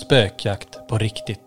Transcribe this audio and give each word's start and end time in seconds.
Spökjakt 0.00 0.88
på 0.88 0.98
riktigt. 0.98 1.40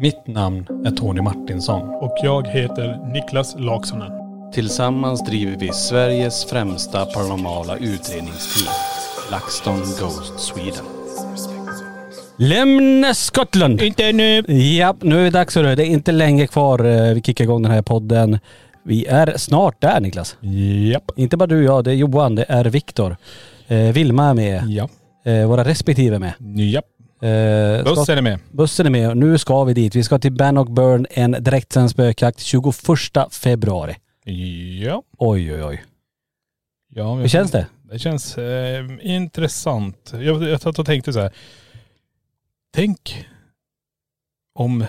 Mitt 0.00 0.26
namn 0.26 0.66
är 0.86 0.90
Tony 0.90 1.20
Martinsson. 1.20 1.82
Och 1.88 2.14
jag 2.22 2.46
heter 2.48 3.12
Niklas 3.12 3.56
Laksonen. 3.58 4.12
Tillsammans 4.52 5.24
driver 5.24 5.56
vi 5.60 5.72
Sveriges 5.72 6.44
främsta 6.44 7.06
paranormala 7.06 7.76
utredningsteam. 7.76 8.74
LaxTon 9.30 9.76
Ghost 9.78 10.40
Sweden. 10.40 10.84
Lämna 12.38 13.14
Skottland! 13.14 13.82
Inte 13.82 14.12
nu! 14.12 14.40
Ja, 14.52 14.96
nu 15.00 15.20
är 15.20 15.24
det 15.24 15.30
dags 15.30 15.54
hörru. 15.56 15.74
Det 15.74 15.82
är 15.86 15.86
inte 15.86 16.12
länge 16.12 16.46
kvar. 16.46 16.84
eh, 16.84 17.14
Vi 17.14 17.22
kickar 17.22 17.44
igång 17.44 17.62
den 17.62 17.72
här 17.72 17.82
podden. 17.82 18.38
Vi 18.84 19.06
är 19.06 19.34
snart 19.36 19.80
där 19.80 20.00
Niklas. 20.00 20.36
Japp. 20.92 21.10
Inte 21.16 21.36
bara 21.36 21.46
du 21.46 21.58
och 21.58 21.64
jag, 21.76 21.84
det 21.84 21.90
är 21.90 21.94
Johan, 21.94 22.34
det 22.34 22.44
är 22.48 22.64
Viktor. 22.64 23.16
Eh, 23.68 23.78
Vilma 23.78 24.24
är 24.30 24.34
med. 24.34 24.62
Ja. 24.68 24.88
Eh, 25.24 25.46
våra 25.48 25.64
respektive 25.64 26.16
är 26.16 26.20
med. 26.20 26.32
Japp. 26.72 26.84
Eh, 27.24 27.80
ska- 27.80 27.94
Bussen 27.94 28.18
är 28.18 28.22
med. 28.22 28.38
Bussen 28.50 28.86
är 28.86 28.90
med 28.90 29.16
nu 29.16 29.38
ska 29.38 29.64
vi 29.64 29.74
dit. 29.74 29.94
Vi 29.96 30.02
ska 30.02 30.18
till 30.18 30.32
Bannock 30.32 30.68
Burn, 30.68 31.06
en 31.10 31.30
direktsänd 31.40 31.90
spökjakt 31.90 32.40
21 32.40 32.74
februari. 33.32 33.96
Ja. 34.82 35.02
Oj 35.18 35.54
oj 35.54 35.64
oj. 35.64 35.84
ja 36.88 37.14
Hur 37.14 37.28
känns 37.28 37.50
det? 37.50 37.66
Det 37.82 37.98
känns 37.98 38.38
eh, 38.38 38.86
intressant. 39.02 40.12
Jag, 40.12 40.42
jag 40.42 40.60
och 40.78 40.86
tänkte 40.86 41.12
så 41.12 41.20
här. 41.20 41.32
Tänk 42.74 43.26
om 44.54 44.84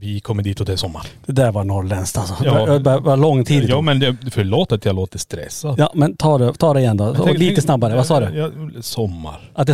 vi 0.00 0.20
kommer 0.20 0.42
dit 0.42 0.60
och 0.60 0.66
det 0.66 0.72
är 0.72 0.76
sommar. 0.76 1.06
Det 1.26 1.32
där 1.32 1.52
var 1.52 1.64
norrländskt 1.64 2.18
alltså. 2.18 2.34
Ja. 2.44 2.66
Det 2.66 2.78
var, 2.78 3.00
var 3.00 3.16
lång 3.16 3.44
tid. 3.44 3.64
Ja 3.68 3.80
men 3.80 3.98
det, 4.00 4.16
förlåt 4.30 4.72
att 4.72 4.84
jag 4.84 4.94
låter 4.96 5.18
stressad. 5.18 5.74
ja 5.78 5.90
men 5.94 6.16
ta 6.16 6.38
det, 6.38 6.52
ta 6.52 6.74
det 6.74 6.80
igen 6.80 6.96
då. 6.96 7.04
Jag 7.04 7.16
tänker- 7.16 7.38
lite 7.38 7.60
snabbare. 7.62 7.96
Vad 7.96 8.06
sa 8.06 8.20
du? 8.20 8.38
Ja, 8.38 8.50
sommar. 8.82 9.50
Att 9.54 9.66
det, 9.66 9.72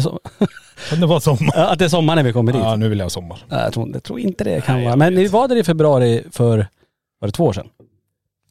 är 0.92 0.96
det 1.00 1.06
vara 1.06 1.20
sommar? 1.20 1.56
att 1.56 1.78
det 1.78 1.84
är 1.84 1.88
sommar 1.88 2.16
när 2.16 2.22
vi 2.22 2.32
kommer 2.32 2.52
dit? 2.52 2.62
Ja 2.64 2.76
nu 2.76 2.88
vill 2.88 2.98
jag 2.98 3.04
ha 3.04 3.10
sommar. 3.10 3.38
Jag, 3.48 3.72
tror, 3.72 3.90
jag 3.92 4.02
tror 4.02 4.20
inte 4.20 4.44
det 4.44 4.60
kan 4.60 4.74
Nej, 4.74 4.84
vara. 4.84 4.92
jag 4.92 4.98
Men 4.98 5.14
ni 5.14 5.26
var 5.26 5.48
där 5.48 5.56
i 5.56 5.64
februari 5.64 6.22
för, 6.30 6.66
var 7.20 7.28
det 7.28 7.32
två 7.32 7.44
år 7.44 7.52
sedan? 7.52 7.68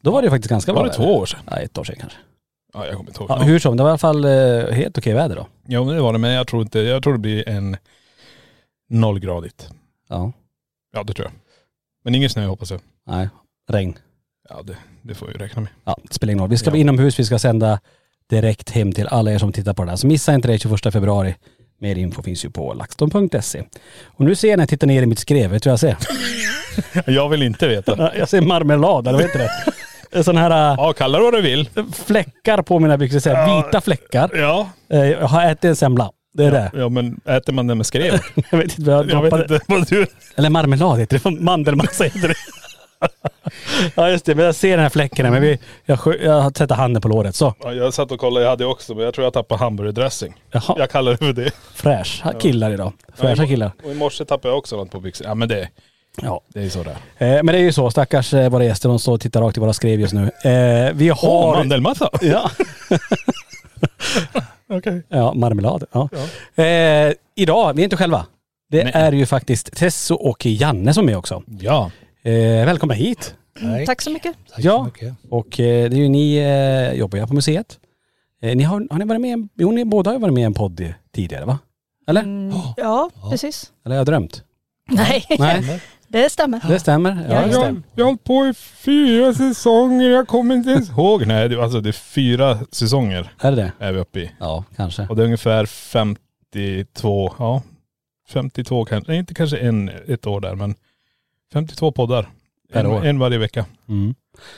Då 0.03 0.11
var 0.11 0.21
det 0.21 0.29
faktiskt 0.29 0.49
ganska 0.49 0.73
Var 0.73 0.81
bra 0.83 0.91
det 0.91 0.97
väder. 0.97 1.03
två 1.11 1.17
år 1.19 1.25
sedan? 1.25 1.39
Nej, 1.51 1.63
ett 1.65 1.77
år 1.77 1.83
sedan 1.83 1.95
kanske. 1.99 2.17
Ja 2.73 2.85
jag 2.85 2.95
kommer 2.97 3.09
inte 3.09 3.21
ihåg. 3.21 3.29
Ja, 3.31 3.37
Ja, 3.39 3.43
Hur 3.45 3.59
som, 3.59 3.77
det 3.77 3.83
var 3.83 3.89
i 3.89 3.91
alla 3.91 3.97
fall 3.97 4.25
eh, 4.25 4.75
helt 4.75 4.97
okej 4.97 5.13
väder 5.13 5.35
då. 5.35 5.47
ja 5.67 5.83
men 5.83 5.95
det 5.95 6.01
var 6.01 6.13
det. 6.13 6.19
Men 6.19 6.31
jag 6.31 6.47
tror 6.47 6.61
inte, 6.61 6.79
jag 6.79 7.03
tror 7.03 7.13
det 7.13 7.19
blir 7.19 7.49
en 7.49 7.77
nollgradigt. 8.89 9.69
Ja. 10.09 10.31
Ja 10.93 11.03
det 11.03 11.13
tror 11.13 11.25
jag. 11.27 11.33
Men 12.03 12.15
ingen 12.15 12.29
snö 12.29 12.45
hoppas 12.45 12.71
jag. 12.71 12.79
Nej, 13.07 13.29
regn. 13.69 13.97
Ja 14.49 14.61
det, 14.63 14.75
det 15.01 15.15
får 15.15 15.27
vi 15.27 15.33
räkna 15.33 15.61
med. 15.61 15.71
Ja, 15.85 15.97
det 16.03 16.13
spelar 16.13 16.31
ingen 16.31 16.41
roll. 16.41 16.49
Vi 16.49 16.57
ska 16.57 16.69
vara 16.69 16.79
inomhus, 16.79 17.19
vi 17.19 17.25
ska 17.25 17.39
sända 17.39 17.79
direkt 18.29 18.69
hem 18.69 18.91
till 18.91 19.07
alla 19.07 19.31
er 19.31 19.37
som 19.37 19.51
tittar 19.51 19.73
på 19.73 19.83
det 19.83 19.89
här. 19.89 19.95
Så 19.97 20.07
missa 20.07 20.33
inte 20.33 20.47
det 20.47 20.57
21 20.59 20.93
februari. 20.93 21.35
Mer 21.79 21.95
info 21.97 22.23
finns 22.23 22.45
ju 22.45 22.49
på 22.49 22.73
laxton.se. 22.73 23.63
Och 24.05 24.25
nu 24.25 24.35
ser 24.35 24.49
jag 24.49 24.57
när 24.57 24.61
jag 24.61 24.69
tittar 24.69 24.87
ner 24.87 25.01
i 25.03 25.05
mitt 25.05 25.19
skrev, 25.19 25.51
vet 25.51 25.63
du 25.63 25.69
vad 25.69 25.71
jag 25.71 25.79
ser? 25.79 25.97
Jag 27.11 27.29
vill 27.29 27.43
inte 27.43 27.67
veta. 27.67 27.95
Ja, 27.97 28.11
jag 28.17 28.29
ser 28.29 28.41
marmelad, 28.41 29.07
eller 29.07 29.17
vet 29.17 29.33
du 29.33 29.39
det? 29.39 30.23
Sådana 30.23 30.41
här 30.41 30.75
Ja 30.77 30.93
kalla 30.93 31.17
det 31.17 31.23
vad 31.23 31.33
du 31.33 31.41
vill. 31.41 31.69
äh, 31.75 31.85
fläckar 31.93 32.61
på 32.61 32.79
mina 32.79 32.97
byxor, 32.97 33.19
så 33.19 33.29
här, 33.29 33.63
vita 33.65 33.81
fläckar. 33.81 34.31
Ja. 34.35 34.69
Eh, 34.89 34.99
Jag 35.05 35.27
har 35.27 35.45
ätit 35.51 35.63
en 35.65 35.75
semla. 35.75 36.11
Det 36.33 36.45
är 36.45 36.51
det. 36.51 36.71
Ja 36.73 36.89
men 36.89 37.19
äter 37.25 37.53
man 37.53 37.67
det 37.67 37.75
med 37.75 37.85
skrev? 37.85 38.19
Jag 38.51 38.57
vet 38.57 38.79
inte 38.79 38.91
vad 38.91 39.09
jag 39.09 39.11
Jag 39.11 39.21
vet 39.21 39.51
inte 39.51 39.59
vad 39.67 39.87
du... 39.87 40.07
Eller 40.35 40.49
marmelad 40.49 40.99
heter 40.99 41.19
det. 41.23 41.31
Mandelmassa 41.41 42.03
heter 42.03 42.27
det. 42.27 42.35
ja 43.95 44.09
just 44.09 44.25
det, 44.25 44.35
men 44.35 44.45
jag 44.45 44.55
ser 44.55 44.71
den 44.71 44.79
här 44.79 44.89
fläcken 44.89 45.25
här, 45.25 45.31
men 45.31 45.41
vi, 45.41 45.59
jag, 45.85 45.99
jag 46.23 46.41
har 46.41 46.57
sätter 46.57 46.75
handen 46.75 47.01
på 47.01 47.07
låret. 47.07 47.35
Så. 47.35 47.53
Ja, 47.63 47.73
jag 47.73 47.93
satt 47.93 48.11
och 48.11 48.19
kollade, 48.19 48.45
jag 48.45 48.49
hade 48.49 48.65
också 48.65 48.95
men 48.95 49.03
jag 49.05 49.13
tror 49.13 49.25
jag 49.25 49.33
tappade 49.33 49.59
hamburgerdressing. 49.59 50.33
Jaha. 50.51 50.75
Jag 50.77 50.89
kallar 50.89 51.11
det 51.11 51.17
för 51.17 51.33
det. 51.33 51.51
Fräsch 51.73 52.23
killar 52.39 52.71
idag. 52.71 52.93
Fräscha 53.15 53.47
killar. 53.47 53.71
Och 53.83 53.91
i 53.91 53.95
morse 53.95 54.25
tappade 54.25 54.51
jag 54.51 54.57
också 54.57 54.75
något 54.75 54.91
på 54.91 54.99
byxor. 54.99 55.27
Ja 55.27 55.35
men 55.35 55.47
det, 55.47 55.69
Ja. 56.21 56.41
det 56.47 56.63
är 56.63 56.69
så 56.69 56.83
där. 56.83 56.95
Eh, 57.17 57.43
men 57.43 57.45
det 57.45 57.57
är 57.57 57.63
ju 57.63 57.73
så, 57.73 57.91
stackars 57.91 58.33
eh, 58.33 58.49
våra 58.49 58.63
gäster, 58.63 58.89
de 58.89 58.99
står 58.99 59.13
och 59.13 59.21
tittar 59.21 59.41
rakt 59.41 59.57
i 59.57 59.59
våra 59.59 59.73
skrev 59.73 59.99
just 59.99 60.13
nu. 60.13 60.31
Eh, 60.43 60.93
vi 60.93 61.09
har... 61.09 61.17
Åh, 61.23 61.57
mandelmassa! 61.57 62.09
Ja. 62.21 62.51
Okej. 64.71 65.03
ja, 65.09 65.33
marmelad. 65.33 65.83
Ja. 65.91 66.09
Eh, 66.63 67.13
idag, 67.35 67.73
vi 67.73 67.81
är 67.81 67.83
inte 67.83 67.97
själva. 67.97 68.25
Det 68.69 68.83
Nej. 68.83 68.91
är 68.95 69.11
ju 69.11 69.25
faktiskt 69.25 69.75
Tesso 69.75 70.15
och 70.15 70.45
Janne 70.45 70.93
som 70.93 71.09
är 71.09 71.15
också. 71.15 71.43
Ja. 71.59 71.91
Eh, 72.23 72.31
välkomna 72.65 72.93
hit. 72.93 73.35
Tack 73.85 74.01
så 74.01 74.11
mycket. 74.11 74.35
ja. 74.57 74.89
Och 75.29 75.59
eh, 75.59 75.89
det 75.89 75.95
är 75.95 75.99
ju 75.99 76.09
ni 76.09 76.35
eh, 76.37 76.93
jobbar 76.99 77.17
ju 77.19 77.27
på 77.27 77.33
museet. 77.33 77.79
Eh, 78.41 78.55
ni 78.55 78.63
har, 78.63 78.87
har 78.91 78.99
ni 78.99 79.05
varit 79.05 79.21
med, 79.21 79.47
jo 79.55 79.71
ni 79.71 79.85
båda 79.85 80.09
har 80.09 80.15
ju 80.15 80.21
varit 80.21 80.33
med 80.33 80.41
i 80.41 80.45
en 80.45 80.53
podd 80.53 80.93
tidigare 81.15 81.45
va? 81.45 81.59
Eller? 82.07 82.21
Mm, 82.21 82.53
ja, 82.77 83.09
precis. 83.29 83.71
Eller 83.85 83.95
har 83.95 83.99
jag 83.99 84.05
drömt? 84.05 84.43
Nej, 84.89 85.25
Nej, 85.39 85.81
det 86.11 86.29
stämmer. 86.29 86.61
det 86.67 86.79
stämmer. 86.79 87.25
Ja, 87.29 87.35
det. 87.41 87.51
Jag, 87.51 87.81
jag 87.95 88.05
har 88.05 88.09
hållit 88.09 88.23
på 88.23 88.47
i 88.47 88.53
fyra 88.53 89.33
säsonger, 89.33 90.09
jag 90.09 90.27
kommer 90.27 90.55
inte 90.55 90.69
ens 90.69 90.89
ihåg. 90.89 91.25
Nej, 91.27 91.49
det, 91.49 91.63
alltså 91.63 91.81
det 91.81 91.89
är 91.89 91.93
fyra 91.93 92.57
säsonger 92.71 93.31
Är 93.41 93.51
det 93.51 93.55
det? 93.57 93.71
är 93.85 93.91
vi 93.91 93.99
uppe 93.99 94.19
i. 94.19 94.31
Ja, 94.39 94.63
kanske. 94.75 95.07
Och 95.09 95.15
det 95.15 95.21
är 95.21 95.25
ungefär 95.25 95.65
52, 96.53 97.33
ja 97.39 97.61
52 98.29 98.85
kanske, 98.85 99.11
nej, 99.11 99.19
inte 99.19 99.33
kanske 99.33 99.57
en, 99.57 99.91
ett 100.07 100.27
år 100.27 100.41
där 100.41 100.55
men 100.55 100.75
52 101.53 101.91
poddar. 101.91 102.29
Per 102.73 102.79
En, 102.79 102.85
år. 102.85 103.05
en 103.05 103.19
varje 103.19 103.37
vecka. 103.37 103.65
Mm. 103.89 104.15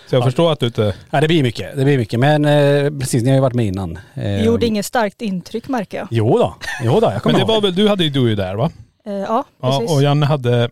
Så 0.09 0.15
jag 0.15 0.21
Ja. 0.21 0.25
förstår 0.25 0.51
att 0.51 0.59
du 0.59 0.65
inte.. 0.65 0.95
Ja, 1.09 1.21
det 1.21 1.27
blir 1.27 1.43
mycket. 1.43 1.75
Det 1.77 1.83
blir 1.83 1.97
mycket. 1.97 2.19
Men 2.19 2.45
eh, 2.45 2.99
precis, 2.99 3.23
ni 3.23 3.29
har 3.29 3.35
ju 3.35 3.41
varit 3.41 3.53
med 3.55 3.65
innan. 3.65 3.95
Eh, 3.97 4.21
Det 4.23 4.43
gjorde 4.43 4.65
inget 4.65 4.85
starkt 4.85 5.21
intryck 5.21 5.67
märker 5.67 5.97
jag. 5.97 6.07
Jo 6.11 6.37
då. 6.37 6.55
Jo 6.83 6.99
då, 6.99 7.11
jag 7.11 7.21
kommer 7.23 7.37
Men 7.39 7.47
det 7.47 7.53
ihåg. 7.53 7.61
var 7.61 7.61
väl, 7.61 7.75
du 7.75 7.87
hade 7.89 8.03
ju 8.03 8.09
du 8.09 8.29
ju 8.29 8.35
där 8.35 8.55
va? 8.55 8.71
Eh, 9.05 9.13
ja, 9.13 9.43
Ja, 9.61 9.79
precis. 9.79 9.95
och 9.95 10.03
Janne 10.03 10.25
hade 10.25 10.69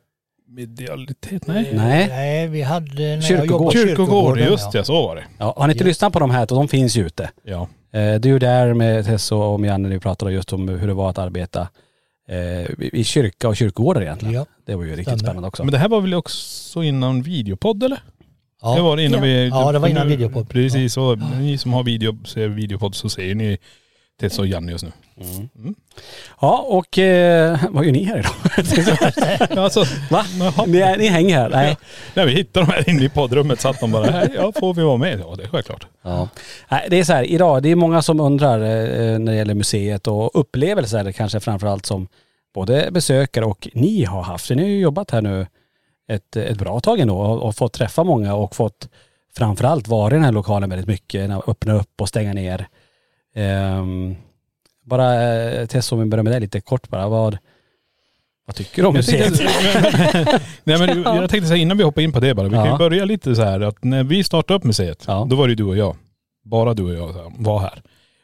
medialitet, 0.51 1.48
nej? 1.48 1.69
Nej. 1.74 2.07
Nej, 2.07 2.48
vi 2.48 2.62
hade 2.62 2.94
när 2.95 3.12
jag 3.13 3.24
Kyrkogård. 3.24 3.51
jobbade 3.51 3.81
på 3.81 3.88
Kyrkogård, 3.88 4.39
just 4.39 4.71
det, 4.71 4.83
så 4.83 4.94
var 4.94 5.15
det. 5.15 5.24
Ja, 5.38 5.53
har 5.57 5.68
ni 5.68 5.74
inte 5.74 5.83
lyssnat 5.83 6.13
på 6.13 6.19
de 6.19 6.30
här, 6.31 6.45
de 6.45 6.68
finns 6.68 6.95
ju 6.98 7.06
ute. 7.06 7.30
Ja. 7.44 7.68
Eh, 7.94 8.15
du 8.19 8.36
är 8.36 8.39
där 8.39 8.74
med 8.74 9.06
Tess 9.06 9.31
och 9.31 9.59
med 9.59 9.68
Janne, 9.68 9.89
ni 9.89 10.00
pratade 10.00 10.31
just 10.31 10.53
om 10.53 10.68
hur 10.69 10.88
det 10.88 10.94
var 10.94 11.09
att 11.09 11.18
arbeta 11.18 11.68
eh, 12.30 12.86
i 12.94 13.03
kyrka 13.03 13.48
och 13.48 13.56
kyrkogårdar 13.56 14.01
egentligen. 14.01 14.36
Ja. 14.36 14.45
Det 14.65 14.75
var 14.75 14.83
ju 14.83 14.89
riktigt 14.89 15.06
Stämmer. 15.06 15.18
spännande 15.19 15.48
också. 15.48 15.63
Men 15.63 15.71
det 15.71 15.77
här 15.77 15.89
var 15.89 16.01
väl 16.01 16.13
också 16.13 16.83
innan 16.83 17.21
videopodd 17.21 17.83
eller? 17.83 18.00
Ja. 18.62 18.75
Det 18.75 18.81
var 18.81 18.95
det 18.98 19.03
innan 19.03 19.19
Ja. 19.19 19.24
vi.. 19.25 19.48
Ja, 19.48 19.71
det 19.71 19.80
var 19.80 19.88
innan 19.88 20.07
videopodd. 20.07 20.50
Precis, 20.50 20.98
och 20.98 21.18
ni 21.39 21.57
som 21.57 21.74
har 21.74 21.83
video, 21.83 22.18
ser 22.25 22.48
videopodd 22.48 22.95
så 22.95 23.09
ser 23.09 23.36
ni 23.36 23.57
Tess 24.22 24.40
och 24.40 24.48
Janne 24.48 24.72
just 24.72 24.84
nu. 24.84 24.92
Ja 26.42 26.58
och 26.68 26.98
eh, 26.98 27.60
vad 27.70 27.86
gör 27.86 27.92
ni 27.92 28.04
här 28.04 28.20
idag? 28.20 29.58
Alltså, 29.64 29.84
Va? 30.12 30.26
Ni, 30.68 30.96
ni 30.98 31.08
hänger 31.08 31.38
här? 31.40 31.50
Nej. 31.50 31.78
när 32.14 32.26
vi 32.26 32.32
hittade 32.32 32.66
de 32.66 32.72
här 32.72 32.90
inne 32.90 33.04
i 33.04 33.10
poddrummet 33.10 33.60
satt 33.62 33.80
de 33.80 33.92
bara, 33.92 34.12
"Hej, 34.12 34.30
ja 34.36 34.52
får 34.60 34.74
vi 34.74 34.82
vara 34.84 34.98
med? 34.98 35.20
Ja 35.20 35.36
det 35.38 35.44
är 35.44 35.48
självklart. 35.48 35.88
Ja. 36.02 36.28
Nej, 36.70 36.88
det 36.90 37.00
är 37.00 37.04
så 37.04 37.14
här, 37.14 37.24
idag, 37.24 37.64
det 37.64 37.70
är 37.70 37.76
många 37.76 38.02
som 38.02 38.20
undrar 38.20 38.60
eh, 38.60 39.20
när 39.20 39.32
det 39.32 39.36
gäller 39.38 39.54
museet 39.54 40.08
och 40.08 40.40
upplevelser 40.40 41.12
kanske 41.12 41.40
framförallt 41.40 41.86
som 41.86 42.08
både 42.56 42.90
besökare 42.92 43.46
och 43.46 43.68
ni 43.74 44.04
har 44.04 44.22
haft. 44.24 44.48
För 44.48 44.56
ni 44.56 44.62
har 44.62 44.70
ju 44.70 44.80
jobbat 44.80 45.12
här 45.12 45.22
nu 45.22 45.48
ett, 46.12 46.36
ett 46.36 46.58
bra 46.58 46.80
tag 46.80 47.00
ändå 47.00 47.18
och, 47.20 47.44
och 47.44 47.56
fått 47.56 47.74
träffa 47.74 48.04
många 48.04 48.34
och 48.36 48.56
fått 48.56 48.88
framförallt 49.38 49.88
vara 49.88 50.12
i 50.12 50.14
den 50.14 50.24
här 50.24 50.32
lokalen 50.32 50.70
väldigt 50.70 50.88
mycket, 50.88 51.30
när- 51.30 51.50
öppna 51.50 51.74
upp 51.74 52.02
och 52.02 52.10
stänga 52.10 52.34
ner. 52.34 52.68
Ehm, 53.36 54.16
bara 54.86 55.33
eh, 55.33 55.66
Tess 55.66 55.92
om 55.92 56.00
vi 56.00 56.06
börjar 56.06 56.24
med 56.24 56.33
dig 56.33 56.39
lite 56.39 56.62
kort 56.62 56.89
bara, 56.89 57.07
vad, 57.10 57.38
vad 58.45 58.56
tycker 58.56 58.81
du 58.81 58.88
om 58.88 58.94
museet? 58.94 59.33
nej, 60.63 60.80
men 60.80 61.01
jag 61.04 61.30
tänkte 61.30 61.48
säga 61.48 61.57
innan 61.57 61.78
vi 61.78 61.83
hoppar 61.83 62.01
in 62.01 62.12
på 62.12 62.19
det 62.19 62.36
bara, 62.36 62.48
vi 62.48 62.54
kan 62.56 62.66
Ja. 62.66 62.72
ju 62.72 62.78
börja 62.78 63.06
lite 63.06 63.36
så 63.36 63.42
här 63.44 63.60
att 63.62 63.83
när 63.83 64.04
vi 64.04 64.24
startade 64.24 64.57
upp 64.57 64.63
museet, 64.63 65.04
Ja. 65.07 65.28
då 65.30 65.36
var 65.36 65.48
det 65.48 65.51
ju 65.51 65.56
du 65.56 65.63
och 65.63 65.78
jag. 65.78 65.95
Bara 66.44 66.74
du 66.74 66.83
och 66.83 66.94
jag 66.94 67.13
så 67.13 67.22
här, 67.24 67.31
var 67.38 67.60
här. 67.60 67.81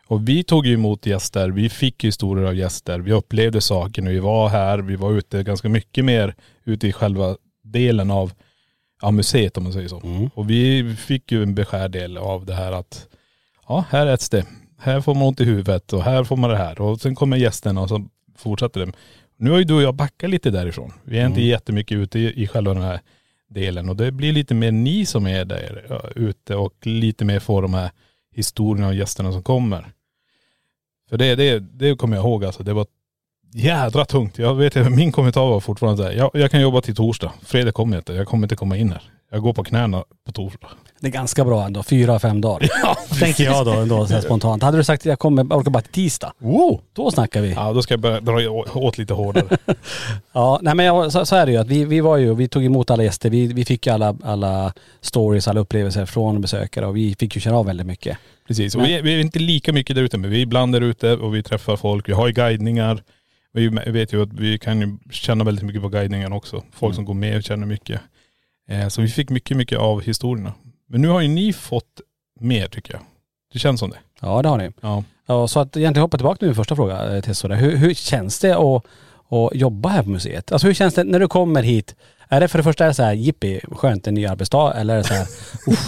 Och 0.08 0.28
vi 0.30 0.44
tog 0.44 0.66
ju 0.66 0.74
emot 0.74 1.06
gäster, 1.06 1.50
vi 1.50 1.70
fick 1.70 2.04
historier 2.04 2.46
av 2.46 2.56
gäster, 2.56 3.00
vi 3.00 3.12
upplevde 3.12 3.62
saker 3.62 4.02
när 4.02 4.12
vi 4.12 4.20
var 4.20 4.50
här, 4.50 4.78
vi 4.80 4.96
var 4.96 5.12
ute 5.12 5.44
ganska 5.44 5.70
mycket 5.70 6.06
mer 6.06 6.36
ute 6.66 6.88
i 6.88 6.94
själva 6.94 7.36
delen 7.64 8.12
av 8.12 8.32
ja, 9.02 9.12
museet 9.12 9.58
om 9.58 9.64
man 9.64 9.74
säger 9.74 9.88
så. 9.88 10.00
Mm. 10.00 10.30
Och 10.36 10.50
vi 10.50 10.96
fick 10.96 11.32
ju 11.32 11.44
en 11.44 11.56
beskärd 11.56 11.92
del 11.92 12.18
av 12.18 12.46
det 12.46 12.54
här 12.54 12.72
att 12.72 13.08
ja, 13.68 13.86
här 13.90 14.08
äts 14.08 14.30
det. 14.30 14.46
Här 14.78 15.02
får 15.02 15.14
man 15.14 15.24
ont 15.24 15.42
i 15.42 15.44
huvudet 15.44 15.94
och 15.94 16.04
här 16.04 16.24
får 16.24 16.38
man 16.38 16.50
det 16.50 16.58
här. 16.58 16.82
Och 16.82 17.02
sen 17.02 17.16
kommer 17.16 17.38
gästerna 17.38 17.82
och 17.82 17.90
så 17.90 18.08
fortsätter 18.38 18.86
det. 18.86 18.92
Nu 19.38 19.52
har 19.52 19.58
ju 19.58 19.64
du 19.64 19.74
och 19.74 19.82
jag 19.82 19.96
backat 19.96 20.30
lite 20.30 20.50
därifrån. 20.50 20.94
Vi 21.04 21.20
är 21.20 21.28
inte 21.28 21.42
jättemycket 21.42 21.98
ute 21.98 22.20
i, 22.20 22.44
i 22.44 22.48
själva 22.48 22.74
den 22.74 22.84
här 22.84 23.00
delen 23.50 23.90
och 23.90 23.96
det 23.96 24.12
blir 24.12 24.34
lite 24.34 24.54
mer 24.54 24.72
ni 24.72 25.06
som 25.06 25.28
är 25.28 25.46
där 25.46 25.86
ja, 25.90 26.02
ute 26.16 26.56
och 26.56 26.74
lite 26.88 27.26
mer 27.26 27.40
får 27.40 27.62
de 27.62 27.74
här 27.74 27.92
historierna 28.36 28.88
och 28.88 28.96
gästerna 28.96 29.32
som 29.32 29.44
kommer. 29.44 29.86
För 31.10 31.18
det, 31.18 31.36
det, 31.36 31.60
det 31.60 31.96
kommer 31.96 32.16
jag 32.16 32.26
ihåg 32.26 32.46
alltså. 32.46 32.64
Det 32.64 32.74
var 32.74 32.86
jädra 33.54 34.06
tungt. 34.06 34.38
Jag 34.38 34.56
vet 34.56 34.78
att 34.78 34.92
min 34.92 35.12
kommentar 35.12 35.46
var 35.46 35.60
fortfarande 35.60 35.98
så 35.98 36.10
här, 36.10 36.16
jag, 36.16 36.32
jag 36.34 36.52
kan 36.52 36.62
jobba 36.62 36.82
till 36.82 36.96
torsdag. 36.96 37.34
Fredag 37.42 37.72
kommer 37.72 37.96
jag 37.96 38.02
inte. 38.02 38.14
Jag 38.14 38.28
kommer 38.28 38.46
inte 38.46 38.56
komma 38.56 38.78
in 38.78 38.92
här. 38.92 39.02
Jag 39.32 39.42
går 39.42 39.54
på 39.54 39.64
knäna 39.64 40.04
på 40.26 40.32
torsdag. 40.32 40.70
Det 41.00 41.08
är 41.08 41.12
ganska 41.12 41.46
bra 41.46 41.66
ändå, 41.66 41.84
fyra, 41.84 42.20
fem 42.20 42.42
dagar. 42.42 42.70
Tänker 43.20 43.44
jag 43.44 43.66
då, 43.66 43.72
ändå 43.72 44.08
så 44.08 44.14
här 44.14 44.22
spontant. 44.26 44.64
Hade 44.64 44.78
du 44.78 44.84
sagt 44.84 45.06
jag 45.06 45.20
kommer, 45.20 45.44
jag 45.50 45.58
orkar 45.60 45.72
bara 45.72 45.82
till 45.82 45.92
tisdag. 45.92 46.34
Wow! 46.38 46.82
Då 46.94 47.12
snackar 47.12 47.42
vi. 47.42 47.52
Ja 47.52 47.74
då 47.74 47.82
ska 47.82 47.94
jag 47.94 48.00
börja 48.02 48.20
dra 48.20 48.50
åt 48.74 48.98
lite 48.98 49.14
hårdare. 49.14 49.58
Ja, 50.34 50.60
nej 50.62 50.76
men 50.76 50.86
jag, 50.86 51.12
så, 51.12 51.26
så 51.26 51.36
är 51.36 51.46
det 51.46 51.52
ju 51.52 51.58
att 51.58 51.68
vi, 51.68 51.86
vi 51.86 52.00
var 52.02 52.18
ju, 52.18 52.36
vi 52.36 52.48
tog 52.48 52.66
emot 52.66 52.92
alla 52.92 53.04
gäster. 53.04 53.30
Vi, 53.30 53.48
vi 53.48 53.66
fick 53.66 53.88
ju 53.88 53.94
alla, 53.94 54.16
alla 54.24 54.74
stories, 55.02 55.48
alla 55.48 55.60
upplevelser 55.60 56.06
från 56.06 56.42
besökare 56.42 56.86
och 56.86 56.98
vi 56.98 57.16
fick 57.20 57.36
ju 57.36 57.42
känna 57.42 57.58
av 57.58 57.66
väldigt 57.66 57.88
mycket. 57.88 58.18
Precis. 58.48 58.76
Och 58.76 58.84
vi, 58.84 58.94
är- 58.98 59.02
vi 59.02 59.14
är 59.16 59.20
inte 59.20 59.40
lika 59.40 59.74
mycket 59.74 59.96
där 59.96 60.04
ute 60.04 60.18
men 60.18 60.30
vi 60.30 60.38
är 60.38 60.42
ibland 60.42 60.74
där 60.74 60.82
ute 60.82 61.14
och 61.14 61.36
vi 61.36 61.44
träffar 61.44 61.76
folk. 61.76 62.10
Vi 62.10 62.14
har 62.14 62.28
ju 62.28 62.34
guidningar. 62.34 63.04
Vi 63.54 63.68
vet 63.68 64.14
ju 64.14 64.24
att 64.24 64.34
vi 64.34 64.58
kan 64.60 64.82
ju 64.82 64.98
känna 65.12 65.44
väldigt 65.44 65.66
mycket 65.66 65.82
på 65.82 65.90
guidningen 65.90 66.34
också. 66.34 66.64
Folk 66.74 66.96
som 66.96 67.06
går 67.06 67.14
med 67.14 67.38
och 67.38 67.44
känner 67.44 67.68
mycket. 67.68 68.02
Eh, 68.70 68.88
så 68.88 69.02
vi 69.02 69.08
fick 69.08 69.30
mycket, 69.30 69.58
mycket 69.58 69.80
av 69.80 70.02
historierna. 70.02 70.54
Men 70.90 71.02
nu 71.02 71.08
har 71.08 71.22
ju 71.22 71.28
ni 71.28 71.54
fått 71.54 72.02
mer 72.40 72.68
tycker 72.68 72.94
jag. 72.94 73.02
Det 73.54 73.60
känns 73.60 73.80
som 73.80 73.90
det. 73.90 73.98
Ja 74.22 74.42
det 74.42 74.50
har 74.50 74.58
ni. 74.58 74.72
Ja. 74.82 75.04
Ja, 75.26 75.48
så 75.48 75.60
att 75.60 75.78
egentligen 75.78 76.02
hoppa 76.02 76.18
tillbaka 76.18 76.38
till 76.38 76.48
min 76.48 76.56
första 76.56 76.76
fråga 76.76 77.16
eh, 77.16 77.22
Tessora. 77.22 77.56
Hur, 77.56 77.76
hur 77.76 77.94
känns 77.94 78.40
det 78.40 78.52
att, 78.58 78.86
att 79.30 79.56
jobba 79.56 79.90
här 79.90 80.04
på 80.04 80.10
museet? 80.10 80.52
Alltså 80.52 80.68
hur 80.68 80.74
känns 80.74 80.94
det 80.94 81.04
när 81.04 81.20
du 81.20 81.28
kommer 81.28 81.64
hit? 81.64 81.96
Är 82.30 82.40
det 82.40 82.48
för 82.48 82.58
det 82.58 82.64
första 82.64 82.84
är 82.84 82.88
det 82.88 82.94
så 82.94 83.04
här, 83.04 83.14
jippi, 83.14 83.62
skönt 83.72 84.08
en 84.08 84.14
ny 84.14 84.26
arbetsdag 84.26 84.74
eller 84.74 84.94
är 84.94 84.98
det 84.98 85.04
så 85.04 85.14
här, 85.14 85.28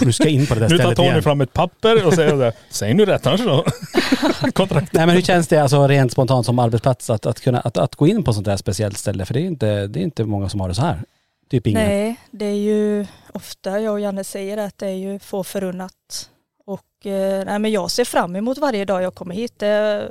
du 0.04 0.12
ska 0.12 0.28
in 0.28 0.46
på 0.46 0.54
det 0.54 0.60
där 0.60 0.68
Nu 0.68 0.76
tar 0.76 0.82
stället 0.82 0.96
Tony 0.96 1.08
igen? 1.08 1.22
fram 1.22 1.40
ett 1.40 1.52
papper 1.52 2.06
och 2.06 2.14
säger 2.14 2.36
det. 2.36 2.52
Säg 2.70 2.94
nu 2.94 3.04
rätt 3.06 3.26
annars 3.26 3.40
då. 3.40 3.64
Kontrakt. 4.52 4.92
Nej 4.92 5.06
men 5.06 5.14
hur 5.14 5.22
känns 5.22 5.48
det 5.48 5.58
alltså 5.58 5.88
rent 5.88 6.12
spontant 6.12 6.46
som 6.46 6.58
arbetsplats 6.58 7.10
att, 7.10 7.26
att 7.26 7.40
kunna 7.40 7.60
att, 7.60 7.76
att 7.76 7.96
gå 7.96 8.06
in 8.06 8.22
på 8.24 8.32
sånt 8.32 8.46
där 8.46 8.56
speciellt 8.56 8.98
ställe? 8.98 9.24
För 9.24 9.34
det 9.34 9.40
är 9.40 9.44
inte, 9.44 9.86
det 9.86 10.00
är 10.00 10.02
inte 10.02 10.24
många 10.24 10.48
som 10.48 10.60
har 10.60 10.68
det 10.68 10.74
så 10.74 10.82
här. 10.82 11.02
Typ 11.50 11.66
ingen. 11.66 11.82
Nej, 11.82 12.20
det 12.30 12.46
är 12.46 12.54
ju 12.54 13.06
ofta 13.34 13.80
jag 13.80 13.92
och 13.92 14.00
Janne 14.00 14.24
säger 14.24 14.56
att 14.56 14.78
det 14.78 14.86
är 14.86 14.94
ju 14.94 15.18
få 15.18 15.44
förunnat. 15.44 16.30
Och 16.66 17.06
eh, 17.06 17.44
nej, 17.44 17.58
men 17.58 17.70
jag 17.70 17.90
ser 17.90 18.04
fram 18.04 18.36
emot 18.36 18.58
varje 18.58 18.84
dag 18.84 19.02
jag 19.02 19.14
kommer 19.14 19.34
hit. 19.34 19.58
Det, 19.58 20.08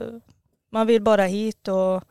man 0.72 0.88
vill 0.88 1.02
bara 1.02 1.26
hit 1.26 1.68
och 1.68 2.04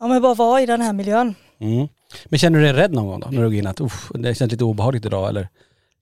ja, 0.00 0.06
men 0.06 0.22
bara 0.22 0.34
vara 0.34 0.60
i 0.62 0.66
den 0.66 0.80
här 0.80 0.92
miljön. 0.92 1.34
Mm. 1.58 1.88
Men 2.24 2.38
känner 2.38 2.58
du 2.58 2.64
dig 2.64 2.72
rädd 2.72 2.92
någon 2.92 3.06
gång 3.06 3.20
då? 3.20 3.28
När 3.30 3.42
du 3.42 3.48
går 3.48 3.54
in 3.54 3.66
att 3.66 3.80
uff, 3.80 4.10
det 4.14 4.34
känns 4.34 4.52
lite 4.52 4.64
obehagligt 4.64 5.06
idag 5.06 5.28
eller? 5.28 5.48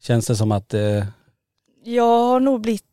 Känns 0.03 0.27
det 0.27 0.37
som 0.37 0.53
att, 0.53 0.75
eh, 0.75 1.05
Jag 1.85 2.25
har 2.27 2.41
nog 2.41 2.61
blivit 2.61 2.85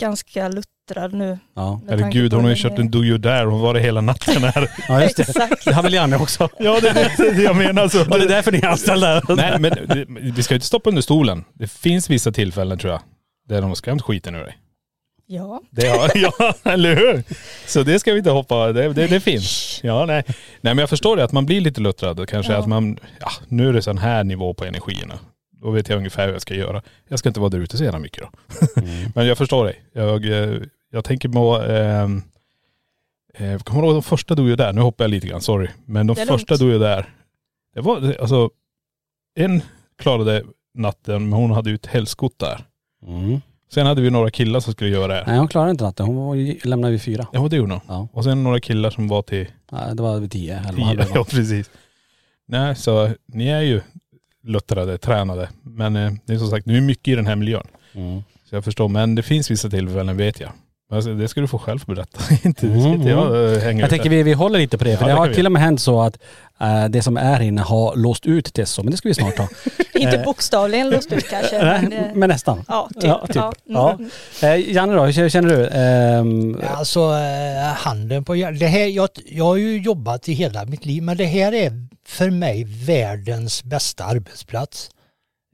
ganska 0.00 0.48
luttrad 0.88 1.12
nu. 1.14 1.38
ja. 1.54 1.80
Herregud 1.88 2.30
på 2.30 2.36
hon 2.36 2.44
har 2.44 2.50
ju 2.50 2.56
kört 2.56 2.78
en 2.78 2.90
do 2.90 3.04
you 3.04 3.18
dare. 3.18 3.46
Hon 3.46 3.60
var 3.60 3.74
det 3.74 3.80
hela 3.80 4.00
natten 4.00 4.44
här. 4.44 4.70
ja 4.88 5.02
just 5.02 5.16
det. 5.16 5.22
Exakt. 5.22 5.64
Det 5.64 5.72
har 5.74 5.82
väl 5.82 5.94
Janne 5.94 6.16
också. 6.16 6.48
ja 6.58 6.78
det 6.80 6.88
är 6.88 7.34
det, 7.34 7.42
jag 7.42 7.56
menar. 7.56 7.88
Så. 7.88 8.00
Och 8.00 8.18
det 8.18 8.24
är 8.24 8.28
därför 8.28 8.52
ni 8.52 8.58
är 8.58 8.66
anställda. 8.66 9.22
Nej 9.28 9.58
men 9.58 9.70
det- 9.70 10.06
vi 10.08 10.42
ska 10.42 10.54
ju 10.54 10.56
inte 10.56 10.66
stoppa 10.66 10.90
under 10.90 11.02
stolen. 11.02 11.44
Det 11.54 11.68
finns 11.70 12.10
vissa 12.10 12.32
tillfällen 12.32 12.78
tror 12.78 12.92
jag. 12.92 13.00
Där 13.48 13.60
de 13.60 13.68
har 13.70 13.74
skrämt 13.74 14.02
skiten 14.02 14.34
ur 14.34 14.44
dig. 14.44 14.58
Ja. 15.26 15.62
Det 15.70 15.86
har, 15.88 16.10
ja, 16.14 16.54
eller 16.64 16.96
hur? 16.96 17.22
Så 17.66 17.82
det 17.82 17.98
ska 17.98 18.12
vi 18.12 18.18
inte 18.18 18.30
hoppa, 18.30 18.72
det, 18.72 18.92
det, 18.92 19.06
det 19.06 19.20
finns. 19.20 19.80
Ja, 19.82 20.04
nej. 20.06 20.22
nej 20.26 20.74
men 20.74 20.78
jag 20.78 20.90
förstår 20.90 21.16
det 21.16 21.24
att 21.24 21.32
man 21.32 21.46
blir 21.46 21.60
lite 21.60 21.80
luttrad. 21.80 22.28
Kanske 22.28 22.52
Ja. 22.52 22.58
att 22.58 22.66
man, 22.66 22.98
ja 23.20 23.30
nu 23.48 23.68
är 23.68 23.72
det 23.72 23.82
sån 23.82 23.98
här 23.98 24.24
nivå 24.24 24.54
på 24.54 24.64
energierna. 24.64 25.14
Då 25.62 25.70
vet 25.70 25.88
jag 25.88 25.96
ungefär 25.98 26.26
hur 26.26 26.32
jag 26.32 26.42
ska 26.42 26.54
göra. 26.54 26.82
Jag 27.08 27.18
ska 27.18 27.28
inte 27.28 27.40
vara 27.40 27.50
där 27.50 27.58
ute 27.58 27.76
så 27.76 27.84
jävla 27.84 27.98
mycket 27.98 28.22
då. 28.22 28.28
men 29.14 29.26
jag 29.26 29.38
förstår 29.38 29.64
dig. 29.64 29.82
Jag, 29.92 30.24
eh, 30.26 30.56
jag 30.90 31.04
tänker 31.04 31.28
på, 31.28 31.56
ehm, 31.62 32.22
eh, 33.34 33.58
kommer 33.58 33.82
du 33.82 33.86
ihåg 33.88 33.96
de 33.96 34.02
första 34.02 34.34
du 34.34 34.56
där? 34.56 34.72
Nu 34.72 34.80
hoppar 34.80 35.04
jag 35.04 35.10
lite 35.10 35.26
grann, 35.26 35.40
sorry. 35.40 35.68
Men 35.84 36.06
de 36.06 36.16
första 36.16 36.56
du 36.56 36.78
där. 36.78 37.08
Det 37.74 37.80
var, 37.80 38.16
alltså, 38.20 38.50
en 39.34 39.62
klarade 39.98 40.44
natten 40.74 41.28
men 41.28 41.38
hon 41.38 41.50
hade 41.50 41.70
ju 41.70 41.74
ett 41.74 41.86
helskott 41.86 42.38
där. 42.38 42.64
Mm. 43.06 43.40
Sen 43.70 43.86
hade 43.86 44.02
vi 44.02 44.10
några 44.10 44.30
killar 44.30 44.60
som 44.60 44.72
skulle 44.72 44.90
göra 44.90 45.14
det. 45.14 45.24
Nej 45.26 45.38
hon 45.38 45.48
klarade 45.48 45.70
inte 45.70 45.84
natten. 45.84 46.06
Hon 46.06 46.16
var, 46.16 46.34
ju- 46.34 46.58
lämnade 46.64 46.90
vid 46.92 47.02
fyra. 47.02 47.26
Ja 47.32 47.48
det 47.48 47.56
gjorde 47.56 47.72
hon. 47.72 47.80
Ja. 47.88 48.08
Och 48.12 48.24
sen 48.24 48.42
några 48.42 48.60
killar 48.60 48.90
som 48.90 49.08
var 49.08 49.22
till 49.22 49.46
Nej, 49.72 49.96
det 49.96 50.02
var 50.02 50.20
vid 50.20 50.30
tio. 50.30 50.62
Tio. 50.74 50.84
halv 50.84 51.00
elva. 51.00 51.04
Ja 51.14 51.24
precis. 51.24 51.70
Nej 52.46 52.76
så 52.76 53.10
ni 53.26 53.48
är 53.48 53.60
ju 53.60 53.80
luttrade, 54.42 54.98
tränade. 54.98 55.48
Men 55.62 55.96
eh, 55.96 56.12
det 56.24 56.32
är 56.34 56.38
som 56.38 56.48
sagt, 56.48 56.66
nu 56.66 56.76
är 56.76 56.80
mycket 56.80 57.08
i 57.08 57.14
den 57.14 57.26
här 57.26 57.36
miljön. 57.36 57.66
Mm. 57.92 58.22
Så 58.44 58.54
jag 58.54 58.64
förstår. 58.64 58.88
Men 58.88 59.14
det 59.14 59.22
finns 59.22 59.50
vissa 59.50 59.70
tillfällen 59.70 60.16
vet 60.16 60.40
jag. 60.40 60.50
Alltså, 60.92 61.14
det 61.14 61.28
ska 61.28 61.40
du 61.40 61.46
få 61.48 61.58
själv 61.58 61.84
berätta. 61.86 62.20
inte, 62.44 62.66
det 62.66 62.80
ska 62.80 62.88
Mm, 62.88 62.92
inte 62.92 63.08
jag 63.08 63.58
hänga 63.60 63.80
Jag 63.80 63.86
ut 63.86 63.90
tänker 63.90 64.10
vi, 64.10 64.22
vi 64.22 64.32
håller 64.32 64.58
lite 64.58 64.78
på 64.78 64.84
det. 64.84 64.96
För 64.96 65.04
Ja, 65.04 65.06
det 65.08 65.12
det 65.12 65.18
har 65.18 65.24
kan 65.26 65.30
vi 65.30 65.34
till 65.34 65.46
och 65.46 65.52
med 65.52 65.62
hänt 65.62 65.80
så 65.80 66.00
att 66.02 66.18
eh, 66.60 66.84
det 66.88 67.02
som 67.02 67.16
är 67.16 67.40
inne 67.40 67.60
har 67.62 67.96
låst 67.96 68.26
ut 68.26 68.54
Tesso. 68.54 68.82
Men 68.82 68.90
det 68.90 68.96
ska 68.96 69.08
vi 69.08 69.14
snart 69.14 69.36
ta. 69.36 69.48
Inte 69.94 70.16
Eh. 70.16 70.24
bokstavligen 70.24 70.90
lust 70.90 71.12
ut 71.12 71.28
kanske. 71.30 71.58
men, 71.82 71.92
eh, 71.92 72.02
men 72.14 72.28
nästan. 72.28 72.64
ja, 72.68 72.88
typ. 72.94 73.04
Ja, 73.04 73.26
typ. 73.26 73.36
Ja. 73.36 73.52
Ja. 73.64 73.92
Mm. 73.92 74.60
Eh, 74.60 74.72
Janne 74.74 74.94
då, 74.94 75.04
hur 75.04 75.28
känner 75.28 75.48
du? 75.56 75.66
Ehm, 75.68 76.60
Alltså 76.76 77.00
eh, 77.00 77.62
handen 77.76 78.24
på. 78.24 78.34
Det 78.34 78.66
här, 78.66 78.86
jag, 78.86 79.08
jag 79.26 79.44
har 79.44 79.56
ju 79.56 79.78
jobbat 79.80 80.28
i 80.28 80.32
hela 80.32 80.64
mitt 80.64 80.86
liv 80.86 81.02
men 81.02 81.16
det 81.16 81.24
här 81.24 81.54
är 81.54 81.72
för 82.08 82.30
mig 82.30 82.64
världens 82.64 83.64
bästa 83.64 84.04
arbetsplats. 84.04 84.90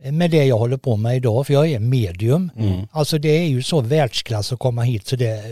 Med 0.02 0.30
det 0.30 0.44
jag 0.44 0.58
håller 0.58 0.76
på 0.76 0.96
med 0.96 1.16
idag 1.16 1.46
för 1.46 1.54
jag 1.54 1.68
är 1.72 1.78
medium. 1.78 2.50
Mm. 2.56 2.86
Alltså 2.92 3.18
det 3.18 3.28
är 3.28 3.46
ju 3.46 3.62
så 3.62 3.80
världsklass 3.80 4.52
att 4.52 4.58
komma 4.58 4.82
hit 4.82 5.06
så 5.06 5.16
det, 5.16 5.42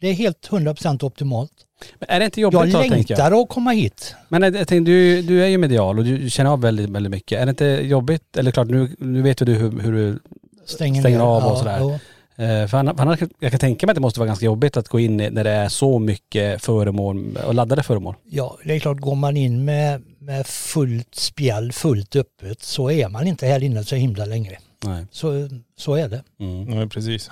det 0.00 0.08
är 0.08 0.12
helt 0.12 0.48
100% 0.50 1.04
optimalt. 1.04 1.50
Men 1.98 2.08
är 2.10 2.18
det 2.18 2.24
inte 2.24 2.40
jobbigt 2.40 2.60
Jag 2.60 2.68
då, 2.68 2.78
tänker 2.78 2.96
jag? 2.96 3.08
längtar 3.08 3.42
att 3.42 3.48
komma 3.48 3.70
hit. 3.70 4.14
Men 4.28 4.42
jag 4.42 4.54
tänkte, 4.54 4.90
du, 4.90 5.22
du 5.22 5.42
är 5.44 5.46
ju 5.48 5.58
medial 5.58 5.98
och 5.98 6.04
du 6.04 6.30
känner 6.30 6.50
av 6.50 6.60
väldigt, 6.60 6.90
väldigt 6.90 7.10
mycket. 7.10 7.40
Är 7.40 7.46
det 7.46 7.50
inte 7.50 7.64
jobbigt? 7.64 8.36
Eller 8.36 8.50
klart, 8.50 8.68
nu, 8.68 8.96
nu 8.98 9.22
vet 9.22 9.40
ju 9.42 9.44
du 9.46 9.54
hur, 9.54 9.70
hur 9.80 9.92
du 9.92 10.18
Stänger, 10.64 11.00
Stänger 11.00 11.20
av 11.20 11.44
och 11.44 11.52
Ja, 11.52 11.56
sådär. 11.56 11.78
jo. 11.80 11.98
Eh, 12.38 12.66
För 12.66 12.74
annars, 12.78 13.20
jag 13.38 13.50
kan 13.50 13.60
tänka 13.60 13.86
mig 13.86 13.90
att 13.92 13.94
det 13.94 14.00
måste 14.00 14.20
vara 14.20 14.26
ganska 14.26 14.46
jobbigt 14.46 14.76
att 14.76 14.88
gå 14.88 15.00
in 15.00 15.16
när 15.16 15.44
det 15.44 15.50
är 15.50 15.68
så 15.68 15.98
mycket 15.98 16.64
föremål 16.64 17.36
och 17.46 17.54
laddade 17.54 17.82
föremål. 17.82 18.14
Ja, 18.30 18.58
det 18.64 18.74
är 18.74 18.78
klart, 18.80 18.98
går 19.00 19.14
man 19.14 19.36
in 19.36 19.64
med, 19.64 20.02
med 20.18 20.46
fullt 20.46 21.14
spjäll, 21.14 21.72
fullt 21.72 22.16
öppet, 22.16 22.62
så 22.62 22.90
är 22.90 23.08
man 23.08 23.26
inte 23.26 23.46
här 23.46 23.62
inne 23.62 23.84
så 23.84 23.96
himla 23.96 24.24
länge. 24.24 24.58
Nej. 24.84 25.06
Så, 25.10 25.48
så 25.76 25.94
är 25.94 26.08
det. 26.08 26.22
Mm. 26.40 26.78
Ja, 26.80 26.86
precis. 26.86 27.30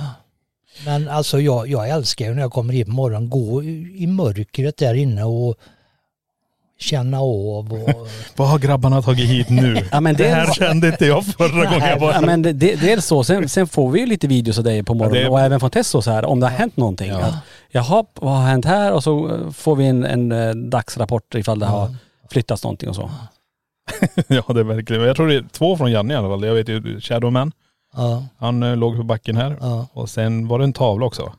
Men 0.85 1.09
alltså 1.09 1.41
jag, 1.41 1.69
jag 1.69 1.89
älskar 1.89 2.27
ju 2.27 2.35
när 2.35 2.43
jag 2.43 2.53
kommer 2.53 2.73
hit 2.73 2.87
på 2.87 2.93
morgonen, 2.93 3.31
gå 3.31 3.63
i 3.63 4.07
mörkret 4.07 4.77
där 4.77 4.95
inne 4.95 5.25
och 5.25 5.57
känna 6.79 7.19
av 7.21 7.73
och 7.73 8.09
Vad 8.37 8.49
har 8.49 8.59
grabbarna 8.59 9.03
tagit 9.03 9.29
hit 9.31 9.49
nu? 9.51 9.77
Ja, 9.93 10.01
men 10.01 10.17
det 10.17 10.23
det- 10.25 10.29
här 10.35 10.53
kände 10.53 10.89
inte 10.89 11.07
jag 11.07 11.27
förra 11.27 11.65
gången 11.71 11.89
jag 11.89 11.99
var 12.01 12.13
Ja, 12.13 12.21
men 12.21 12.43
det, 12.43 12.53
det, 12.53 12.77
dels 12.77 13.07
så, 13.07 13.25
sen, 13.25 13.49
sen 13.49 13.67
får 13.67 13.91
vi 13.91 14.01
ju 14.01 14.07
lite 14.07 14.27
videos 14.27 14.59
av 14.59 14.65
dig 14.65 14.83
på 14.83 14.95
morgonen 14.95 15.19
Ja, 15.21 15.25
det- 15.29 15.31
och 15.33 15.41
även 15.41 15.61
från 15.61 15.71
Tesso 15.71 16.03
så 16.03 16.11
här 16.11 16.25
om 16.25 16.41
det 16.41 16.47
har 16.47 16.57
hänt 16.59 16.77
någonting. 16.77 17.09
Ja. 17.11 17.19
Att, 17.21 17.35
Jaha, 17.71 18.05
vad 18.15 18.33
har 18.33 18.43
hänt 18.47 18.65
här? 18.65 18.93
Och 18.93 19.03
så 19.05 19.35
eh, 19.35 19.51
får 19.51 19.77
vi 19.77 19.87
en, 19.87 20.05
en 20.05 20.33
eh, 20.33 20.51
dagsrapport 20.55 21.35
ifall 21.35 21.59
det 21.59 21.67
har 21.67 21.95
flyttats 22.31 22.63
någonting 22.65 22.89
och 22.89 22.95
så. 22.97 23.11
Ja 24.29 24.43
det 24.55 24.61
är 24.61 24.65
verkligen. 24.65 25.03
Jag 25.03 25.17
tror 25.17 25.29
det 25.29 25.35
är 25.35 25.45
två 25.53 25.77
från 25.77 25.91
Janne 25.93 26.15
i 26.15 26.17
alla 26.17 26.29
fall. 26.29 26.45
Jag 26.45 26.55
vet 26.55 26.69
ju 26.69 27.01
Shadowman. 27.01 27.53
ja, 27.97 28.25
Han 28.39 28.63
eh, 28.63 28.77
låg 28.77 28.97
på 28.97 29.03
backen 29.03 29.37
här. 29.37 29.57
ja. 29.61 29.87
Och 29.93 30.11
sen 30.11 30.49
var 30.49 30.59
det 30.59 30.65
en 30.65 30.73
tavla 30.73 31.07
också. 31.07 31.33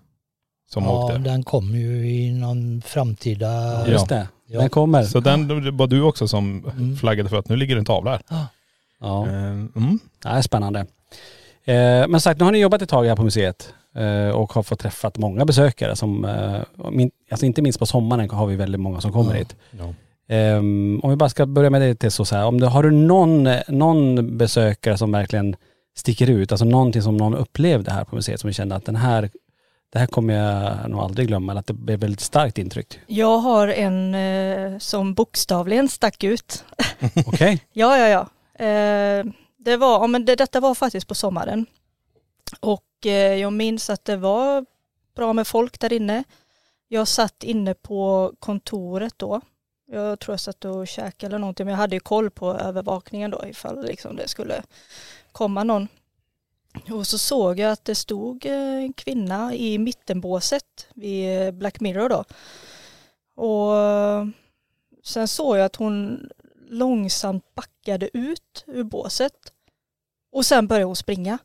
Som 0.70 0.84
ja 0.84 1.04
åkte. 1.04 1.18
den 1.18 1.44
kommer 1.44 1.78
ju 1.78 2.10
i 2.12 2.32
någon 2.32 2.82
framtida... 2.86 3.48
Ja. 3.48 3.88
Just 3.88 4.10
det, 4.10 4.28
Ja. 4.48 4.60
den 4.60 4.70
kommer. 4.70 5.04
Så 5.04 5.20
den 5.20 5.48
det 5.48 5.72
var 5.72 5.88
du 5.88 6.02
också 6.02 6.28
som 6.28 6.66
Mm. 6.78 6.96
flaggade 6.98 7.30
för 7.30 7.38
att 7.40 7.50
nu 7.50 7.56
ligger 7.56 7.78
en 7.78 7.86
tavla 7.86 8.12
här. 8.12 8.22
Ja, 9.00 9.28
Eh, 9.28 9.34
Mm. 9.44 10.00
det 10.24 10.30
är 10.30 10.42
spännande. 10.42 10.80
Eh, 11.66 12.08
men 12.08 12.22
sagt, 12.22 12.40
nu 12.40 12.46
har 12.46 12.52
ni 12.52 12.60
jobbat 12.60 12.82
ett 12.82 12.90
tag 12.90 13.06
här 13.06 13.16
på 13.16 13.24
museet 13.24 13.74
eh, 13.96 14.30
och 14.36 14.54
har 14.54 14.64
fått 14.64 14.80
träffat 14.80 15.18
många 15.18 15.46
besökare 15.46 15.96
som, 15.96 16.26
eh, 16.26 16.90
min, 16.92 17.12
alltså 17.32 17.46
inte 17.46 17.62
minst 17.62 17.80
på 17.80 17.86
sommaren 17.86 18.30
har 18.30 18.48
vi 18.48 18.56
väldigt 18.56 18.82
många 18.82 19.02
som 19.02 19.12
kommer 19.12 19.32
Ja. 19.32 19.38
hit. 19.38 19.56
Ja. 19.72 19.94
Ehm, 20.36 21.00
om 21.04 21.10
vi 21.10 21.16
bara 21.16 21.30
ska 21.30 21.46
börja 21.46 21.70
med 21.70 21.82
det 21.82 21.96
Tesso 21.96 22.26
så 22.26 22.36
här. 22.36 22.46
Om 22.46 22.60
du, 22.60 22.66
har 22.66 22.84
du 22.84 22.92
någon, 22.92 23.48
någon 23.68 24.38
besökare 24.38 24.98
som 24.98 25.12
verkligen 25.12 25.56
sticker 25.96 26.30
ut, 26.30 26.52
alltså 26.52 26.66
någonting 26.66 27.02
som 27.02 27.18
någon 27.18 27.36
upplevde 27.36 27.92
här 27.92 28.04
på 28.04 28.16
museet 28.16 28.40
som 28.40 28.48
vi 28.48 28.54
kände 28.54 28.76
att 28.76 28.86
den 28.86 28.96
här, 28.96 29.30
det 29.98 30.02
här 30.02 30.08
kommer 30.08 30.34
jag 30.34 30.90
nog 30.90 31.00
aldrig 31.00 31.28
glömma, 31.28 31.54
att 31.54 31.68
det 31.68 31.74
blev 31.74 32.00
väldigt 32.00 32.20
starkt 32.20 32.58
intryck. 32.58 33.00
Jag 33.08 33.38
har 33.38 33.68
en 33.68 34.16
eh, 34.16 34.78
som 34.80 35.14
bokstavligen 35.14 35.90
stack 35.90 36.24
ut. 36.24 36.66
Okej? 37.26 37.64
Ja, 37.74 37.98
ja, 37.98 38.08
ja. 38.08 38.22
Eh, 38.66 39.26
det 39.58 39.78
var, 39.78 40.02
ja 40.02 40.08
men 40.08 40.26
det, 40.26 40.36
detta 40.36 40.60
var 40.60 40.76
faktiskt 40.76 41.08
på 41.08 41.16
sommaren. 41.16 41.66
Och 42.60 43.06
eh, 43.06 43.12
jag 43.36 43.54
minns 43.54 43.90
att 43.90 44.06
det 44.06 44.18
var 44.18 44.66
bra 45.16 45.34
med 45.34 45.48
folk 45.48 45.80
där 45.80 45.94
inne. 45.94 46.24
Jag 46.88 47.08
satt 47.08 47.44
inne 47.44 47.74
på 47.74 48.34
kontoret 48.40 49.14
då. 49.18 49.42
Jag 49.92 50.20
tror 50.20 50.34
jag 50.34 50.40
satt 50.40 50.66
och 50.66 50.88
käkade 50.88 51.26
eller 51.26 51.40
någonting, 51.40 51.66
men 51.66 51.72
jag 51.72 51.80
hade 51.80 51.96
ju 51.96 52.00
koll 52.00 52.30
på 52.30 52.54
övervakningen 52.54 53.32
då 53.32 53.46
ifall 53.48 53.86
liksom 53.86 54.16
det 54.16 54.28
skulle 54.28 54.64
komma 55.32 55.64
någon. 55.64 55.88
Och 56.92 57.08
så 57.08 57.18
såg 57.18 57.60
jag 57.60 57.72
att 57.72 57.86
det 57.86 57.96
stod 57.96 58.46
eh, 58.46 58.78
en 58.78 58.94
kvinna 58.94 59.56
i 59.56 59.78
mittenbåset 59.78 60.88
vid 60.94 61.54
Black 61.54 61.80
Mirror 61.80 62.10
då. 62.10 62.24
Och 63.36 63.78
eh, 63.78 64.26
sen 65.04 65.28
såg 65.28 65.58
jag 65.58 65.66
att 65.66 65.76
hon 65.76 66.30
långsamt 66.70 67.56
backade 67.56 68.10
ut 68.18 68.64
ur 68.68 68.84
båset. 68.84 69.34
Och 70.32 70.46
sen 70.46 70.68
började 70.68 70.86
hon 70.86 70.96
springa. 70.96 71.38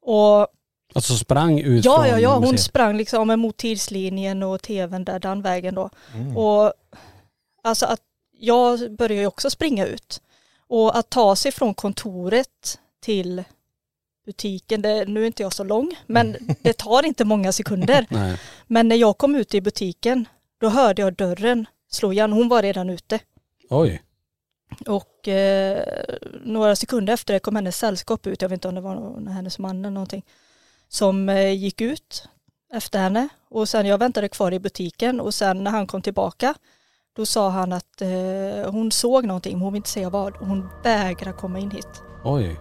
Och 0.00 0.48
Alltså 0.94 1.16
sprang 1.16 1.60
ut 1.60 1.84
ja, 1.84 2.06
ja, 2.06 2.18
ja, 2.18 2.32
hon 2.34 2.40
museet. 2.40 2.60
sprang 2.60 2.96
liksom 2.96 3.40
mot 3.40 3.56
tidslinjen 3.56 4.42
och 4.42 4.62
tvn 4.62 5.04
där, 5.04 5.18
den 5.18 5.42
vägen 5.42 5.74
då. 5.74 5.90
Mm. 6.14 6.36
Och 6.36 6.72
alltså 7.62 7.86
att 7.86 8.00
jag 8.38 8.96
började 8.96 9.20
ju 9.20 9.26
också 9.26 9.50
springa 9.50 9.86
ut. 9.86 10.22
Och 10.66 10.96
att 10.98 11.10
ta 11.10 11.36
sig 11.36 11.52
från 11.52 11.74
kontoret 11.74 12.78
till 13.00 13.44
butiken, 14.24 14.82
det, 14.82 15.04
nu 15.04 15.22
är 15.22 15.26
inte 15.26 15.42
jag 15.42 15.52
så 15.52 15.64
lång, 15.64 15.94
men 16.06 16.36
det 16.62 16.72
tar 16.72 17.04
inte 17.06 17.24
många 17.24 17.52
sekunder. 17.52 18.06
Nej. 18.10 18.40
Men 18.66 18.88
när 18.88 18.96
jag 18.96 19.18
kom 19.18 19.34
ut 19.34 19.54
i 19.54 19.60
butiken, 19.60 20.28
då 20.60 20.68
hörde 20.68 21.02
jag 21.02 21.14
dörren 21.14 21.66
slå 21.90 22.12
igen, 22.12 22.32
hon 22.32 22.48
var 22.48 22.62
redan 22.62 22.90
ute. 22.90 23.18
Oj. 23.70 24.02
Och 24.86 25.28
eh, 25.28 25.84
några 26.44 26.76
sekunder 26.76 27.12
efter 27.14 27.34
det 27.34 27.40
kom 27.40 27.56
hennes 27.56 27.78
sällskap 27.78 28.26
ut, 28.26 28.42
jag 28.42 28.48
vet 28.48 28.56
inte 28.56 28.68
om 28.68 28.74
det 28.74 28.80
var 28.80 28.94
någon, 28.94 29.26
hennes 29.26 29.58
man 29.58 29.78
eller 29.78 29.90
någonting, 29.90 30.24
som 30.88 31.28
eh, 31.28 31.52
gick 31.52 31.80
ut 31.80 32.28
efter 32.72 32.98
henne. 32.98 33.28
Och 33.50 33.68
sen 33.68 33.86
jag 33.86 33.98
väntade 33.98 34.28
kvar 34.28 34.52
i 34.52 34.58
butiken 34.58 35.20
och 35.20 35.34
sen 35.34 35.64
när 35.64 35.70
han 35.70 35.86
kom 35.86 36.02
tillbaka, 36.02 36.54
då 37.16 37.26
sa 37.26 37.50
han 37.50 37.72
att 37.72 38.00
eh, 38.00 38.70
hon 38.70 38.92
såg 38.92 39.24
någonting, 39.24 39.52
men 39.52 39.62
hon 39.62 39.72
vill 39.72 39.78
inte 39.80 39.90
säga 39.90 40.10
vad. 40.10 40.36
och 40.36 40.46
Hon 40.46 40.68
vägrar 40.84 41.32
komma 41.32 41.58
in 41.58 41.70
hit. 41.70 42.02
Oj. 42.24 42.56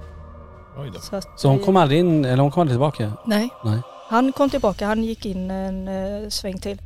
Så, 1.01 1.15
att, 1.15 1.39
Så 1.39 1.47
hon 1.47 1.59
kom 1.59 1.75
aldrig 1.77 1.99
in, 1.99 2.25
eller 2.25 2.43
hon 2.43 2.51
kom 2.51 2.61
aldrig 2.61 2.73
tillbaka? 2.75 3.11
Nej, 3.25 3.49
Nej. 3.65 3.79
han 4.09 4.31
kom 4.31 4.49
tillbaka, 4.49 4.87
han 4.87 5.03
gick 5.03 5.25
in 5.25 5.51
en 5.51 5.87
eh, 5.87 6.29
sväng 6.29 6.57
till. 6.59 6.81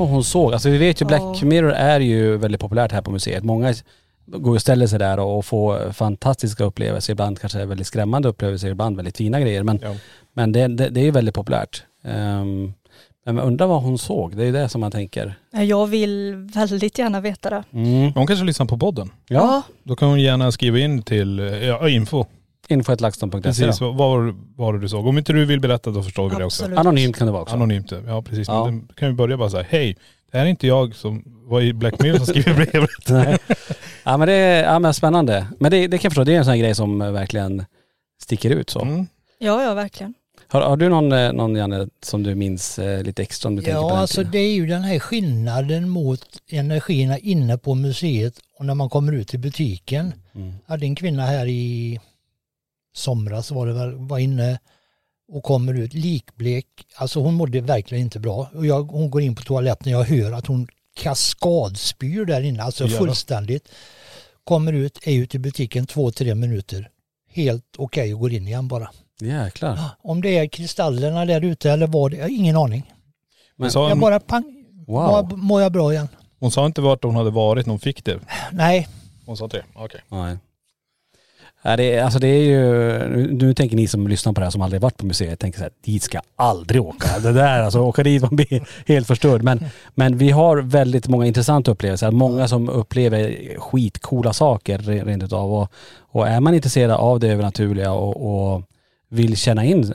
Vad 0.00 0.08
hon 0.08 0.24
såg. 0.24 0.52
Alltså 0.52 0.68
vi 0.70 0.78
vet 0.78 1.02
ju 1.02 1.06
Black 1.06 1.22
Ja. 1.22 1.46
Mirror 1.46 1.72
är 1.72 2.00
ju 2.00 2.36
väldigt 2.36 2.60
populärt 2.60 2.92
här 2.92 3.02
på 3.02 3.10
museet. 3.10 3.44
Många 3.44 3.74
går 4.26 4.54
och 4.54 4.60
ställer 4.60 4.86
sig 4.86 4.98
där 4.98 5.18
och 5.20 5.44
får 5.44 5.92
fantastiska 5.92 6.64
upplevelser. 6.64 7.12
Ibland 7.12 7.40
kanske 7.40 7.64
väldigt 7.64 7.86
skrämmande 7.86 8.28
upplevelser, 8.28 8.68
ibland 8.70 8.96
väldigt 8.96 9.16
fina 9.16 9.40
grejer. 9.40 9.62
Men, 9.62 9.78
Ja. 9.82 9.94
men 10.32 10.52
det, 10.52 10.68
det, 10.68 10.88
det 10.88 11.00
är 11.00 11.04
ju 11.04 11.10
väldigt 11.10 11.34
populärt. 11.34 11.82
Um, 12.04 12.72
men 13.24 13.38
undrar 13.38 13.66
vad 13.66 13.82
hon 13.82 13.98
såg. 13.98 14.36
Det 14.36 14.42
är 14.42 14.46
ju 14.46 14.52
det 14.52 14.68
som 14.68 14.80
man 14.80 14.90
tänker. 14.90 15.34
Jag 15.52 15.86
vill 15.86 16.34
väldigt 16.54 16.98
gärna 16.98 17.20
veta 17.20 17.50
det. 17.50 17.62
Mm. 17.72 18.12
Hon 18.12 18.26
kanske 18.26 18.44
lyssnar 18.44 18.66
på 18.66 18.78
podden. 18.78 19.10
Ja, 19.28 19.62
Då 19.82 19.96
kan 19.96 20.08
hon 20.08 20.20
gärna 20.20 20.52
skriva 20.52 20.78
in 20.78 21.02
till 21.02 21.38
eh, 21.40 21.46
ja, 21.66 21.88
info. 21.88 22.24
info.laxton.se 22.70 23.42
Precis, 23.42 23.80
vad 23.80 24.34
var 24.56 24.72
det 24.72 24.80
du 24.80 24.88
såg. 24.88 25.06
Om 25.06 25.18
inte 25.18 25.32
du 25.32 25.44
vill 25.44 25.60
berätta 25.60 25.90
då 25.90 26.02
förstår 26.02 26.30
vi 26.30 26.36
det 26.36 26.44
också. 26.44 26.64
Absolut. 26.64 26.78
Anonymt 26.78 27.16
kan 27.16 27.26
det 27.26 27.32
vara 27.32 27.42
också. 27.42 27.54
Anonymt, 27.54 27.92
ja 28.06 28.22
precis. 28.22 28.48
Ja. 28.48 28.64
Men 28.64 28.86
då 28.86 28.94
kan 28.94 29.08
vi 29.08 29.14
börja 29.14 29.36
bara 29.36 29.50
säga, 29.50 29.64
hej, 29.68 29.96
det 30.32 30.38
här 30.38 30.44
är 30.44 30.50
inte 30.50 30.66
jag 30.66 30.94
som 30.94 31.22
var 31.26 31.60
i 31.60 31.72
Black 31.72 32.02
Mirror 32.02 32.16
som 32.16 32.26
skriver 32.26 32.54
brevet. 32.54 32.90
Nej. 33.08 33.38
Ja 34.04 34.16
men 34.16 34.28
det 34.28 34.34
är 34.34 34.64
ja, 34.72 34.78
men 34.78 34.94
spännande. 34.94 35.46
Men 35.58 35.70
det, 35.70 35.86
det 35.86 35.98
kan 35.98 36.08
jag 36.08 36.12
förstå, 36.12 36.24
det 36.24 36.34
är 36.34 36.38
en 36.38 36.44
sån 36.44 36.50
här 36.50 36.58
grej 36.58 36.74
som 36.74 37.02
eh, 37.02 37.10
verkligen 37.10 37.64
sticker 38.22 38.50
ut 38.50 38.70
så. 38.70 38.80
Mm. 38.80 39.06
Ja, 39.38 39.62
ja 39.62 39.74
verkligen. 39.74 40.14
Har, 40.48 40.60
har 40.60 40.76
du 40.76 40.88
någon, 40.88 41.12
eh, 41.12 41.32
någon 41.32 41.56
Janne 41.56 41.88
som 42.02 42.22
du 42.22 42.34
minns 42.34 42.78
eh, 42.78 43.02
lite 43.02 43.22
extra 43.22 43.48
om 43.48 43.56
du 43.56 43.62
tänker 43.62 43.80
på 43.80 43.88
Ja, 43.88 43.98
alltså 43.98 44.16
tiden? 44.16 44.32
det 44.32 44.38
är 44.38 44.52
ju 44.52 44.66
den 44.66 44.82
här 44.82 44.98
skillnaden 44.98 45.88
mot 45.88 46.26
energierna 46.50 47.18
inne 47.18 47.58
på 47.58 47.74
museet 47.74 48.34
och 48.58 48.66
när 48.66 48.74
man 48.74 48.90
kommer 48.90 49.12
ut 49.12 49.34
i 49.34 49.38
butiken. 49.38 50.12
Mm. 50.34 50.54
Jag 50.66 50.72
hade 50.72 50.86
en 50.86 50.94
kvinna 50.94 51.26
här 51.26 51.46
i 51.46 52.00
somras 52.92 53.50
var 53.50 53.66
det 53.66 53.72
väl, 53.72 53.94
var 53.94 54.18
inne 54.18 54.58
och 55.32 55.42
kommer 55.42 55.74
ut 55.74 55.94
likblek. 55.94 56.66
Alltså 56.96 57.20
hon 57.20 57.34
mådde 57.34 57.60
verkligen 57.60 58.04
inte 58.04 58.20
bra. 58.20 58.50
Och 58.54 58.66
jag, 58.66 58.82
hon 58.82 59.10
går 59.10 59.22
in 59.22 59.34
på 59.34 59.42
toaletten 59.42 59.92
jag 59.92 60.04
hör 60.04 60.32
att 60.32 60.46
hon 60.46 60.68
kaskadspyr 60.94 62.24
där 62.24 62.40
inne, 62.40 62.62
alltså 62.62 62.84
Jävlar. 62.84 62.98
fullständigt. 62.98 63.68
Kommer 64.44 64.72
ut, 64.72 64.98
är 65.02 65.12
ute 65.14 65.36
i 65.36 65.40
butiken 65.40 65.86
två, 65.86 66.10
tre 66.10 66.34
minuter. 66.34 66.88
Helt 67.32 67.64
okej 67.78 68.14
och 68.14 68.20
går 68.20 68.32
in 68.32 68.46
igen 68.46 68.68
bara. 68.68 68.90
Jäklar. 69.20 69.78
Om 70.02 70.22
det 70.22 70.38
är 70.38 70.46
kristallerna 70.46 71.24
där 71.24 71.44
ute 71.44 71.70
eller 71.70 71.86
vad 71.86 72.14
jag 72.14 72.20
har 72.22 72.28
ingen 72.28 72.56
aning. 72.56 72.92
Men, 73.56 73.70
sa- 73.70 73.88
Jag 73.88 73.98
bara 73.98 74.20
pang, 74.20 74.64
wow. 74.86 75.38
mår, 75.38 75.62
jag 75.62 75.72
bra 75.72 75.92
igen. 75.92 76.08
Hon 76.38 76.50
sa 76.50 76.66
inte 76.66 76.80
vart 76.80 77.04
hon 77.04 77.14
hade 77.14 77.30
varit 77.30 77.66
när 77.66 77.70
hon 77.72 77.80
fick 77.80 78.04
det. 78.04 78.18
Nej, 78.52 78.88
Hon 79.26 79.36
sa 79.36 79.46
det? 79.46 79.64
Okej. 79.74 80.00
Nej. 80.08 80.36
Ja, 81.62 81.76
det, 81.76 81.94
är, 81.94 82.04
alltså 82.04 82.18
det 82.18 82.28
är 82.28 82.42
ju, 82.42 83.28
nu, 83.34 83.54
tänker 83.54 83.76
ni 83.76 83.86
som 83.86 84.08
lyssnar 84.08 84.32
på 84.32 84.40
det 84.40 84.46
här 84.46 84.50
som 84.50 84.62
aldrig 84.62 84.82
varit 84.82 84.96
på 84.96 85.06
museet, 85.06 85.38
tänker 85.38 85.58
så 85.58 85.64
här, 85.64 85.72
dit 85.84 86.02
ska 86.02 86.16
jag 86.16 86.24
aldrig 86.36 86.82
åka. 86.82 87.18
Det 87.18 87.32
där, 87.32 87.62
alltså 87.62 87.80
åka 87.80 88.02
dit 88.02 88.22
man 88.22 88.36
blir 88.36 88.66
helt 88.86 89.06
förstörd. 89.06 89.42
Men, 89.42 89.64
men 89.94 90.18
vi 90.18 90.30
har 90.30 90.56
väldigt 90.56 91.08
många 91.08 91.26
intressanta 91.26 91.70
upplevelser. 91.70 92.10
Många 92.10 92.48
som 92.48 92.68
upplever 92.68 93.36
skitcoola 93.58 94.32
saker 94.32 94.78
re- 94.78 95.04
rent 95.04 95.22
utav. 95.22 95.54
Och, 95.54 95.72
och 96.12 96.28
är 96.28 96.40
man 96.40 96.54
intresserad 96.54 96.90
av 96.90 97.20
det 97.20 97.28
övernaturliga 97.28 97.92
och, 97.92 98.52
och 98.54 98.62
vill 99.08 99.36
känna 99.36 99.64
in, 99.64 99.94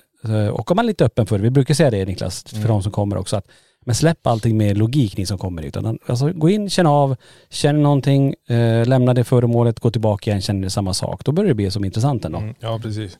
och 0.51 0.71
är 0.71 0.75
man 0.75 0.85
lite 0.87 1.05
öppen 1.05 1.25
för 1.25 1.37
det, 1.37 1.43
vi 1.43 1.49
brukar 1.49 1.73
säga 1.73 1.91
det 1.91 2.05
Niklas, 2.05 2.43
för 2.43 2.67
de 2.67 2.83
som 2.83 2.91
kommer 2.91 3.17
också, 3.17 3.35
att 3.35 3.47
men 3.85 3.95
släpp 3.95 4.27
allting 4.27 4.57
med 4.57 4.77
logik 4.77 5.17
ni 5.17 5.25
som 5.25 5.37
kommer 5.37 5.63
hit. 5.63 5.77
Alltså, 5.77 6.31
gå 6.33 6.49
in, 6.49 6.69
känn 6.69 6.87
av, 6.87 7.15
känn 7.49 7.83
någonting, 7.83 8.35
eh, 8.47 8.85
lämna 8.85 9.13
det 9.13 9.23
föremålet, 9.23 9.79
gå 9.79 9.91
tillbaka 9.91 10.31
igen, 10.31 10.41
känner 10.41 10.61
det 10.61 10.69
samma 10.69 10.93
sak. 10.93 11.25
Då 11.25 11.31
börjar 11.31 11.47
det 11.47 11.55
bli 11.55 11.71
som 11.71 11.85
intressant 11.85 12.25
ändå. 12.25 12.37
Mm, 12.37 12.55
ja 12.59 12.79
precis. 12.79 13.19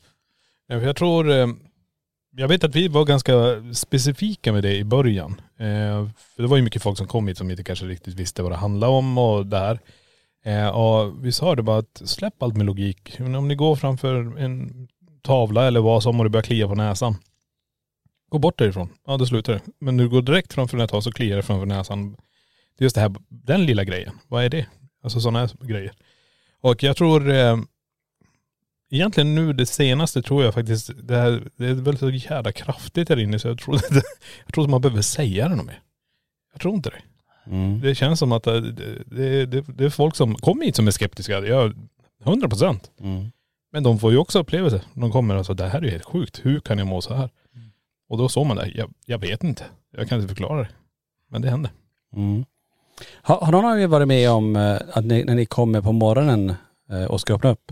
Jag 0.68 0.96
tror, 0.96 1.32
eh, 1.32 1.48
jag 2.38 2.48
vet 2.48 2.64
att 2.64 2.76
vi 2.76 2.88
var 2.88 3.06
ganska 3.06 3.34
specifika 3.74 4.54
med 4.54 4.64
det 4.64 4.76
i 4.76 4.84
början. 4.84 5.42
Eh, 5.60 6.10
för 6.36 6.42
det 6.42 6.48
var 6.48 6.58
ju 6.58 6.64
mycket 6.64 6.82
folk 6.82 6.98
som 6.98 7.08
kom 7.08 7.28
hit 7.28 7.38
som 7.38 7.52
inte 7.52 7.64
kanske 7.64 7.86
riktigt 7.86 8.14
visste 8.14 8.44
vad 8.44 8.52
det 8.52 8.56
handlade 8.56 8.94
om 8.94 9.18
och 9.18 9.46
där. 9.46 9.80
Eh, 10.46 10.68
och 10.68 11.26
vi 11.26 11.32
sa 11.32 11.56
det 11.56 11.64
bara 11.64 11.78
att 11.78 12.02
släpp 12.06 12.44
allt 12.44 12.58
med 12.58 12.66
logik. 12.66 13.20
Men 13.20 13.36
om 13.36 13.48
ni 13.48 13.56
går 13.56 13.76
framför 13.76 14.40
en 14.40 14.88
tavla 15.22 15.68
eller 15.68 15.80
vad 15.80 16.04
som 16.04 16.20
och 16.20 16.24
det 16.24 16.30
börjar 16.30 16.44
klia 16.44 16.68
på 16.68 16.76
näsan. 16.76 17.16
Gå 18.30 18.40
bort 18.40 18.60
därifrån. 18.60 18.90
Ja 19.08 19.18
då 19.18 19.26
slutar 19.26 19.54
det. 19.54 19.62
Men 19.80 19.98
du 19.98 20.10
går 20.10 20.22
direkt 20.22 20.54
framför 20.54 20.78
här 20.78 20.88
tavlan 20.88 21.02
så 21.02 21.12
kliar 21.12 21.38
det 21.38 21.44
framför 21.44 21.66
näsan. 21.66 22.12
Det 22.78 22.82
är 22.82 22.84
just 22.84 22.96
det 22.96 23.02
här, 23.02 23.16
den 23.30 23.66
lilla 23.66 23.84
grejen. 23.84 24.20
Vad 24.28 24.44
är 24.44 24.50
det? 24.50 24.66
Alltså 25.04 25.20
sådana 25.20 25.40
här 25.40 25.50
grejer. 25.62 25.94
Och 26.62 26.84
jag 26.84 26.98
tror 26.98 27.30
eh, 27.30 27.58
Egentligen 28.90 29.36
nu 29.36 29.54
det 29.54 29.66
senaste 29.66 30.22
tror 30.22 30.44
jag 30.44 30.54
faktiskt, 30.54 30.92
det, 31.04 31.16
här, 31.16 31.44
det 31.58 31.66
är 31.66 31.74
väl 31.74 31.98
så 31.98 32.10
jävla 32.10 32.52
kraftigt 32.52 33.10
här 33.10 33.20
inne 33.20 33.40
så 33.40 33.48
jag 33.48 33.60
tror, 33.60 33.76
jag 34.46 34.54
tror 34.54 34.64
att 34.64 34.70
man 34.70 34.82
behöver 34.82 35.02
säga 35.02 35.50
det 35.50 35.56
något 35.56 35.66
mer. 35.66 35.82
Jag 36.52 36.62
tror 36.62 36.74
inte 36.74 36.90
det. 36.90 37.02
Mm. 37.52 37.82
Det 37.82 37.96
känns 37.96 38.20
som 38.20 38.32
att 38.32 38.48
eh, 38.48 38.54
det, 38.54 39.04
det, 39.06 39.46
det, 39.46 39.66
det 39.68 39.86
är 39.86 39.90
folk 39.90 40.16
som 40.16 40.36
kommer 40.36 40.66
hit 40.66 40.76
som 40.76 40.88
är 40.88 40.92
skeptiska. 40.92 41.40
Ja, 41.40 41.72
100 42.24 42.50
procent. 42.50 42.92
Mm. 43.00 43.32
Men 43.72 43.84
de 43.84 44.00
får 44.00 44.12
ju 44.12 44.18
också 44.18 44.40
upplevelse. 44.40 44.82
De 44.94 45.12
kommer 45.12 45.36
och 45.36 45.46
så 45.46 45.54
det 45.54 45.68
här 45.68 45.80
är 45.80 45.84
ju 45.84 45.90
helt 45.90 46.06
sjukt. 46.06 46.40
Hur 46.44 46.60
kan 46.60 46.78
jag 46.78 46.88
må 46.88 47.02
så 47.02 47.14
här? 47.14 47.30
Och 48.10 48.18
då 48.18 48.30
såg 48.30 48.46
man 48.46 48.58
det. 48.58 48.72
Jag, 48.76 48.94
jag 49.06 49.18
vet 49.18 49.44
inte. 49.44 49.64
Jag 49.98 50.10
kan 50.10 50.18
inte 50.22 50.28
förklara 50.28 50.60
det. 50.62 50.70
Men 51.30 51.42
det 51.42 51.50
händer. 51.50 51.72
Mm. 52.16 52.46
Har, 53.22 53.38
har 53.42 53.52
någon 53.52 53.66
av 53.66 53.80
er 53.80 53.88
varit 53.88 54.08
med 54.08 54.30
om 54.30 54.56
eh, 54.56 54.78
att 54.94 55.06
ni, 55.06 55.24
när 55.24 55.36
ni 55.36 55.46
kommer 55.46 55.82
på 55.82 55.92
morgonen 55.92 56.54
eh, 56.92 57.04
och 57.04 57.22
ska 57.22 57.34
öppna 57.36 57.50
upp, 57.50 57.72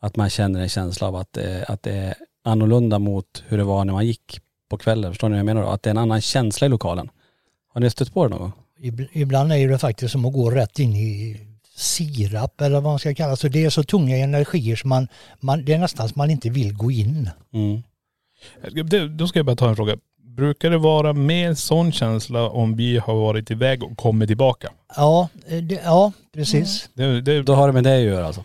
att 0.00 0.16
man 0.16 0.30
känner 0.30 0.60
en 0.60 0.68
känsla 0.68 1.08
av 1.08 1.16
att, 1.16 1.36
eh, 1.36 1.62
att 1.68 1.82
det 1.82 1.92
är 1.92 2.14
annorlunda 2.44 2.98
mot 2.98 3.44
hur 3.46 3.58
det 3.58 3.64
var 3.64 3.84
när 3.84 3.92
man 3.92 4.06
gick 4.06 4.40
på 4.70 4.76
kvällen? 4.76 5.12
Förstår 5.12 5.28
ni 5.28 5.32
vad 5.32 5.38
jag 5.38 5.46
menar 5.46 5.62
då? 5.62 5.68
Att 5.68 5.82
det 5.82 5.88
är 5.88 5.94
en 5.94 5.98
annan 5.98 6.20
känsla 6.20 6.66
i 6.66 6.70
lokalen. 6.70 7.10
Har 7.72 7.80
ni 7.80 7.90
stött 7.90 8.14
på 8.14 8.24
det 8.24 8.30
någon 8.30 8.40
gång? 8.40 8.52
Ib- 8.78 9.08
Ibland 9.12 9.52
är 9.52 9.68
det 9.68 9.78
faktiskt 9.78 10.12
som 10.12 10.24
att 10.24 10.32
gå 10.32 10.50
rätt 10.50 10.78
in 10.78 10.94
i 10.96 11.40
sirap 11.76 12.60
eller 12.60 12.74
vad 12.80 12.82
man 12.92 12.98
ska 12.98 13.14
kalla 13.14 13.30
det. 13.30 13.36
Så 13.36 13.48
det 13.48 13.64
är 13.64 13.70
så 13.70 13.82
tunga 13.82 14.16
energier 14.16 14.76
som 14.76 14.88
man, 14.88 15.08
man, 15.40 15.64
det 15.64 15.72
är 15.72 15.78
nästan 15.78 16.08
som 16.08 16.14
man 16.18 16.30
inte 16.30 16.50
vill 16.50 16.74
gå 16.76 16.90
in. 16.90 17.30
Mm. 17.52 17.82
Det, 18.84 19.08
då 19.08 19.26
ska 19.26 19.38
jag 19.38 19.46
bara 19.46 19.56
ta 19.56 19.68
en 19.68 19.76
fråga. 19.76 19.96
Brukar 20.36 20.70
det 20.70 20.78
vara 20.78 21.12
mer 21.12 21.54
sån 21.54 21.92
känsla 21.92 22.48
om 22.48 22.76
vi 22.76 22.98
har 22.98 23.14
varit 23.14 23.50
iväg 23.50 23.82
och 23.82 23.96
kommer 23.96 24.26
tillbaka? 24.26 24.70
Ja, 24.96 25.28
eh, 25.46 25.58
det, 25.62 25.80
ja 25.84 26.12
precis. 26.34 26.90
Det, 26.94 27.20
det, 27.20 27.42
Då 27.42 27.54
har 27.54 27.66
det 27.66 27.72
med 27.72 27.84
det 27.84 27.96
att 27.96 28.02
göra 28.02 28.26
alltså? 28.26 28.42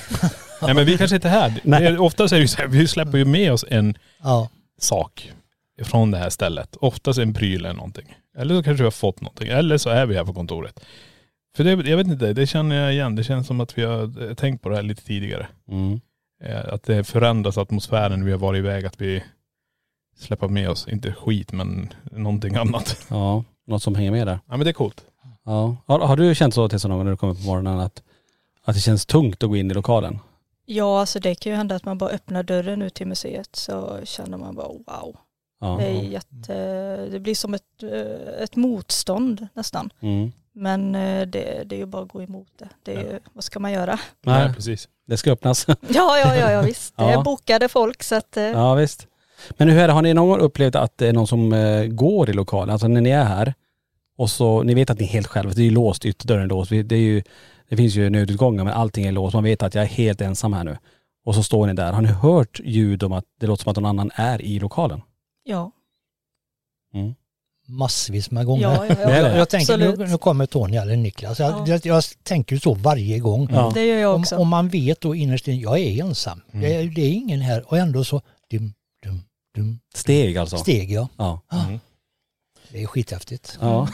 nej 0.62 0.74
men 0.74 0.84
vi 0.86 0.98
kanske 0.98 1.16
inte 1.16 1.28
är 1.28 1.32
här. 1.32 1.60
Nej. 1.64 1.98
Oftast 1.98 2.32
är 2.32 2.36
det 2.36 2.42
ju 2.42 2.48
så 2.48 2.58
här, 2.58 2.66
vi 2.68 2.86
släpper 2.86 3.18
ju 3.18 3.24
med 3.24 3.52
oss 3.52 3.64
en 3.68 3.94
Ja. 4.22 4.48
sak 4.80 5.32
från 5.82 6.10
det 6.10 6.18
här 6.18 6.30
stället. 6.30 6.76
Oftast 6.76 7.18
en 7.18 7.34
pryl 7.34 7.64
eller 7.64 7.74
någonting. 7.74 8.16
Eller 8.38 8.54
så 8.56 8.62
kanske 8.62 8.82
vi 8.82 8.86
har 8.86 8.90
fått 8.90 9.20
någonting. 9.20 9.48
Eller 9.48 9.78
så 9.78 9.90
är 9.90 10.06
vi 10.06 10.16
här 10.16 10.24
på 10.24 10.34
kontoret. 10.34 10.80
För 11.56 11.64
det, 11.64 11.70
jag 11.90 11.96
vet 11.96 12.06
inte, 12.06 12.32
det 12.32 12.46
känner 12.46 12.76
jag 12.76 12.92
igen. 12.92 13.16
Det 13.16 13.24
känns 13.24 13.46
som 13.46 13.60
att 13.60 13.78
vi 13.78 13.82
har 13.84 14.28
eh, 14.28 14.34
tänkt 14.34 14.62
på 14.62 14.68
det 14.68 14.76
här 14.76 14.82
lite 14.82 15.04
tidigare. 15.04 15.46
Mm. 15.70 16.00
Eh, 16.40 16.74
Att 16.74 16.82
det 16.82 17.04
förändras 17.04 17.58
atmosfären 17.58 18.24
vi 18.24 18.30
har 18.32 18.38
varit 18.38 18.58
iväg. 18.58 18.86
Att 18.86 19.00
vi 19.00 19.24
släpper 20.16 20.48
med 20.48 20.70
oss, 20.70 20.88
inte 20.88 21.12
skit 21.12 21.52
men 21.52 21.92
någonting 22.10 22.54
annat. 22.56 23.06
Ja, 23.10 23.44
något 23.66 23.82
som 23.82 23.94
hänger 23.94 24.10
med 24.10 24.26
där. 24.26 24.38
Ja 24.46 24.56
men 24.56 24.60
det 24.64 24.70
är 24.70 24.72
coolt. 24.72 25.04
Ja. 25.44 25.76
Har, 25.86 25.98
har 26.00 26.16
du 26.16 26.34
känt 26.34 26.54
så 26.54 26.68
Tessa 26.68 26.88
någon 26.88 26.96
gång 26.98 27.04
när 27.04 27.10
du 27.10 27.16
kommer 27.16 27.34
på 27.34 27.40
morgonen 27.40 27.80
att, 27.80 28.02
att 28.64 28.74
det 28.74 28.80
känns 28.80 29.06
tungt 29.06 29.42
att 29.42 29.48
gå 29.48 29.56
in 29.56 29.70
i 29.70 29.74
lokalen? 29.74 30.18
Ja, 30.66 31.00
alltså 31.00 31.18
det 31.20 31.34
kan 31.34 31.52
ju 31.52 31.56
hända 31.56 31.74
att 31.74 31.84
man 31.84 31.98
bara 31.98 32.10
öppnar 32.10 32.42
dörren 32.42 32.82
ut 32.82 32.94
till 32.94 33.06
museet 33.06 33.56
så 33.56 34.00
känner 34.04 34.38
man 34.38 34.54
bara 34.54 34.68
wow. 34.68 35.16
Ja. 35.60 35.76
Det, 35.80 35.84
är 35.86 36.02
jätte, 36.02 36.54
det 37.10 37.20
blir 37.20 37.34
som 37.34 37.54
ett, 37.54 37.82
eh, 37.82 38.42
ett 38.42 38.56
motstånd 38.56 39.46
nästan. 39.54 39.90
Mm. 40.00 40.32
Men 40.58 40.94
eh, 40.94 41.26
det, 41.26 41.62
det 41.66 41.74
är 41.76 41.78
ju 41.78 41.86
bara 41.86 42.02
att 42.02 42.08
gå 42.08 42.22
emot 42.22 42.48
det. 42.58 42.68
det 42.82 42.94
är, 42.94 43.00
ju- 43.02 43.18
Vad 43.32 43.44
ska 43.44 43.58
man 43.60 43.72
göra? 43.72 43.98
Nej, 44.22 44.52
precis. 44.54 44.88
det 45.06 45.16
ska 45.16 45.32
öppnas. 45.32 45.66
Ja, 45.68 45.74
ja, 46.18 46.36
ja, 46.36 46.50
ja 46.50 46.62
visst. 46.62 46.96
Det 46.96 47.02
Ja. 47.12 47.20
är 47.20 47.22
bokade 47.24 47.68
folk 47.68 48.02
så 48.02 48.14
att 48.14 48.36
eh, 48.36 48.42
Ja 48.44 48.74
visst. 48.74 49.06
Men 49.56 49.68
hur 49.68 49.78
är 49.78 49.86
det, 49.86 49.92
har 49.92 50.02
ni 50.02 50.14
någon 50.14 50.28
gång 50.28 50.38
upplevt 50.40 50.74
att 50.74 50.98
det 50.98 51.08
är 51.08 51.12
någon 51.12 51.26
som 51.26 51.52
eh, 51.52 51.84
går 51.86 52.30
i 52.30 52.32
lokalen? 52.32 52.72
Alltså 52.72 52.88
när 52.88 53.00
ni 53.00 53.10
är 53.10 53.24
här 53.24 53.54
och 54.16 54.30
så, 54.30 54.62
ni 54.62 54.74
vet 54.74 54.90
att 54.90 54.98
ni 54.98 55.04
är 55.04 55.08
helt 55.08 55.26
själva, 55.26 55.52
det 55.52 55.60
är 55.60 55.64
ju 55.64 55.70
låst, 55.70 56.04
ytterdörren 56.04 56.42
är 56.42 56.46
låst. 56.46 56.70
Det, 56.70 56.92
är 56.92 56.98
ju, 56.98 57.22
det 57.68 57.76
finns 57.76 57.94
ju 57.94 58.10
nödutgångar 58.10 58.64
men 58.64 58.72
allting 58.72 59.04
är 59.06 59.12
låst. 59.12 59.34
Man 59.34 59.44
vet 59.44 59.62
att 59.62 59.74
jag 59.74 59.84
är 59.84 59.88
helt 59.88 60.20
ensam 60.20 60.52
här 60.52 60.64
nu. 60.64 60.78
Och 61.24 61.34
så 61.34 61.42
står 61.42 61.66
ni 61.66 61.72
där. 61.72 61.92
Har 61.92 62.02
ni 62.02 62.08
hört 62.08 62.60
ljud 62.64 63.02
om 63.02 63.12
att 63.12 63.24
det 63.40 63.46
låter 63.46 63.62
som 63.62 63.70
att 63.70 63.76
någon 63.76 63.86
annan 63.86 64.10
är 64.14 64.42
i 64.42 64.58
lokalen? 64.58 65.02
ja. 65.44 65.72
Mm. 66.94 67.14
Massvis 67.68 68.30
med 68.30 68.46
gånger. 68.46 68.62
Ja, 68.62 68.86
ja, 68.88 68.94
ja. 69.02 69.10
Jag, 69.10 69.36
jag 69.38 69.48
tänker, 69.48 69.76
nu, 69.76 69.96
nu 69.96 70.18
kommer 70.18 70.46
Tony 70.46 70.76
eller 70.76 70.96
Niklas. 70.96 71.38
Jag, 71.38 71.50
Ja. 71.50 71.64
jag, 71.66 71.80
jag 71.86 72.04
tänker 72.22 72.56
så 72.56 72.74
varje 72.74 73.18
gång. 73.18 73.48
Ja. 73.52 73.70
Det 73.74 73.86
gör 73.86 73.96
jag 73.98 74.14
Om, 74.14 74.20
också. 74.20 74.36
om 74.36 74.48
man 74.48 74.68
vet 74.68 75.00
då 75.00 75.14
innerst 75.14 75.48
inne, 75.48 75.56
jag 75.62 75.78
är 75.78 76.00
ensam. 76.04 76.40
Mm. 76.52 76.62
Det, 76.62 76.74
är, 76.74 76.84
det 76.84 77.00
är 77.02 77.10
ingen 77.12 77.40
här 77.40 77.64
och 77.70 77.78
ändå 77.78 78.04
så 78.04 78.22
dum, 78.50 78.72
dum, 79.04 79.20
dum. 79.56 79.78
Steg 79.94 80.38
alltså? 80.38 80.56
Steg 80.56 80.90
ja. 80.92 81.08
Ja. 81.18 81.40
Det 82.72 82.82
är 82.82 82.86
skithäftigt. 82.86 83.58
Ja. 83.60 83.88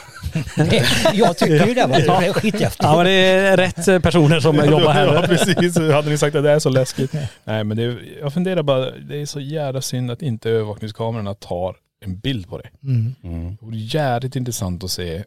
jag 1.14 1.36
tycker 1.38 1.66
ju 1.66 1.74
det, 1.74 1.86
va? 1.86 1.96
det 1.98 2.26
är 2.26 2.32
skithäftigt. 2.32 2.82
ja 2.82 2.96
men 2.96 3.04
det 3.04 3.10
är 3.12 3.56
rätt 3.56 3.88
eh, 3.88 3.98
personer 3.98 4.40
som 4.40 4.56
jobbar 4.56 4.92
här. 4.92 5.06
Ja 5.14 5.22
precis, 5.22 5.76
hade 5.78 6.10
ni 6.10 6.18
sagt 6.18 6.36
att 6.36 6.42
det 6.44 6.50
är 6.50 6.58
så 6.58 6.68
läskigt. 6.68 7.12
Nej 7.44 7.64
men 7.64 7.76
det, 7.76 7.82
är- 7.84 8.18
jag 8.20 8.32
funderar 8.34 8.62
bara, 8.62 8.90
det 8.90 9.20
är 9.22 9.26
så 9.26 9.40
jävla 9.40 9.80
synd 9.80 10.10
att 10.10 10.22
inte 10.22 10.50
övervakningskamerorna 10.50 11.34
tar 11.34 11.76
en 12.04 12.18
bild 12.18 12.48
på 12.48 12.58
det. 12.58 12.68
Mm. 12.82 13.14
Mm. 13.22 13.56
Det 13.60 13.66
vore 13.66 13.76
jävligt 13.76 14.36
intressant 14.36 14.84
att 14.84 14.90
se 14.90 15.24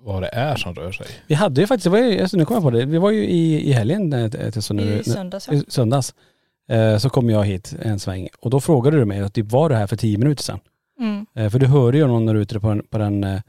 vad 0.00 0.22
det 0.22 0.28
är 0.28 0.56
som 0.56 0.74
rör 0.74 0.92
sig. 0.92 1.06
Vi 1.26 1.34
hade 1.34 1.60
ju 1.60 1.66
faktiskt, 1.66 1.84
det 1.84 1.90
var 1.90 1.98
ju, 1.98 2.20
alltså, 2.20 2.36
nu 2.36 2.44
kommer 2.44 2.56
jag 2.60 2.72
på 2.72 2.78
det, 2.78 2.84
vi 2.86 2.98
var 2.98 3.10
ju 3.10 3.24
i, 3.24 3.68
i 3.68 3.72
helgen 3.72 4.12
eh, 4.12 4.50
till 4.50 4.62
så 4.62 4.74
nu, 4.74 4.98
I 4.98 5.04
söndags 5.04 5.48
ja. 5.48 5.54
i 5.54 5.62
söndags. 5.68 6.14
Eh, 6.68 6.98
så 6.98 7.10
kom 7.10 7.30
jag 7.30 7.44
hit 7.44 7.74
en 7.82 7.98
sväng 7.98 8.28
och 8.40 8.50
då 8.50 8.60
frågade 8.60 8.96
du 8.96 9.04
mig 9.04 9.20
att 9.20 9.34
typ 9.34 9.52
var 9.52 9.68
du 9.68 9.74
här 9.74 9.86
för 9.86 9.96
tio 9.96 10.18
minuter 10.18 10.42
sedan? 10.42 10.60
Mm. 11.00 11.26
Eh, 11.34 11.50
för 11.50 11.58
du 11.58 11.66
hörde 11.66 11.98
ju 11.98 12.06
någon 12.06 12.36
ute 12.36 12.60
på 12.60 12.68
den, 12.68 12.82
på 12.90 12.98
den 12.98 13.24
eh, 13.24 13.40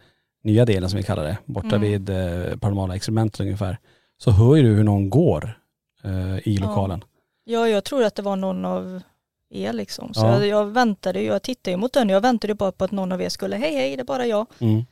nya 0.44 0.66
delen 0.66 0.90
som 0.90 0.98
vi 0.98 1.04
kallar 1.04 1.24
det, 1.24 1.38
borta 1.46 1.76
Mm. 1.76 1.82
vid 1.82 2.10
eh, 2.10 2.58
paranormala 2.58 2.96
experimentet 2.96 3.40
ungefär. 3.40 3.78
Så 4.18 4.32
hör 4.32 4.56
ju 4.56 4.62
du 4.64 4.70
hur 4.76 4.84
någon 4.84 5.10
går 5.10 5.58
eh, 6.04 6.36
i 6.48 6.56
Ja. 6.56 6.68
lokalen. 6.68 7.04
Ja, 7.44 7.68
jag 7.68 7.84
tror 7.84 8.04
att 8.04 8.16
det 8.16 8.22
var 8.22 8.36
någon 8.36 8.66
av 8.66 9.02
er 9.50 9.74
liksom. 9.74 10.14
Så 10.14 10.26
Ja. 10.26 10.46
jag, 10.46 10.66
väntade 10.66 11.22
jag 11.22 11.42
tittade 11.42 11.72
ju 11.72 11.78
mot 11.78 11.94
dörren, 11.94 12.10
jag 12.10 12.22
väntade 12.22 12.56
bara 12.56 12.72
på 12.72 12.84
att 12.84 12.92
någon 12.92 13.12
av 13.12 13.22
er 13.22 13.30
skulle, 13.30 13.56
hej 13.56 13.76
hej, 13.76 13.96
det 13.96 14.02
är 14.02 14.06
bara 14.06 14.26
jag. 14.26 14.46
Mm. 14.60 14.86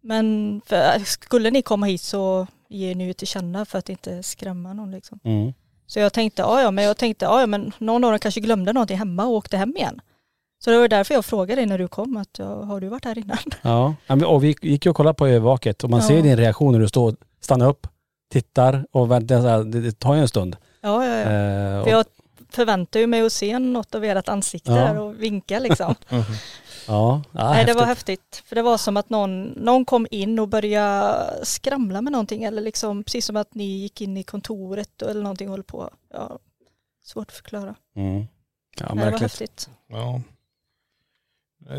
Men 0.00 0.60
för, 0.66 0.98
skulle 1.04 1.50
ni 1.50 1.62
komma 1.62 1.86
hit 1.86 2.00
så 2.02 2.46
ger 2.68 2.94
ni 2.94 3.04
ju 3.06 3.12
till 3.12 3.26
känna 3.28 3.64
för 3.64 3.78
att 3.78 3.88
inte 3.88 4.22
skrämma 4.22 4.72
någon 4.72 4.90
liksom. 4.90 5.18
Mm. 5.24 5.52
Så 5.86 5.98
jag 6.00 6.12
tänkte, 6.12 6.42
ja 6.42 6.70
men 6.70 6.84
jag 6.84 6.96
tänkte, 6.96 7.24
ja 7.24 7.46
men 7.46 7.72
någon 7.78 8.04
av 8.04 8.10
dem 8.10 8.18
kanske 8.18 8.40
glömde 8.40 8.72
någonting 8.72 8.98
hemma 8.98 9.24
och 9.24 9.32
åkte 9.32 9.56
hem 9.56 9.76
igen. 9.76 10.00
Så 10.64 10.70
det 10.70 10.78
var 10.78 10.88
därför 10.88 11.14
jag 11.14 11.24
frågade 11.24 11.60
dig 11.60 11.66
när 11.66 11.78
du 11.78 11.88
kom, 11.88 12.16
att 12.16 12.38
har 12.38 12.80
du 12.80 12.88
varit 12.88 13.04
här 13.04 13.18
innan? 13.18 13.38
Ja, 13.62 13.94
och 14.26 14.44
vi 14.44 14.56
gick 14.62 14.84
ju 14.86 14.90
och 14.90 14.96
kollade 14.96 15.14
på 15.14 15.26
övervaket 15.26 15.84
och 15.84 15.90
man 15.90 16.00
Ja. 16.00 16.06
ser 16.08 16.22
din 16.22 16.36
reaktion 16.36 16.72
när 16.72 16.80
du 16.80 16.88
står, 16.88 17.16
stannar 17.40 17.68
upp, 17.68 17.86
tittar 18.32 18.86
och 18.92 19.10
väntar, 19.10 19.64
det 19.64 19.92
tar 19.98 20.14
ju 20.14 20.20
en 20.20 20.28
stund. 20.28 20.56
Ja, 20.80 21.04
ja, 21.06 21.10
ja. 21.18 21.30
Eh, 21.30 21.78
och, 21.78 21.84
För 21.84 21.90
jag 21.90 22.06
förväntar 22.54 23.00
ju 23.00 23.06
mig 23.06 23.20
att 23.26 23.32
se 23.32 23.58
något 23.58 23.94
av 23.94 24.04
ert 24.04 24.28
ansikte 24.28 24.70
Ja. 24.72 24.76
där 24.76 24.98
och 25.00 25.22
vinka 25.22 25.58
liksom. 25.58 25.94
ja, 26.88 27.22
ja, 27.32 27.50
Nej, 27.50 27.64
det 27.64 27.74
var 27.74 27.84
häftigt. 27.84 28.42
För 28.46 28.56
det 28.56 28.62
var 28.62 28.78
som 28.78 28.96
att 28.96 29.10
någon, 29.10 29.44
någon 29.44 29.84
kom 29.84 30.06
in 30.10 30.38
och 30.38 30.48
började 30.48 31.30
skramla 31.42 32.02
med 32.02 32.12
någonting 32.12 32.44
eller 32.44 32.62
liksom 32.62 33.04
precis 33.04 33.26
som 33.26 33.36
att 33.36 33.54
ni 33.54 33.64
gick 33.64 34.00
in 34.00 34.16
i 34.16 34.22
kontoret 34.22 35.02
eller 35.02 35.22
någonting 35.22 35.48
och 35.48 35.52
höll 35.54 35.62
på. 35.64 35.90
Ja, 36.12 36.38
svårt 37.04 37.28
att 37.28 37.34
förklara. 37.36 37.74
Mm. 37.96 38.24
Ja, 38.80 38.94
Nej, 38.94 39.04
det 39.04 39.10
var 39.10 39.18
häftigt. 39.18 39.70
Ja. 39.88 40.20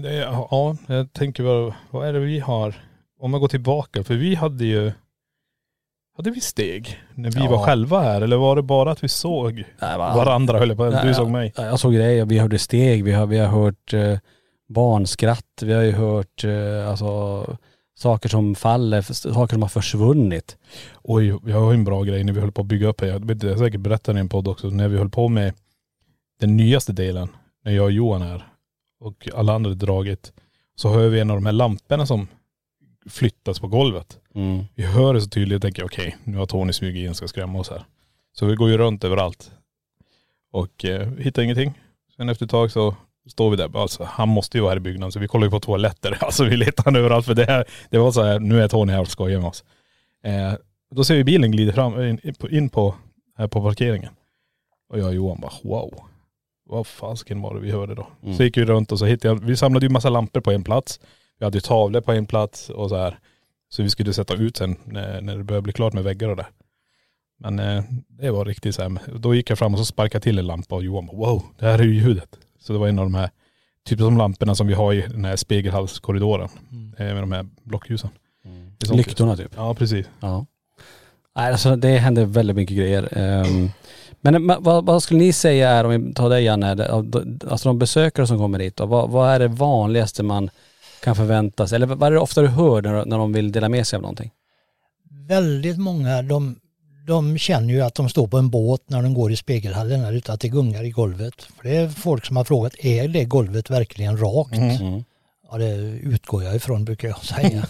Det 0.02 0.14
ja, 0.14 0.78
jag 0.88 1.14
tänker 1.14 1.44
vad, 1.44 1.74
vad 1.92 2.08
är 2.08 2.14
det 2.14 2.20
vi 2.20 2.40
har, 2.40 2.76
om 3.20 3.34
jag 3.34 3.42
går 3.42 3.48
tillbaka, 3.48 4.04
för 4.04 4.14
vi 4.14 4.36
hade 4.36 4.66
ju, 4.66 4.92
hade 6.16 6.32
vi 6.32 6.42
steg 6.42 7.00
när 7.16 7.32
vi 7.32 7.40
Ja. 7.40 7.50
var 7.52 7.66
själva 7.66 8.00
här 8.02 8.22
eller 8.22 8.38
var 8.38 8.56
det 8.56 8.62
bara 8.62 8.92
att 8.92 9.04
vi 9.04 9.08
såg 9.08 9.54
Nej, 9.56 9.98
va- 9.98 10.16
varandra 10.16 10.60
höll 10.60 10.70
jag 10.70 10.78
på 10.78 10.90
Du 11.04 11.14
såg 11.14 11.30
mig. 11.30 11.54
Ja, 11.58 11.66
Jag 11.66 11.80
såg 11.80 11.94
dig, 11.94 12.26
vi 12.26 12.40
hörde 12.40 12.60
steg, 12.60 13.04
vi 13.04 13.12
har, 13.12 13.26
vi 13.26 13.38
har 13.38 13.48
hört 13.48 13.94
eh, 13.94 14.18
barnskratt, 14.70 15.62
vi 15.62 15.74
har 15.74 15.82
ju 15.82 15.92
hört 15.92 16.44
eh, 16.44 16.90
alltså, 16.90 17.46
saker 17.98 18.30
som 18.30 18.56
faller, 18.56 19.02
saker 19.02 19.54
som 19.56 19.62
har 19.62 19.70
försvunnit. 19.70 20.58
Oj, 21.04 21.40
jag 21.46 21.60
har 21.62 21.74
en 21.74 21.84
bra 21.84 22.04
grej 22.04 22.24
när 22.24 22.34
vi 22.34 22.40
höll 22.40 22.52
på 22.52 22.62
att 22.62 22.68
bygga 22.68 22.88
upp 22.88 23.02
här. 23.02 23.08
Jag 23.08 23.20
vet 23.20 23.32
inte, 23.32 23.48
jag 23.48 23.60
säkert 23.60 23.80
berättade 23.82 24.18
i 24.20 24.22
en 24.22 24.30
podd 24.30 24.48
också, 24.48 24.68
när 24.68 24.88
vi 24.88 24.98
höll 24.98 25.10
på 25.10 25.28
med 25.28 25.54
den 26.40 26.58
nyaste 26.58 26.94
delen, 26.94 27.28
när 27.66 27.72
jag 27.72 27.86
och 27.86 27.92
Johan 27.92 28.22
är 28.22 28.46
och 29.00 29.30
alla 29.36 29.54
andra 29.54 29.72
dragit, 29.72 30.34
så 30.76 30.90
hör 30.90 31.08
vi 31.10 31.20
en 31.20 31.30
av 31.32 31.38
de 31.38 31.46
här 31.46 31.54
lamporna 31.54 32.06
som 32.06 32.28
flyttas 33.10 33.60
på 33.60 33.68
golvet. 33.68 34.20
Mm. 34.36 34.64
Vi 34.76 34.84
hör 34.84 35.14
det 35.14 35.22
så 35.22 35.30
tydligt 35.30 35.56
och 35.56 35.62
tänker 35.62 35.86
okej, 35.86 36.18
nu 36.24 36.38
har 36.38 36.46
Tony 36.46 36.74
smugit 36.74 37.04
in 37.04 37.10
och 37.10 37.16
ska 37.16 37.28
skrämma 37.28 37.60
oss 37.60 37.70
här. 37.70 37.86
Så 38.34 38.46
vi 38.46 38.56
går 38.56 38.70
ju 38.70 38.78
runt 38.78 39.04
överallt. 39.04 39.52
Och 40.52 40.86
eh, 40.86 41.12
hittar 41.12 41.42
ingenting. 41.42 41.74
Sen 42.16 42.30
efter 42.30 42.46
ett 42.46 42.52
tag 42.52 42.72
så 42.72 42.96
står 43.28 43.50
vi 43.50 43.58
där, 43.58 43.82
alltså, 43.82 44.04
han 44.04 44.30
måste 44.30 44.58
ju 44.58 44.62
vara 44.62 44.72
här 44.72 44.78
i 44.78 44.80
byggnaden 44.80 45.12
så 45.12 45.20
vi 45.20 45.28
kollar 45.28 45.46
ju 45.46 45.52
på 45.52 45.60
toaletter. 45.60 46.18
Alltså 46.22 46.46
vi 46.46 46.58
letar 46.58 46.98
överallt 46.98 47.26
för 47.26 47.34
det, 47.34 47.46
här, 47.46 47.66
det 47.90 47.98
var 47.98 48.12
så 48.12 48.24
här, 48.24 48.40
nu 48.40 48.62
är 48.62 48.68
Tony 48.68 48.94
här 48.94 49.02
och 49.02 49.08
skojar 49.08 49.40
med 49.40 49.50
oss. 49.50 49.64
Eh, 50.24 50.54
då 50.96 51.04
ser 51.04 51.16
vi 51.16 51.24
bilen 51.24 51.52
glider 51.52 51.74
fram, 51.74 52.02
in, 52.02 52.20
in 52.50 52.70
på, 52.70 52.96
här 53.38 53.48
på 53.48 53.62
parkeringen. 53.62 54.14
Och 54.90 55.00
jag 55.00 55.08
och 55.08 55.16
Johan 55.16 55.40
bara 55.42 55.52
wow. 55.64 56.00
Vad 56.66 56.88
fasken 56.88 57.42
var 57.42 57.54
det 57.54 57.60
vi 57.60 57.72
hörde 57.72 57.96
då? 57.96 58.08
Mm. 58.24 58.38
Så 58.38 58.44
gick 58.44 58.58
vi 58.58 58.66
runt 58.66 58.92
och 58.92 59.00
så 59.00 59.06
hittade 59.06 59.34
jag, 59.34 59.46
vi 59.46 59.58
samlade 59.58 59.86
ju 59.86 59.90
massa 59.90 60.10
lampor 60.10 60.42
på 60.42 60.52
en 60.52 60.64
plats. 60.64 61.00
Vi 61.40 61.46
hade 61.46 61.58
ju 61.58 61.62
tavlor 61.62 62.02
på 62.02 62.12
en 62.12 62.26
plats 62.26 62.70
och 62.70 62.90
så 62.90 62.96
här. 62.96 63.20
Så 63.70 63.84
vi 63.84 63.90
skulle 63.90 64.14
sätta 64.14 64.34
ut 64.34 64.58
sen 64.58 64.76
när, 64.84 65.22
när 65.22 65.38
det 65.38 65.44
började 65.44 65.64
bli 65.64 65.74
klart 65.74 65.94
med 65.94 66.04
väggar 66.04 66.30
och 66.30 66.36
det. 66.36 66.46
Men 67.40 67.60
eh, 67.60 67.84
det 68.08 68.32
var 68.32 68.46
riktigt 68.46 68.76
så 68.76 68.82
här. 68.82 69.00
Då 69.16 69.36
gick 69.36 69.50
jag 69.50 69.58
fram 69.58 69.74
och 69.74 69.80
så 69.80 69.86
sparkade 69.86 70.24
till 70.24 70.40
en 70.40 70.48
lampa 70.48 70.76
och 70.76 70.84
Johan 70.84 71.06
bara 71.06 71.18
wow, 71.18 71.44
det 71.60 71.66
här 71.66 71.80
är 71.80 71.84
ju 71.84 71.94
ljudet. 71.94 72.40
Så 72.60 72.74
det 72.74 72.80
var 72.80 72.88
en 72.88 73.00
av 73.00 73.06
de 73.06 73.16
här, 73.16 73.30
typ 73.86 74.00
som 74.00 74.18
lamporna 74.18 74.56
som 74.56 74.68
vi 74.68 74.74
har 74.74 74.94
i 74.94 75.02
den 75.02 75.26
här 75.26 75.36
spegelhalskorridoren. 75.36 76.50
Eh, 76.98 77.06
med 77.06 77.24
de 77.24 77.32
här 77.32 77.48
blockljusen. 77.64 78.10
Sånt 78.84 78.98
Lyktorna 78.98 79.38
typ. 79.38 79.52
Ja 79.56 79.74
precis. 79.74 80.10
Ja. 80.20 80.46
Nej, 81.36 81.52
alltså 81.52 81.76
det 81.76 81.98
händer 81.98 82.26
väldigt 82.26 82.56
mycket 82.56 82.78
grejer. 82.78 83.18
Ehm, 83.18 83.70
men 84.22 84.48
vad, 84.48 84.86
vad 84.86 85.04
skulle 85.04 85.20
ni 85.20 85.34
säga 85.34 85.70
är, 85.70 85.84
om 85.84 86.06
vi 86.06 86.14
tar 86.14 86.30
dig 86.30 86.44
Janne, 86.44 86.86
alltså 87.50 87.70
de 87.70 87.80
besökare 87.80 88.28
som 88.28 88.38
kommer 88.38 88.60
hit, 88.60 88.76
då, 88.76 88.86
vad, 88.86 89.10
vad 89.10 89.30
är 89.30 89.40
det 89.40 89.48
vanligaste 89.48 90.24
man 90.24 90.50
kan 91.06 91.16
förvänta 91.16 91.68
sig? 91.68 91.76
Eller 91.76 91.88
vad 91.88 92.08
är 92.08 92.12
det 92.12 92.20
ofta 92.20 92.42
du 92.42 92.48
hör 92.48 92.82
när, 92.82 93.06
när 93.06 93.18
de 93.18 93.34
vill 93.34 93.52
dela 93.52 93.70
med 93.70 93.88
sig 93.88 93.98
av 93.98 94.02
någonting? 94.02 94.32
Väldigt 95.28 95.78
många, 95.78 96.22
de, 96.22 96.56
de 97.08 97.38
känner 97.38 97.74
ju 97.74 97.82
att 97.82 97.96
de 97.96 98.10
står 98.10 98.28
på 98.28 98.38
en 98.38 98.50
båt 98.50 98.82
när 98.88 99.02
de 99.02 99.14
går 99.14 99.32
i 99.32 99.36
spegelhallen 99.36 100.02
här 100.02 100.14
ute, 100.14 100.34
att 100.34 100.40
det 100.40 100.48
gungar 100.48 100.84
i 100.84 100.90
golvet. 100.90 101.42
För 101.42 101.64
det 101.64 101.78
är 101.78 101.90
folk 101.90 102.26
som 102.26 102.38
har 102.38 102.44
frågat, 102.44 102.74
är 102.80 103.08
det 103.08 103.24
golvet 103.24 103.70
verkligen 103.70 104.18
rakt? 104.18 104.58
Mm. 104.58 105.04
Ja, 105.52 105.58
det 105.58 105.76
utgår 106.04 106.44
jag 106.44 106.56
ifrån 106.56 106.86
brukar 106.86 107.08
jag 107.08 107.26
säga. 107.26 107.66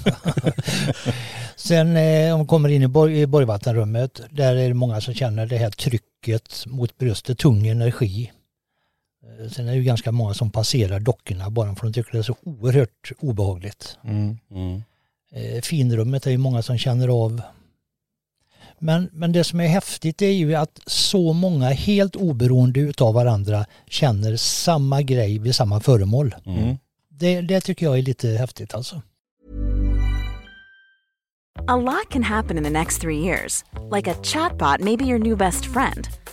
Sen 1.56 1.98
eh, 1.98 2.34
om 2.34 2.40
man 2.40 2.48
kommer 2.48 2.70
in 2.70 2.84
i, 2.84 2.88
borg, 2.88 3.22
i 3.22 3.28
borgvattenrummet, 3.28 4.22
där 4.30 4.56
är 4.56 4.68
det 4.68 4.74
många 4.74 5.02
som 5.02 5.14
känner 5.14 5.46
det 5.46 5.58
här 5.58 5.70
trycket 5.70 6.66
mot 6.66 6.98
bröstet, 6.98 7.38
tung 7.38 7.68
energi. 7.68 8.32
Eh, 9.26 9.50
Sen 9.50 9.68
är 9.68 9.72
det 9.72 9.78
ju 9.78 9.84
ganska 9.84 10.12
många 10.12 10.34
som 10.34 10.52
passerar 10.52 11.00
dockorna 11.00 11.50
bara 11.50 11.76
för 11.76 11.88
att 11.88 11.94
de 11.94 12.02
tycker 12.02 12.12
det 12.12 12.18
är 12.18 12.24
så 12.24 12.36
oerhört 12.44 13.12
obehagligt. 13.20 13.98
Mm. 14.04 14.38
Mm. 14.52 14.84
Eh, 15.32 15.62
finrummet 15.62 16.28
är 16.28 16.32
ju 16.32 16.38
många 16.38 16.62
som 16.62 16.78
känner 16.78 17.08
av. 17.08 17.42
Men, 18.80 19.10
men 19.14 19.32
det 19.32 19.44
som 19.44 19.60
är 19.60 19.68
häftigt 19.68 20.22
är 20.22 20.30
ju 20.30 20.56
att 20.56 20.80
så 20.86 21.34
många 21.34 21.70
helt 21.70 22.16
oberoende 22.16 22.80
utav 22.80 23.14
varandra 23.14 23.66
känner 23.90 24.36
samma 24.36 25.02
grej 25.02 25.40
vid 25.40 25.56
samma 25.56 25.80
föremål. 25.80 26.36
Mm. 26.46 26.78
Det, 27.10 27.42
det 27.42 27.62
tycker 27.62 27.86
jag 27.86 27.98
är 27.98 28.02
lite 28.02 28.28
häftigt 28.30 28.74
alltså. 28.74 29.02
A 31.68 31.78
lot 31.78 32.10
can 32.10 32.24
happen 32.24 32.58
in 32.58 32.64
the 32.64 32.70
next 32.70 33.02
three 33.02 33.20
years. 33.20 33.64
Like 33.92 34.08
a 34.08 34.16
chatbot 34.24 34.82
may 34.82 34.98
be 34.98 35.06
your 35.06 35.20
new 35.20 35.38
best 35.38 35.66
friend. 35.66 36.08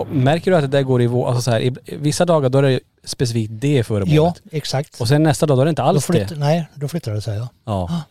Och 0.00 0.06
märker 0.08 0.50
du 0.50 0.56
att 0.56 0.62
det 0.62 0.68
där 0.78 0.82
går 0.82 1.02
i 1.02 1.06
vå- 1.08 1.26
alltså 1.26 1.42
så 1.42 1.50
här, 1.50 1.60
i 1.60 1.72
vissa 1.86 2.24
dagar 2.24 2.48
då 2.48 2.58
är 2.58 2.62
det 2.62 2.80
specifikt 3.04 3.52
det 3.54 3.84
föremålet. 3.84 4.14
Ja, 4.14 4.34
exakt. 4.50 5.00
Och 5.00 5.08
sen 5.08 5.22
nästa 5.22 5.46
dag 5.46 5.56
då 5.56 5.60
är 5.60 5.64
det 5.64 5.70
inte 5.70 5.82
alls 5.82 6.06
flytt, 6.06 6.28
det. 6.28 6.34
nej, 6.36 6.68
då 6.74 6.88
flyttar 6.88 7.12
det 7.12 7.20
sig 7.22 7.36
ja. 7.38 7.48
Ja. 7.64 8.02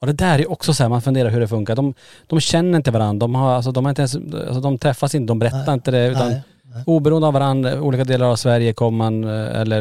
Och 0.00 0.06
det 0.06 0.12
där 0.12 0.38
är 0.38 0.50
också 0.50 0.74
så 0.74 0.82
här, 0.82 0.90
man 0.90 1.02
funderar 1.02 1.30
hur 1.30 1.40
det 1.40 1.48
funkar. 1.48 1.76
De, 1.76 1.94
de 2.26 2.40
känner 2.40 2.76
inte 2.76 2.90
varandra, 2.90 3.20
de, 3.26 3.34
har, 3.34 3.52
alltså, 3.52 3.72
de, 3.72 3.84
har 3.84 3.90
inte 3.90 4.02
ens, 4.02 4.14
alltså, 4.16 4.60
de 4.60 4.78
träffas 4.78 5.14
inte, 5.14 5.30
de 5.30 5.38
berättar 5.38 5.64
Nej. 5.66 5.74
inte 5.74 5.90
det. 5.90 6.06
Utan 6.08 6.28
Nej, 6.28 6.42
nej. 6.62 6.82
oberoende 6.86 7.26
av 7.26 7.32
varandra, 7.32 7.80
olika 7.82 8.04
delar 8.04 8.26
av 8.26 8.36
Sverige 8.36 8.72
kommer 8.72 8.98
man, 8.98 9.24
eh, 9.24 9.60
eller 9.60 9.80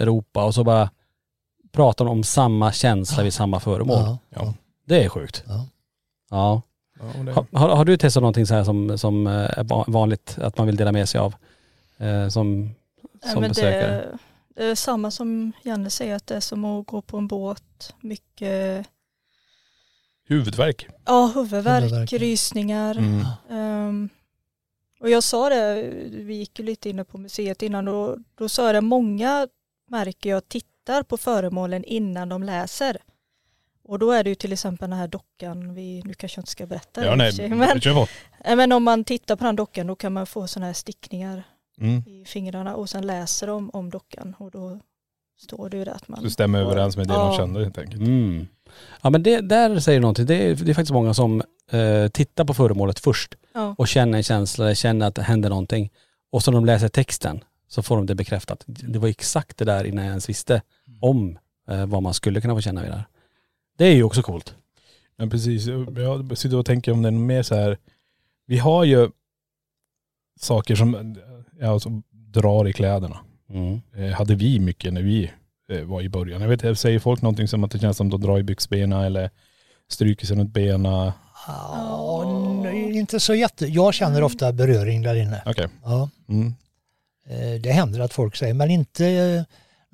Europa 0.00 0.44
och 0.44 0.54
så 0.54 0.64
bara 0.64 0.90
pratar 1.72 2.04
de 2.04 2.10
om 2.10 2.24
samma 2.24 2.72
känsla 2.72 3.22
vid 3.22 3.32
samma 3.34 3.60
föremål. 3.60 3.98
Ja, 4.04 4.18
Ja. 4.34 4.54
Det 4.88 5.04
är 5.04 5.08
sjukt. 5.08 5.44
Ja. 5.46 5.66
Ja. 6.30 6.62
Ja, 7.00 7.22
det, 7.22 7.32
Har, 7.58 7.68
har, 7.76 7.84
du 7.84 7.96
testat 7.96 8.20
någonting 8.22 8.46
så 8.46 8.54
här 8.54 8.64
som, 8.64 8.98
som 8.98 9.26
eh, 9.26 9.32
är 9.58 9.64
va- 9.64 9.84
vanligt 9.88 10.38
att 10.38 10.58
man 10.58 10.66
vill 10.66 10.76
dela 10.76 10.92
med 10.92 11.08
sig 11.08 11.18
av? 11.20 11.34
Eh, 11.98 12.28
som 12.28 12.70
som 13.32 13.40
men 13.40 13.50
besökare? 13.50 13.90
det, 13.96 14.18
det 14.54 14.64
är 14.64 14.74
samma 14.74 15.10
som 15.10 15.52
Janne 15.62 15.90
säger 15.90 16.14
att 16.16 16.26
det 16.26 16.34
är 16.36 16.40
som 16.40 16.64
att 16.64 16.86
gå 16.86 17.02
på 17.02 17.16
en 17.18 17.26
båt. 17.28 17.94
Mycket 18.00 18.86
huvudvärk. 20.28 20.86
ja, 21.04 21.32
huvudvärk, 21.34 21.82
Huvudvärk, 21.82 22.12
ja. 22.12 22.18
rysningar. 22.18 22.98
Mm. 22.98 23.24
Ehm, 23.50 24.08
och 25.00 25.10
jag 25.10 25.22
sa 25.22 25.48
det, 25.48 25.90
vi 26.10 26.34
gick 26.34 26.58
ju 26.58 26.64
lite 26.64 26.90
inne 26.90 27.04
på 27.04 27.18
museet 27.18 27.62
innan 27.62 27.88
och 27.88 28.16
då 28.34 28.48
sa 28.48 28.66
jag 28.66 28.74
det, 28.74 28.80
många 28.80 29.48
märker 29.88 30.30
jag 30.30 30.48
tittar 30.48 31.02
på 31.02 31.16
föremålen 31.16 31.84
innan 31.84 32.28
de 32.28 32.42
läser. 32.42 32.96
Och 33.88 33.98
då 33.98 34.10
är 34.10 34.24
det 34.24 34.30
ju 34.30 34.34
till 34.34 34.52
exempel 34.52 34.90
den 34.90 34.98
här 34.98 35.08
dockan, 35.08 35.74
vi, 35.74 36.02
nu 36.04 36.14
kanske 36.14 36.38
jag 36.38 36.42
inte 36.42 36.50
ska 36.52 36.66
berätta 36.66 37.00
det 37.00 37.06
Ja, 37.06 37.14
nej, 37.14 37.32
sig, 37.32 37.48
men, 37.48 37.80
men 38.56 38.72
om 38.72 38.84
man 38.84 39.04
tittar 39.04 39.36
på 39.36 39.44
den 39.44 39.56
dockan 39.56 39.86
då 39.86 39.94
kan 39.96 40.12
man 40.12 40.26
få 40.26 40.46
sådana 40.46 40.66
här 40.66 40.72
stickningar 40.74 41.42
Mm. 41.80 42.02
i 42.06 42.24
fingrarna 42.26 42.74
och 42.76 42.88
sen 42.90 43.06
läser 43.06 43.46
de 43.46 43.70
om 43.70 43.90
dockan 43.90 44.34
och 44.38 44.50
då 44.50 44.80
står 45.40 45.68
det 45.68 45.76
ju 45.76 45.84
det 45.84 45.92
att 45.92 46.08
man 46.08 46.18
Så 46.18 46.24
det 46.24 46.30
stämmer 46.30 46.58
överens 46.60 46.96
med 46.96 47.08
det 47.08 47.14
Ja. 47.14 47.28
de 47.28 47.36
kände 47.36 47.60
helt 47.62 47.78
enkelt. 47.78 48.00
Mm. 48.02 48.46
Ja 49.02 49.10
men 49.10 49.22
det, 49.22 49.40
där 49.40 49.80
säger 49.80 49.98
du 49.98 50.02
någonting. 50.02 50.26
Det 50.26 50.34
är, 50.34 50.54
det 50.54 50.70
är 50.70 50.74
faktiskt 50.74 50.92
många 50.92 51.14
som 51.14 51.42
eh, 51.70 52.08
tittar 52.08 52.44
på 52.44 52.54
föremålet 52.54 52.98
först 52.98 53.34
Ja. 53.54 53.74
och 53.78 53.88
känner 53.88 54.18
en 54.18 54.22
känsla, 54.24 54.74
känner 54.74 55.06
att 55.06 55.14
det 55.14 55.22
händer 55.22 55.48
någonting. 55.48 55.92
Och 56.32 56.42
så 56.42 56.50
när 56.50 56.56
de 56.58 56.64
läser 56.66 56.88
texten 56.88 57.44
så 57.68 57.82
får 57.82 57.96
de 57.96 58.06
det 58.06 58.14
bekräftat. 58.14 58.62
Det 58.66 58.98
var 58.98 59.08
exakt 59.08 59.56
det 59.56 59.64
där 59.64 59.84
innan 59.84 60.04
jag 60.04 60.10
ens 60.10 60.28
visste 60.28 60.62
om 61.00 61.38
eh, 61.68 61.86
vad 61.86 62.02
man 62.02 62.14
skulle 62.14 62.40
kunna 62.40 62.54
få 62.54 62.60
känna 62.60 62.80
vid 62.82 62.90
det 62.90 62.94
här. 62.96 63.04
Det 63.76 63.84
är 63.84 63.94
ju 63.94 64.02
också 64.02 64.22
coolt. 64.22 64.54
Ja 65.16 65.26
precis. 65.26 65.66
Jag 65.96 66.38
sitter 66.38 66.56
och 66.56 66.66
tänker 66.66 66.92
om 66.92 67.02
det 67.02 67.08
är 67.08 67.12
något 67.12 67.26
mer 67.26 67.42
så 67.42 67.54
här. 67.54 67.78
Vi 68.46 68.58
har 68.58 68.84
ju 68.84 69.10
saker 70.40 70.74
som 70.76 71.16
ja, 71.60 71.80
som 71.80 72.02
drar 72.10 72.68
i 72.68 72.72
kläderna. 72.72 73.18
Mm. 73.50 73.80
Eh, 73.96 74.10
hade 74.12 74.34
vi 74.34 74.58
mycket 74.60 74.92
när 74.92 75.02
vi 75.02 75.30
eh, 75.72 75.80
var 75.82 76.02
i 76.02 76.08
början. 76.08 76.40
Jag 76.40 76.48
vet 76.48 76.64
inte, 76.64 76.76
säger 76.76 76.98
folk 76.98 77.22
någonting 77.22 77.48
som 77.48 77.64
att 77.64 77.70
det 77.70 77.78
känns 77.78 77.96
som 77.96 78.06
att 78.06 78.10
de 78.10 78.20
drar 78.20 78.38
i 78.38 78.42
byxbena 78.42 79.06
eller 79.06 79.30
stryker 79.88 80.26
sig 80.26 80.36
runt 80.36 80.52
benen? 80.52 81.12
Ja, 81.46 82.64
inte 82.72 83.20
så 83.20 83.34
jätte. 83.34 83.66
Jag 83.66 83.94
känner 83.94 84.22
ofta 84.22 84.52
beröring 84.52 85.02
där 85.02 85.14
inne. 85.14 85.42
Okej. 85.46 85.68
Ja, 85.84 86.08
Mm. 86.28 86.54
eh, 87.28 87.60
det 87.60 87.70
händer 87.72 88.00
att 88.00 88.12
folk 88.12 88.36
säger, 88.36 88.54
men 88.54 88.70
inte, 88.70 89.06
eh, 89.06 89.42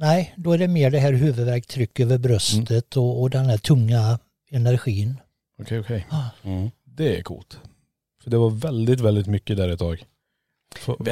nej, 0.02 0.34
då 0.36 0.52
är 0.52 0.58
det 0.58 0.68
mer 0.68 0.90
det 0.90 0.98
här 0.98 1.12
huvudvärk, 1.12 1.66
tryck 1.66 2.00
över 2.00 2.18
bröstet 2.18 2.96
och, 2.96 3.20
och 3.22 3.30
den 3.30 3.46
här 3.46 3.58
tunga 3.58 4.18
energin. 4.50 5.16
Okej 5.62 5.80
okej. 5.80 6.06
Mm. 6.42 6.70
Det 6.84 7.18
är 7.18 7.22
coolt. 7.22 7.60
För 8.22 8.30
det 8.30 8.38
var 8.38 8.50
väldigt, 8.50 9.00
väldigt 9.00 9.26
mycket 9.26 9.56
där 9.56 9.68
ett 9.68 9.78
tag. 9.78 10.04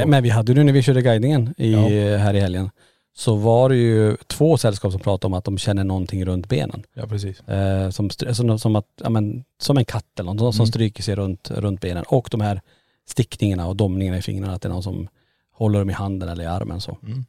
Men 0.06 0.22
vi 0.22 0.30
hade 0.30 0.54
nu 0.54 0.64
när 0.64 0.72
vi 0.72 0.82
körde 0.82 1.02
guidningen 1.02 1.54
i, 1.58 1.72
Ja. 1.72 2.16
här 2.16 2.34
i 2.34 2.40
helgen, 2.40 2.70
så 3.16 3.34
var 3.34 3.68
det 3.68 3.76
ju 3.76 4.16
två 4.26 4.56
sällskap 4.56 4.92
som 4.92 5.00
pratade 5.00 5.26
om 5.26 5.34
att 5.34 5.44
de 5.44 5.58
känner 5.58 5.84
någonting 5.84 6.24
runt 6.24 6.48
benen. 6.48 6.82
Ja 6.94 7.06
precis. 7.06 7.40
Eh, 7.40 7.90
som, 7.90 8.10
som, 8.10 8.58
som, 8.58 8.76
att, 8.76 8.86
ja, 9.02 9.10
men, 9.10 9.44
som 9.58 9.78
en 9.78 9.84
katt 9.84 10.20
eller 10.20 10.32
något, 10.32 10.54
som 10.54 10.62
Mm. 10.62 10.66
stryker 10.66 11.02
sig 11.02 11.14
runt, 11.14 11.50
runt 11.50 11.80
benen. 11.80 12.04
Och 12.08 12.28
de 12.30 12.40
här 12.40 12.60
stickningarna 13.08 13.66
och 13.68 13.76
domningarna 13.76 14.18
i 14.18 14.22
fingrarna, 14.22 14.54
att 14.54 14.62
det 14.62 14.68
är 14.68 14.72
någon 14.72 14.82
som 14.82 15.08
håller 15.52 15.78
dem 15.78 15.90
i 15.90 15.92
handen 15.92 16.28
eller 16.28 16.44
i 16.44 16.46
armen 16.46 16.80
så. 16.80 16.96
Mm. 17.02 17.24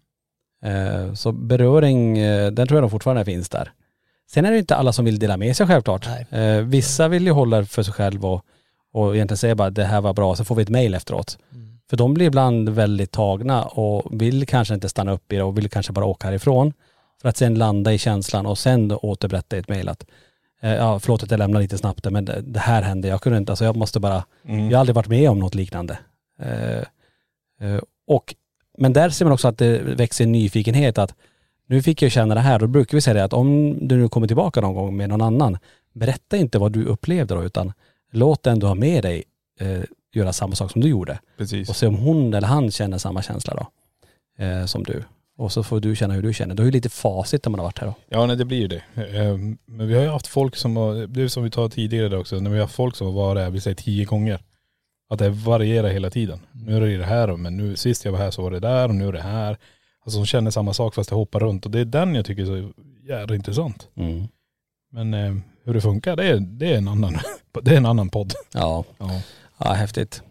Eh, 0.64 1.14
så 1.14 1.32
beröring, 1.32 2.18
eh, 2.18 2.52
den 2.52 2.68
tror 2.68 2.78
jag 2.78 2.84
de 2.84 2.90
fortfarande 2.90 3.26
finns 3.26 3.50
där. 3.50 3.72
Sen 4.32 4.46
är 4.46 4.52
det 4.52 4.58
inte 4.58 4.76
alla 4.76 4.94
som 4.94 5.06
vill 5.06 5.20
dela 5.20 5.38
med 5.38 5.56
sig 5.58 5.68
självklart. 5.68 6.08
Nej. 6.08 6.42
Eh, 6.44 6.62
vissa 6.62 7.08
vill 7.08 7.26
ju 7.26 7.32
hålla 7.32 7.66
för 7.66 7.84
sig 7.84 7.94
själv 7.94 8.26
och, 8.26 8.46
och 8.94 9.16
egentligen 9.16 9.38
säga 9.38 9.56
bara 9.56 9.70
det 9.70 9.84
här 9.84 10.02
var 10.02 10.14
bra, 10.14 10.36
så 10.36 10.46
får 10.46 10.56
vi 10.56 10.64
ett 10.64 10.70
mail 10.70 10.94
efteråt. 10.94 11.38
För 11.90 11.98
de 11.98 12.14
blir 12.14 12.26
ibland 12.26 12.70
väldigt 12.70 13.12
tagna 13.12 13.64
och 13.64 14.22
vill 14.22 14.46
kanske 14.46 14.74
inte 14.74 14.90
stanna 14.90 15.12
upp 15.12 15.34
i 15.34 15.36
det 15.36 15.44
och 15.44 15.58
vill 15.58 15.70
kanske 15.70 15.94
bara 15.94 16.06
åka 16.06 16.28
härifrån. 16.28 16.74
För 17.22 17.30
att 17.30 17.38
sen 17.38 17.56
landa 17.56 17.94
i 17.94 17.98
känslan 17.98 18.46
och 18.46 18.58
sen 18.58 18.92
återberätta 18.92 19.56
i 19.56 19.60
ett 19.60 19.68
mejl 19.70 19.90
att 19.90 20.06
ja 20.62 21.00
förlåt 21.00 21.24
att 21.24 21.32
jag 21.32 21.38
lämnar 21.38 21.62
lite 21.62 21.78
snabbt 21.78 22.12
men 22.12 22.26
det, 22.26 22.42
det 22.42 22.60
här 22.60 22.82
hände, 22.82 23.08
jag 23.08 23.22
kunde 23.22 23.38
inte, 23.38 23.52
alltså 23.52 23.66
jag 23.66 23.76
måste 23.76 24.00
bara, 24.00 24.24
Mm. 24.46 24.70
jag 24.70 24.78
har 24.78 24.80
aldrig 24.80 24.96
varit 24.96 25.08
med 25.08 25.30
om 25.30 25.40
något 25.40 25.56
liknande. 25.56 26.00
Eh, 26.40 26.78
eh, 27.68 27.82
och, 28.08 28.36
men 28.78 28.94
där 28.94 29.10
ser 29.10 29.26
man 29.26 29.32
också 29.34 29.48
att 29.48 29.58
det 29.58 29.80
växer 29.82 30.24
en 30.24 30.32
nyfikenhet 30.32 30.98
att 30.98 31.16
nu 31.68 31.82
fick 31.82 32.02
jag 32.02 32.12
känna 32.12 32.36
det 32.36 32.42
här, 32.42 32.60
då 32.60 32.68
brukar 32.68 32.98
vi 32.98 33.02
säga 33.02 33.14
det 33.14 33.24
att 33.24 33.34
om 33.34 33.78
du 33.88 33.98
nu 33.98 34.10
kommer 34.10 34.28
tillbaka 34.28 34.62
någon 34.62 34.74
gång 34.74 34.98
med 34.98 35.10
någon 35.10 35.22
annan, 35.22 35.58
berätta 35.94 36.38
inte 36.38 36.60
vad 36.60 36.72
du 36.72 36.86
upplevde 36.86 37.36
då 37.36 37.44
utan 37.44 37.74
låt 38.12 38.44
den 38.44 38.60
du 38.60 38.66
har 38.66 38.76
med 38.76 39.04
dig 39.04 39.24
eh, 39.60 39.82
göra 40.14 40.34
samma 40.34 40.56
sak 40.56 40.72
som 40.72 40.82
du 40.82 40.88
gjorde 40.88 41.20
Precis. 41.38 41.70
och 41.70 41.76
se 41.76 41.88
om 41.88 41.96
hon 41.96 42.34
eller 42.34 42.48
han 42.48 42.72
känner 42.72 42.98
samma 42.98 43.22
känsla 43.22 43.54
då 43.54 43.68
eh, 44.46 44.66
som 44.66 44.84
du. 44.84 45.04
Och 45.38 45.52
så 45.52 45.64
får 45.64 45.80
du 45.80 45.96
känna 45.96 46.14
hur 46.14 46.22
du 46.22 46.34
känner. 46.34 46.56
Du 46.56 46.62
har 46.62 46.66
ju 46.66 46.72
lite 46.72 46.90
facit 46.90 47.46
när 47.46 47.50
man 47.50 47.60
har 47.60 47.66
varit 47.66 47.80
här 47.80 47.88
då. 47.88 47.94
Ja 48.10 48.26
nej 48.26 48.36
det 48.38 48.46
blir 48.46 48.58
ju 48.58 48.68
det. 48.68 48.84
Eh, 48.96 49.38
Men 49.66 49.88
vi 49.88 49.96
har 49.96 50.02
ju 50.02 50.10
haft 50.10 50.28
folk 50.28 50.56
som 50.56 50.78
har, 50.78 51.08
det 51.08 51.22
är 51.22 51.28
som 51.28 51.44
vi 51.44 51.50
tar 51.50 51.70
tidigare 51.70 52.18
också, 52.18 52.40
när 52.40 52.50
vi 52.50 52.56
har 52.58 52.64
haft 52.64 52.76
folk 52.76 52.96
som 52.96 53.08
har 53.08 53.14
varit 53.14 53.44
här, 53.44 53.50
vi 53.50 53.62
säger 53.62 53.76
tio 53.76 54.06
gånger. 54.06 54.40
Att 55.12 55.20
det 55.20 55.30
varierar 55.30 55.90
hela 55.90 56.10
tiden. 56.10 56.40
Nu 56.52 56.76
är 56.76 56.82
det 56.82 56.98
det 56.98 57.06
här 57.06 57.38
men 57.38 57.58
nu 57.58 57.76
sist 57.76 58.06
jag 58.06 58.12
var 58.12 58.20
här 58.20 58.32
så 58.32 58.42
var 58.42 58.52
det 58.52 58.60
där 58.60 58.90
och 58.90 58.96
nu 58.96 59.08
är 59.08 59.12
det 59.12 59.22
här. 59.22 59.58
Alltså 60.06 60.20
de 60.20 60.26
känner 60.26 60.52
samma 60.52 60.74
sak 60.74 60.96
fast 60.96 61.10
det 61.10 61.16
hoppar 61.16 61.40
runt 61.40 61.66
och 61.66 61.72
det 61.72 61.80
är 61.80 61.86
den 61.86 62.16
jag 62.16 62.26
tycker 62.26 62.42
är 62.42 62.46
så 62.46 62.72
jävla 63.08 63.36
intressant. 63.36 63.88
Men 64.92 65.14
eh, 65.14 65.36
hur 65.66 65.74
det 65.74 65.82
funkar 65.82 66.16
det 66.16 66.28
är, 66.28 66.40
det 66.40 66.74
är 66.74 66.78
en 66.78 66.88
annan, 66.88 67.18
det 67.62 67.72
är 67.72 67.78
en 67.78 67.86
annan 67.86 68.10
podd. 68.10 68.34
Ja. 68.54 68.84
Ja. 68.98 69.22
ja, 69.58 69.72
häftigt. 69.74 70.22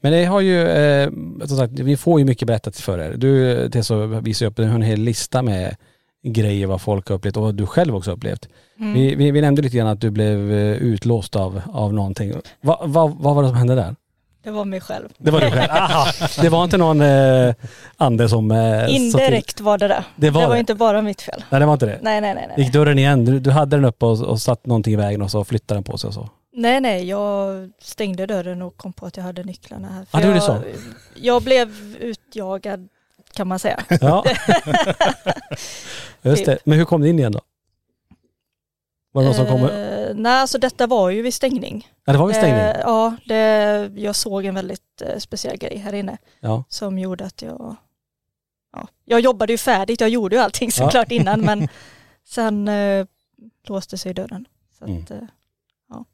Men 0.00 0.12
det 0.12 0.24
har 0.24 0.40
ju, 0.40 0.68
eh, 0.68 1.10
som 1.46 1.56
sagt, 1.56 1.72
vi 1.72 1.96
får 1.96 2.18
ju 2.20 2.24
mycket 2.24 2.48
berättat 2.48 2.76
för 2.76 2.98
er. 2.98 3.14
Du 3.16 3.70
Tessa 3.70 4.06
visar 4.06 4.46
upp 4.46 4.58
en 4.58 4.82
hel 4.82 5.00
lista 5.00 5.42
med 5.42 5.76
grejer 6.22 6.66
vad 6.66 6.80
folk 6.80 7.08
har 7.08 7.16
upplevt 7.16 7.36
och 7.36 7.42
vad 7.42 7.54
du 7.54 7.66
själv 7.66 7.96
också 7.96 8.12
upplevt. 8.12 8.48
Mm. 8.78 8.94
Vi, 8.94 9.14
vi, 9.14 9.30
vi 9.30 9.40
nämnde 9.40 9.62
lite 9.62 9.76
grann 9.76 9.88
att 9.88 10.00
du 10.00 10.10
blev 10.10 10.52
eh, 10.52 10.76
utlåst 10.76 11.36
av, 11.36 11.62
av 11.72 11.94
någonting. 11.94 12.32
Va, 12.60 12.80
va, 12.86 13.16
vad 13.20 13.34
var 13.34 13.42
det 13.42 13.48
som 13.48 13.58
hände 13.58 13.74
där? 13.74 13.94
Det 14.42 14.50
var 14.50 14.64
mig 14.64 14.80
själv. 14.80 15.08
Det 15.18 15.30
var 15.30 15.40
du 15.40 15.50
själv? 15.50 15.70
Aha. 15.70 16.06
Det 16.40 16.48
var 16.48 16.64
inte 16.64 16.76
någon 16.76 17.00
eh, 17.00 17.54
ande 17.96 18.28
som... 18.28 18.50
Eh, 18.50 18.94
Indirekt 18.94 19.60
var 19.60 19.78
det 19.78 19.88
det. 19.88 20.04
Det 20.16 20.30
var 20.30 20.54
det? 20.54 20.58
inte 20.58 20.74
bara 20.74 21.02
mitt 21.02 21.22
fel. 21.22 21.44
Nej 21.50 21.60
det 21.60 21.66
var 21.66 21.72
inte 21.72 21.86
det? 21.86 21.98
Nej, 22.02 22.20
nej, 22.20 22.34
nej. 22.34 22.46
nej. 22.48 22.64
Gick 22.64 22.72
dörren 22.72 22.98
igen? 22.98 23.24
Du, 23.24 23.40
du 23.40 23.50
hade 23.50 23.76
den 23.76 23.84
uppe 23.84 24.06
och, 24.06 24.20
och 24.20 24.40
satt 24.40 24.66
någonting 24.66 24.92
i 24.92 24.96
vägen 24.96 25.22
och 25.22 25.30
så 25.30 25.44
flyttade 25.44 25.76
den 25.76 25.84
på 25.84 25.98
sig 25.98 26.08
och 26.08 26.14
så? 26.14 26.28
Nej, 26.54 26.80
nej, 26.80 27.08
jag 27.08 27.70
stängde 27.82 28.26
dörren 28.26 28.62
och 28.62 28.76
kom 28.76 28.92
på 28.92 29.06
att 29.06 29.16
jag 29.16 29.24
hade 29.24 29.44
nycklarna 29.44 29.88
här. 29.88 30.20
Du 30.20 30.26
gjorde 30.26 30.36
jag, 30.36 30.44
så? 30.44 30.62
Jag 31.14 31.42
blev 31.42 31.96
utjagad 32.00 32.88
kan 33.34 33.48
man 33.48 33.58
säga. 33.58 33.82
Ja. 34.00 34.24
Just 36.22 36.44
det. 36.44 36.58
Men 36.64 36.78
hur 36.78 36.84
kom 36.84 37.00
det 37.00 37.08
in 37.08 37.18
igen 37.18 37.32
då? 37.32 37.40
Var 39.12 39.22
det 39.22 39.28
någon 39.28 39.34
som 39.34 39.46
kom? 39.46 39.64
Eh, 39.64 40.14
nej, 40.14 40.32
alltså 40.40 40.58
detta 40.58 40.86
var 40.86 41.10
ju 41.10 41.22
vid 41.22 41.34
stängning. 41.34 41.88
Ja 42.04 42.12
det 42.12 42.18
var 42.18 42.26
väl 42.26 42.34
stängning? 42.36 42.60
Eh, 42.60 42.76
ja, 42.80 43.16
det, 43.26 43.90
jag 43.96 44.16
såg 44.16 44.44
en 44.44 44.54
väldigt 44.54 45.02
eh, 45.02 45.18
speciell 45.18 45.56
grej 45.56 45.76
här 45.76 45.92
inne 45.92 46.18
Ja. 46.40 46.64
som 46.68 46.98
gjorde 46.98 47.24
att 47.24 47.42
jag... 47.42 47.76
Ja, 48.72 48.88
jag 49.04 49.20
jobbade 49.20 49.52
ju 49.52 49.58
färdigt, 49.58 50.00
jag 50.00 50.10
gjorde 50.10 50.36
ju 50.36 50.42
allting 50.42 50.70
Ja. 50.76 50.84
såklart 50.84 51.12
innan 51.12 51.40
men 51.40 51.68
sen 52.28 52.68
eh, 52.68 53.06
låste 53.68 53.98
sig 53.98 54.14
dörren. 54.14 54.46
Så 54.78 54.84
Mm. 54.84 55.02
att, 55.02 55.10
eh, 55.10 55.18
ja. 55.90 56.04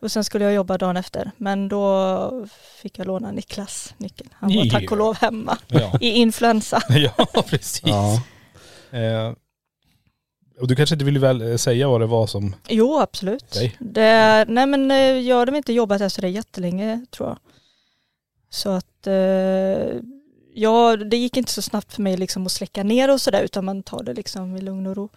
Och 0.00 0.12
sen 0.12 0.24
skulle 0.24 0.44
jag 0.44 0.54
jobba 0.54 0.78
dagen 0.78 0.96
efter 0.96 1.30
men 1.36 1.68
då 1.68 2.46
fick 2.82 2.98
jag 2.98 3.06
låna 3.06 3.30
Niklas 3.32 3.94
nyckel. 3.98 4.26
Han 4.32 4.56
var 4.56 4.64
tack 4.70 4.82
Ja. 4.82 4.90
och 4.90 4.96
lov 4.96 5.16
hemma 5.16 5.58
Ja, 5.68 5.98
i 6.00 6.08
influensa. 6.10 6.82
ja 6.88 7.26
precis. 7.46 7.82
Ja. 7.84 8.20
Och 10.60 10.68
du 10.68 10.76
kanske 10.76 10.94
inte 10.94 11.04
vill 11.04 11.18
väl 11.18 11.42
eh, 11.42 11.56
säga 11.56 11.88
vad 11.88 12.00
det 12.00 12.06
var 12.06 12.26
som, 12.26 12.54
Jo 12.68 12.98
absolut. 12.98 13.44
Säg. 13.48 13.76
Det, 13.80 14.44
nej 14.48 14.66
men 14.66 14.90
eh, 14.90 14.96
jag 14.98 15.38
hade 15.38 15.56
inte 15.56 15.72
jobbat 15.72 16.00
här 16.00 16.08
så 16.08 16.20
det 16.20 16.26
är 16.26 16.30
jättelänge 16.30 17.06
tror 17.10 17.28
jag. 17.28 17.38
Så 18.50 18.70
att 18.70 19.06
eh, 19.06 20.00
ja, 20.54 20.96
det 20.96 21.16
gick 21.16 21.36
inte 21.36 21.52
så 21.52 21.62
snabbt 21.62 21.94
för 21.94 22.02
mig 22.02 22.16
liksom 22.16 22.46
att 22.46 22.52
släcka 22.52 22.82
ner 22.82 23.10
och 23.10 23.20
sådär 23.20 23.42
utan 23.42 23.64
man 23.64 23.82
tar 23.82 24.02
det 24.02 24.14
liksom 24.14 24.56
i 24.56 24.60
lugn 24.60 24.86
och 24.86 24.96
ro. 24.96 25.08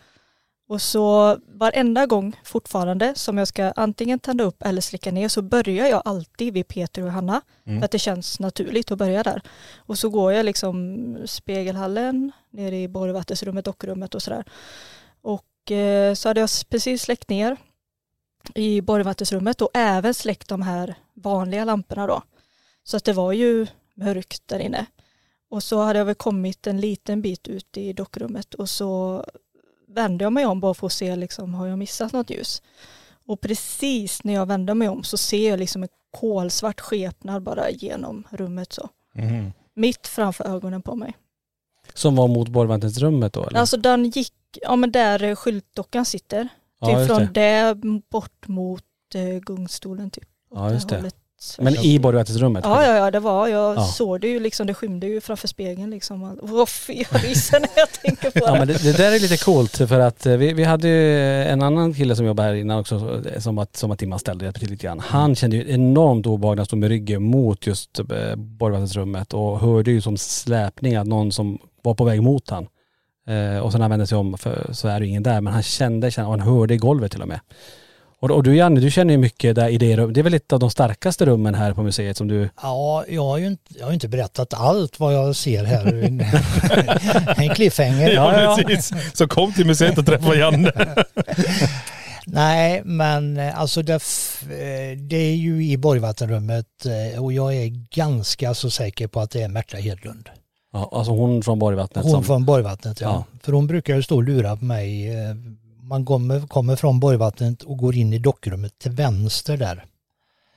Och 0.70 0.82
så 0.82 1.38
varenda 1.48 2.06
gång 2.06 2.36
fortfarande 2.44 3.16
som 3.16 3.38
jag 3.38 3.48
ska 3.48 3.72
antingen 3.76 4.20
tända 4.20 4.44
upp 4.44 4.64
eller 4.64 4.82
släcka 4.82 5.12
ner 5.12 5.28
så 5.28 5.42
börjar 5.42 5.88
jag 5.88 6.02
alltid 6.06 6.54
vid 6.54 6.68
Peter 6.68 7.04
och 7.04 7.12
Hanna. 7.12 7.42
Mm. 7.66 7.80
För 7.80 7.86
att 7.86 7.92
det 7.92 8.00
känns 8.00 8.40
naturligt 8.40 8.92
att 8.92 8.98
börja 8.98 9.24
där. 9.24 9.42
Och 9.78 9.98
så 9.98 10.10
går 10.10 10.34
jag 10.34 10.46
liksom 10.46 11.18
spegelhallen, 11.26 12.32
ner 12.52 12.72
i 12.72 12.88
borgvattensrummet, 12.88 13.66
dockrummet 13.66 14.16
och 14.16 14.22
sådär. 14.22 14.44
Och 15.22 15.72
eh, 15.72 16.14
så 16.14 16.30
hade 16.30 16.40
jag 16.40 16.50
precis 16.70 17.02
släckt 17.02 17.30
ner 17.30 17.58
i 18.56 18.82
borgvattensrummet 18.82 19.62
och 19.62 19.70
även 19.74 20.14
släckt 20.14 20.48
de 20.48 20.62
här 20.62 20.96
vanliga 21.14 21.66
lamporna 21.66 22.08
då. 22.08 22.22
Så 22.84 22.98
att 22.98 23.04
det 23.04 23.14
var 23.14 23.34
ju 23.34 23.68
mörkt 23.96 24.48
där 24.48 24.60
inne. 24.60 24.86
Och 25.50 25.64
så 25.64 25.82
hade 25.82 26.00
jag 26.00 26.06
väl 26.06 26.16
kommit 26.16 26.68
en 26.68 26.82
liten 26.82 27.22
bit 27.22 27.48
ut 27.48 27.78
i 27.78 27.94
dockrummet 27.94 28.54
och 28.54 28.70
så 28.70 29.24
vände 29.88 30.24
jag 30.24 30.34
mig 30.34 30.46
om 30.46 30.60
bara 30.60 30.74
för 30.74 30.88
att 30.88 30.94
se 30.94 31.16
liksom, 31.16 31.54
har 31.54 31.68
jag 31.68 31.78
missat 31.78 32.14
något 32.14 32.30
ljus? 32.30 32.62
Och 33.26 33.42
precis 33.42 34.24
när 34.24 34.34
jag 34.34 34.46
vände 34.46 34.74
mig 34.74 34.88
om 34.88 35.04
så 35.04 35.18
ser 35.18 35.50
jag 35.50 35.60
liksom 35.60 35.84
en 35.84 35.90
kolsvart 36.12 36.82
skepnad 36.82 37.44
bara 37.44 37.70
genom 37.70 38.28
rummet 38.32 38.74
så. 38.74 38.90
Mhm. 39.14 39.54
Mitt 39.74 40.08
framför 40.08 40.44
ögonen 40.44 40.82
på 40.82 40.96
mig. 40.96 41.18
Som 41.98 42.16
var 42.16 42.28
mot 42.28 42.50
borgvattensrummet 42.50 43.34
då 43.34 43.44
eller? 43.46 43.60
Alltså 43.60 43.78
den 43.78 44.10
gick, 44.10 44.34
ja 44.62 44.76
men 44.76 44.92
där 44.92 45.36
skyltdockan 45.36 46.06
sitter. 46.06 46.48
ja, 46.82 46.88
Typ 46.88 47.08
från 47.08 47.20
det. 47.20 47.30
där 47.34 47.76
bort 48.12 48.48
mot 48.48 48.84
eh, 49.16 49.40
gungstolen 49.40 50.10
typ. 50.12 50.28
Ja, 50.56 50.72
just 50.74 50.90
det. 50.90 50.96
hållet. 50.96 51.16
Men 51.60 51.76
i 51.76 52.00
borgvattensrummet? 52.00 52.64
Ja, 52.66 52.86
ja, 52.86 52.96
ja, 52.96 53.12
det 53.12 53.20
var, 53.20 53.48
jag 53.48 53.76
Ja. 53.78 53.84
såg 53.84 54.22
det 54.22 54.28
ju 54.28 54.40
liksom, 54.40 54.68
det 54.68 54.74
skymde 54.74 55.08
ju 55.08 55.22
framför 55.22 55.48
spegeln 55.48 55.90
liksom. 55.90 56.38
Åh 56.42 56.66
fy, 56.66 56.94
jag 57.12 57.24
ryser 57.24 57.60
när 57.60 57.70
jag 57.76 57.92
tänker 57.92 58.32
på 58.32 58.40
Ja 58.46 58.52
det. 58.54 58.60
men 58.60 58.68
det, 58.68 58.84
det 58.84 58.98
där 58.98 59.12
är 59.12 59.20
lite 59.20 59.38
coolt 59.38 59.78
för 59.78 60.00
att 60.00 60.26
eh, 60.26 60.38
vi, 60.38 60.54
vi 60.54 60.64
hade 60.64 60.88
ju 60.88 61.44
en 61.44 61.62
annan 61.62 61.94
kille 61.94 62.16
som 62.16 62.26
jobbade 62.26 62.48
här 62.50 62.56
innan 62.56 62.80
också 62.80 63.22
eh, 63.34 63.40
som 63.40 63.58
att, 63.58 63.78
som 63.78 63.92
att 63.92 64.00
Timman 64.00 64.20
ställde 64.20 64.52
till 64.54 64.70
lite 64.70 64.84
grann. 64.86 65.00
Han 65.00 65.36
kände 65.36 65.56
ju 65.58 65.72
enormt 65.74 66.26
obehag 66.26 66.56
när 66.56 66.58
han 66.60 66.66
stod 66.66 66.80
med 66.80 66.90
ryggen 66.90 67.24
mot 67.24 67.68
just 67.68 68.00
eh, 68.00 68.36
borgvattensrummet 68.36 69.34
och 69.34 69.60
hörde 69.60 69.92
ju 69.92 70.02
som 70.02 70.18
släpning 70.18 70.96
att 70.96 71.08
någon 71.08 71.32
som 71.32 71.60
var 71.88 71.96
på 71.96 72.04
väg 72.04 72.24
mot 72.24 72.50
han. 72.50 72.68
Eh, 73.28 73.60
och 73.60 73.72
sen 73.72 73.82
han 73.82 73.90
vände 73.90 74.08
sig 74.08 74.18
om 74.18 74.38
för, 74.38 74.70
så 74.74 74.88
är 74.88 75.00
det 75.00 75.08
ingen 75.08 75.24
där 75.24 75.42
men 75.42 75.54
han 75.54 75.64
kände, 75.64 76.12
kände 76.12 76.28
och 76.28 76.40
han 76.40 76.56
hörde 76.56 76.74
i 76.74 76.78
golvet 76.78 77.12
till 77.12 77.22
och 77.22 77.28
med. 77.28 77.40
Och, 78.20 78.32
och 78.32 78.44
du 78.44 78.56
Janne, 78.56 78.80
du 78.80 78.92
känner 78.92 79.14
ju 79.14 79.18
mycket 79.18 79.56
där 79.56 79.70
i 79.70 79.78
det 79.78 79.98
rummet. 79.98 80.14
Det 80.14 80.22
är 80.22 80.24
väl 80.24 80.34
ett 80.34 80.54
av 80.54 80.60
de 80.60 80.70
starkaste 80.70 81.26
rummen 81.26 81.56
här 81.56 81.74
på 81.74 81.84
museet 81.84 82.18
som 82.18 82.28
du... 82.28 82.50
Ja, 82.62 83.06
jag 83.08 83.24
har 83.24 83.38
ju 83.38 83.48
inte, 83.48 83.74
jag 83.80 83.86
har 83.86 83.94
inte 83.94 84.08
berättat 84.08 84.54
allt 84.54 85.00
vad 85.00 85.14
jag 85.14 85.36
ser 85.36 85.64
här. 85.64 85.86
en 87.42 87.56
cliffhanger. 87.56 88.10
Ja, 88.10 88.42
ja, 88.42 88.60
precis. 88.68 89.18
Så 89.18 89.28
kom 89.28 89.54
till 89.54 89.66
museet 89.66 89.98
och 89.98 90.06
träffa 90.06 90.36
Janne. 90.36 90.72
Nej, 92.30 92.82
men 92.86 93.38
eh, 93.38 93.60
alltså 93.60 93.82
det, 93.82 93.94
eh, 93.94 94.98
det 94.98 95.18
är 95.18 95.36
ju 95.36 95.66
i 95.66 95.78
Borgvattenrummet 95.78 96.86
eh, 96.86 97.24
och 97.24 97.34
jag 97.34 97.56
är 97.56 97.68
ganska 97.96 98.54
så 98.54 98.70
säker 98.70 99.08
på 99.08 99.20
att 99.20 99.32
det 99.32 99.42
är 99.42 99.50
Märta 99.50 99.78
Hedlund. 99.78 100.30
Ja, 100.78 100.90
alltså 100.92 101.12
hon 101.12 101.44
från 101.44 101.60
Borgvattnet 101.60 102.04
Hon 102.04 102.12
som... 102.12 102.24
från 102.24 102.46
Borgvattnet, 102.46 103.02
ja. 103.02 103.08
Ja. 103.32 103.40
För 103.44 103.52
hon 103.54 103.68
brukar 103.68 103.96
ju 103.96 104.04
stå 104.04 104.16
och 104.16 104.24
lura 104.24 104.56
på 104.58 104.66
mig. 104.66 105.16
eh, 105.16 105.36
Man 105.82 106.06
kommer, 106.06 106.48
kommer 106.48 106.76
från 106.76 107.00
Borgvattnet 107.00 107.64
och 107.64 107.78
går 107.78 107.96
in 107.96 108.14
i 108.14 108.20
dockrummet 108.20 108.80
till 108.80 108.92
vänster 108.92 109.58
där. 109.58 109.86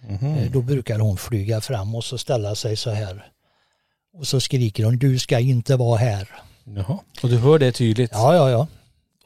Mhm. 0.09 0.35
Eh, 0.35 0.51
Då 0.51 0.63
brukar 0.63 0.99
hon 0.99 1.17
flyga 1.17 1.61
fram 1.61 1.95
och 1.95 2.05
så 2.05 2.19
ställa 2.19 2.55
sig 2.55 2.77
så 2.77 2.91
här. 2.91 3.27
Och 4.19 4.27
så 4.27 4.41
skriker 4.41 4.85
hon, 4.85 4.99
du 4.99 5.19
ska 5.19 5.39
inte 5.39 5.77
vara 5.77 5.97
här. 5.99 6.29
Jaha. 6.65 6.99
Och 7.23 7.29
du 7.29 7.39
hör 7.39 7.59
det 7.59 7.73
tydligt? 7.73 8.11
Ja, 8.13 8.35
ja, 8.35 8.51
ja. 8.51 8.67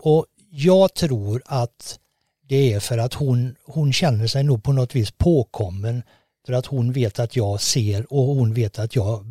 Och 0.00 0.26
jag 0.50 0.94
tror 0.94 1.42
att 1.46 1.98
det 2.48 2.72
är 2.72 2.80
för 2.80 2.98
att 2.98 3.14
hon, 3.14 3.54
hon 3.66 3.92
känner 3.92 4.26
sig 4.26 4.44
nog 4.44 4.62
på 4.62 4.72
något 4.72 4.94
vis 4.96 5.10
påkommen. 5.10 6.02
För 6.46 6.52
att 6.52 6.66
hon 6.66 6.92
vet 6.92 7.18
att 7.18 7.36
jag 7.36 7.60
ser 7.60 8.12
och 8.12 8.24
hon 8.24 8.54
vet 8.54 8.78
att 8.78 8.96
jag 8.96 9.24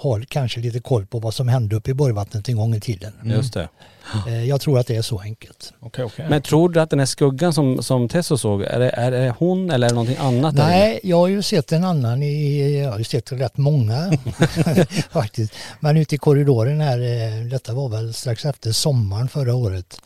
har 0.00 0.20
kanske 0.28 0.60
lite 0.60 0.80
koll 0.80 1.06
på 1.06 1.18
vad 1.18 1.34
som 1.34 1.48
hände 1.48 1.76
uppe 1.76 1.90
i 1.90 1.94
Borgvattnet 1.94 2.48
en 2.48 2.56
gång 2.56 2.74
i 2.74 2.80
tiden. 2.80 3.12
Just 3.24 3.54
det. 3.54 3.68
Eh, 4.26 4.44
Jag 4.48 4.60
tror 4.60 4.78
att 4.78 4.86
det 4.86 4.96
är 4.96 5.02
så 5.02 5.18
enkelt. 5.20 5.72
Okej, 5.80 6.04
okej. 6.04 6.26
Men 6.28 6.42
tror 6.42 6.68
du 6.68 6.80
att 6.80 6.90
den 6.90 6.98
här 6.98 7.06
skuggan 7.06 7.52
som, 7.54 7.82
som 7.82 8.08
Tesso 8.08 8.38
såg, 8.38 8.62
är 8.62 8.78
det, 8.78 8.90
är 8.90 9.10
det 9.10 9.34
hon 9.38 9.70
eller 9.70 9.86
är 9.86 9.88
det 9.90 9.94
någonting 9.94 10.16
annat? 10.20 10.54
Nej, 10.54 11.00
jag 11.02 11.16
har 11.16 11.28
ju 11.28 11.42
sett 11.42 11.72
en 11.72 11.84
annan 11.84 12.22
i, 12.22 12.78
jag 12.82 12.90
har 12.90 12.98
ju 12.98 13.04
sett 13.04 13.32
rätt 13.32 13.56
många 13.56 14.12
faktiskt. 15.10 15.52
Men 15.80 15.96
ute 15.96 16.14
i 16.14 16.18
korridoren 16.18 16.80
här, 16.80 16.98
eh, 17.00 17.44
detta 17.50 17.72
var 17.74 17.88
väl 17.88 18.14
strax 18.14 18.44
efter 18.44 18.72
sommaren 18.72 19.28
förra 19.28 19.54
året. 19.54 20.00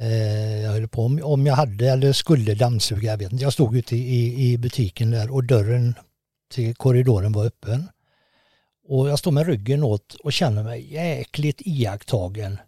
Eh, 0.00 0.62
Jag 0.62 0.72
höll 0.72 0.88
på 0.88 1.04
om, 1.04 1.20
om 1.22 1.46
jag 1.46 1.54
hade 1.54 1.86
eller 1.90 2.12
skulle 2.12 2.54
dammsuga, 2.54 3.10
jag 3.10 3.18
vet 3.18 3.32
inte. 3.32 3.44
Jag 3.44 3.52
stod 3.52 3.76
ute 3.76 3.96
i, 3.96 4.50
i 4.52 4.58
butiken 4.58 5.10
där 5.10 5.34
och 5.34 5.44
dörren 5.44 5.94
till 6.54 6.74
korridoren 6.74 7.32
var 7.32 7.44
öppen. 7.46 7.88
Och 8.92 9.08
jag 9.08 9.18
står 9.18 9.30
med 9.30 9.46
ryggen 9.46 9.84
åt 9.84 10.14
och 10.14 10.32
känner 10.32 10.62
mig 10.62 10.92
jäkligt 10.92 11.60
iakttagen. 11.64 12.58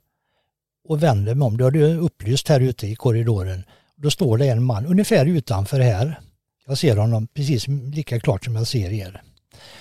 Och 0.88 1.02
vänder 1.02 1.34
mig 1.34 1.46
om, 1.46 1.56
det 1.56 1.64
har 1.64 1.70
du 1.70 1.96
upplyst 1.96 2.48
här 2.48 2.60
ute 2.60 2.86
i 2.86 2.94
korridoren. 2.94 3.64
Då 3.96 4.10
står 4.10 4.38
det 4.38 4.48
en 4.48 4.64
man 4.64 4.86
ungefär 4.86 5.26
utanför 5.26 5.80
här. 5.80 6.20
Jag 6.66 6.78
ser 6.78 6.96
honom 6.96 7.26
precis 7.26 7.68
lika 7.68 8.20
klart 8.20 8.44
som 8.44 8.56
jag 8.56 8.66
ser 8.66 8.92
er. 8.92 9.22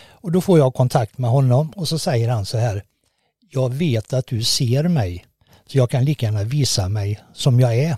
Och 0.10 0.32
då 0.32 0.42
får 0.42 0.60
jag 0.60 0.74
kontakt 0.74 1.18
med 1.18 1.30
honom 1.30 1.70
och 1.76 1.88
så 1.88 2.00
säger 2.00 2.30
han 2.30 2.46
så 2.46 2.58
här. 2.58 2.84
Jag 3.50 3.74
vet 3.74 4.14
att 4.14 4.28
du 4.28 4.44
ser 4.44 4.84
mig 4.84 5.26
så 5.66 5.78
jag 5.78 5.90
kan 5.90 6.06
lika 6.06 6.26
gärna 6.26 6.44
visa 6.44 6.90
mig 6.90 7.20
som 7.34 7.60
jag 7.60 7.76
är. 7.76 7.98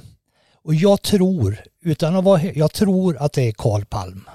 Och 0.63 0.75
jag 0.75 1.01
tror, 1.01 1.57
utan 1.81 2.15
att 2.15 2.23
vara, 2.23 2.41
jag 2.43 2.73
tror 2.73 3.17
att 3.17 3.33
det 3.33 3.47
är 3.47 3.51
Karl 3.51 3.85
Palm. 3.85 4.25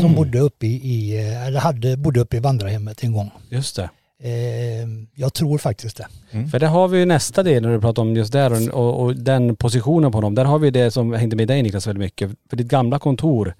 Som 0.00 0.14
bodde 0.14 0.38
uppe 0.38 0.66
i, 0.66 0.70
i, 0.70 1.16
eller 1.18 1.60
hade, 1.60 1.96
bodde 1.96 2.20
uppe 2.20 2.36
i 2.36 2.40
vandrarhemmet 2.40 3.02
en 3.02 3.12
gång. 3.12 3.30
Just 3.48 3.76
det. 3.76 3.90
Eh, 4.22 4.88
jag 5.14 5.34
tror 5.34 5.58
faktiskt 5.58 5.96
det. 5.96 6.06
För 6.50 6.58
där 6.58 6.66
har 6.66 6.88
vi 6.88 6.98
ju 6.98 7.04
nästa 7.04 7.42
del 7.42 7.62
när 7.62 7.72
du 7.72 7.80
pratar 7.80 8.02
om 8.02 8.16
just 8.16 8.32
där 8.32 8.52
och, 8.52 8.84
och, 8.84 9.04
och 9.04 9.16
den 9.16 9.56
positionen 9.56 10.12
på 10.12 10.20
dem. 10.20 10.34
Där 10.34 10.44
har 10.44 10.58
vi 10.58 10.70
det 10.70 10.90
som 10.90 11.12
hängde 11.12 11.36
med 11.36 11.48
dig 11.48 11.62
Niklas 11.62 11.86
väldigt 11.86 12.00
mycket. 12.00 12.30
För 12.50 12.56
ditt 12.56 12.68
gamla 12.68 12.98
kontor 12.98 13.54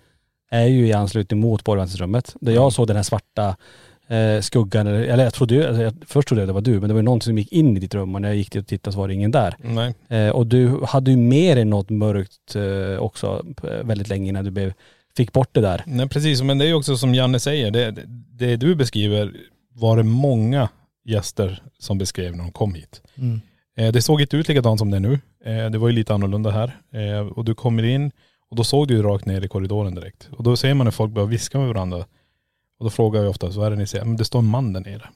är 0.50 0.66
ju 0.66 0.86
i 0.86 0.92
anslutning 0.92 1.40
mot 1.40 1.64
borgvaktsrummet. 1.64 2.36
Där 2.40 2.52
jag 2.52 2.72
såg 2.72 2.86
den 2.86 2.96
här 2.96 3.02
svarta 3.02 3.56
eh, 4.08 4.40
skuggan, 4.40 4.86
eller, 4.86 5.00
eller 5.00 5.24
jag 5.24 5.34
trodde 5.34 5.68
alltså 5.68 5.82
jag, 5.82 5.94
först 6.06 6.28
trodde 6.28 6.42
jag 6.42 6.48
det 6.48 6.52
var 6.52 6.60
du, 6.60 6.80
men 6.80 6.88
det 6.88 6.94
var 6.94 7.00
ju 7.00 7.04
någon 7.04 7.20
som 7.20 7.38
gick 7.38 7.52
in 7.52 7.76
i 7.76 7.80
ditt 7.80 7.94
rum 7.94 8.14
och 8.14 8.22
när 8.22 8.28
jag 8.28 8.36
gick 8.36 8.52
dit 8.52 8.62
och 8.62 8.68
tittade 8.68 8.94
så 8.94 9.00
var 9.00 9.08
det 9.08 9.14
ingen 9.14 9.30
där. 9.30 9.56
Nej. 9.62 9.94
Eh, 10.08 10.30
och 10.30 10.46
du 10.46 10.80
hade 10.84 11.10
ju 11.10 11.16
med 11.16 11.56
dig 11.56 11.64
något 11.64 11.90
mörkt 11.90 12.56
eh, 12.56 13.02
också 13.02 13.44
eh, 13.62 13.86
väldigt 13.86 14.08
länge 14.08 14.28
innan 14.28 14.44
du 14.44 14.50
blev, 14.50 14.72
fick 15.18 15.32
bort 15.32 15.54
det 15.54 15.60
där. 15.60 15.82
Nej 15.86 16.08
precis, 16.08 16.42
men 16.42 16.58
det 16.58 16.64
är 16.64 16.68
ju 16.68 16.74
också 16.74 16.96
som 16.96 17.14
Janne 17.14 17.40
säger, 17.40 17.70
det, 17.70 17.90
det 18.38 18.56
du 18.56 18.74
beskriver 18.74 19.32
var 19.72 19.96
det 19.96 20.02
många 20.02 20.68
gäster 21.04 21.62
som 21.78 21.98
beskrev 21.98 22.36
när 22.36 22.44
de 22.44 22.52
kom 22.52 22.74
hit. 22.74 23.02
Mm. 23.14 23.40
Eh, 23.76 23.92
det 23.92 24.02
såg 24.02 24.20
inte 24.20 24.36
ut 24.36 24.48
likadant 24.48 24.78
som 24.78 24.90
det 24.90 24.96
är 24.96 25.00
nu. 25.00 25.18
Eh, 25.44 25.70
det 25.70 25.78
var 25.78 25.88
ju 25.88 25.94
lite 25.94 26.14
annorlunda 26.14 26.50
här. 26.50 26.80
Eh, 26.92 27.26
och 27.26 27.44
du 27.44 27.54
kommer 27.54 27.82
in 27.82 28.10
och 28.50 28.56
då 28.56 28.64
såg 28.64 28.88
du 28.88 28.94
ju 28.94 29.02
rakt 29.02 29.26
ner 29.26 29.44
i 29.44 29.48
korridoren 29.48 29.94
direkt. 29.94 30.28
Och 30.32 30.42
då 30.42 30.56
ser 30.56 30.74
man 30.74 30.84
när 30.84 30.90
folk 30.90 31.12
börjar 31.12 31.26
viska 31.26 31.58
med 31.58 31.68
varandra. 31.68 31.98
Och 32.78 32.84
då 32.84 32.90
frågar 32.90 33.20
jag 33.20 33.30
ofta, 33.30 33.52
så 33.52 33.62
är 33.62 33.70
det 33.70 33.76
ni 33.76 33.86
ser? 33.86 34.04
Men 34.04 34.16
det 34.16 34.24
står 34.24 34.38
en 34.38 34.46
man 34.46 34.72
där 34.72 34.80
nere. 34.80 35.08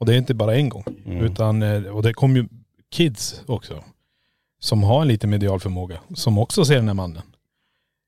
Och 0.00 0.06
det 0.06 0.14
är 0.14 0.18
inte 0.18 0.34
bara 0.34 0.54
en 0.54 0.68
gång. 0.68 0.84
Utan, 1.06 1.62
eh, 1.62 1.82
och 1.82 2.02
det 2.02 2.14
kom 2.14 2.36
ju 2.36 2.48
kids 2.90 3.42
också. 3.46 3.84
Som 4.60 4.82
har 4.82 5.02
en 5.02 5.08
liten 5.08 5.30
medial 5.30 5.60
förmåga. 5.60 5.98
Som 6.14 6.38
också 6.38 6.64
ser 6.64 6.76
den 6.76 6.88
här 6.88 6.94
mannen. 6.94 7.22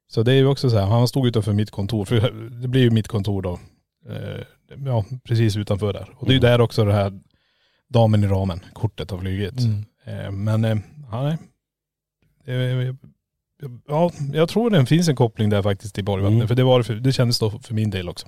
Så 0.08 0.22
det 0.22 0.32
är 0.32 0.36
ju 0.36 0.46
också 0.46 0.70
så 0.70 0.78
här, 0.78 0.86
han 0.86 1.08
stod 1.08 1.26
utanför 1.26 1.52
mitt 1.52 1.70
kontor. 1.70 2.04
För 2.04 2.30
det 2.62 2.68
blir 2.68 2.82
ju 2.82 2.90
mitt 2.90 3.08
kontor 3.08 3.42
då. 3.42 3.58
Eh, 4.08 4.44
ja, 4.86 5.04
precis 5.24 5.56
utanför 5.56 5.92
där. 5.92 6.14
Och 6.16 6.26
det 6.26 6.32
är 6.32 6.34
ju 6.34 6.40
där 6.40 6.60
också 6.60 6.84
det 6.84 6.92
här 6.92 7.20
damen 7.88 8.24
i 8.24 8.26
ramen, 8.26 8.60
kortet 8.72 9.10
har 9.10 9.18
flugit. 9.18 9.60
Eh, 10.04 10.30
men, 10.30 10.64
eh, 10.64 10.76
ja, 11.10 11.22
nej. 11.22 11.38
Eh, 12.56 12.94
Ja, 13.88 14.10
jag 14.32 14.48
tror 14.48 14.70
det 14.70 14.86
finns 14.86 15.08
en 15.08 15.16
koppling 15.16 15.50
där 15.50 15.62
faktiskt 15.62 15.94
till 15.94 16.04
Borgvattnet. 16.04 16.36
Mm. 16.36 16.48
För 16.48 16.54
det 16.54 16.64
var 16.64 16.82
för, 16.82 16.94
det 16.94 17.12
kändes 17.12 17.38
då 17.38 17.50
för 17.50 17.74
min 17.74 17.90
del 17.90 18.08
också. 18.08 18.26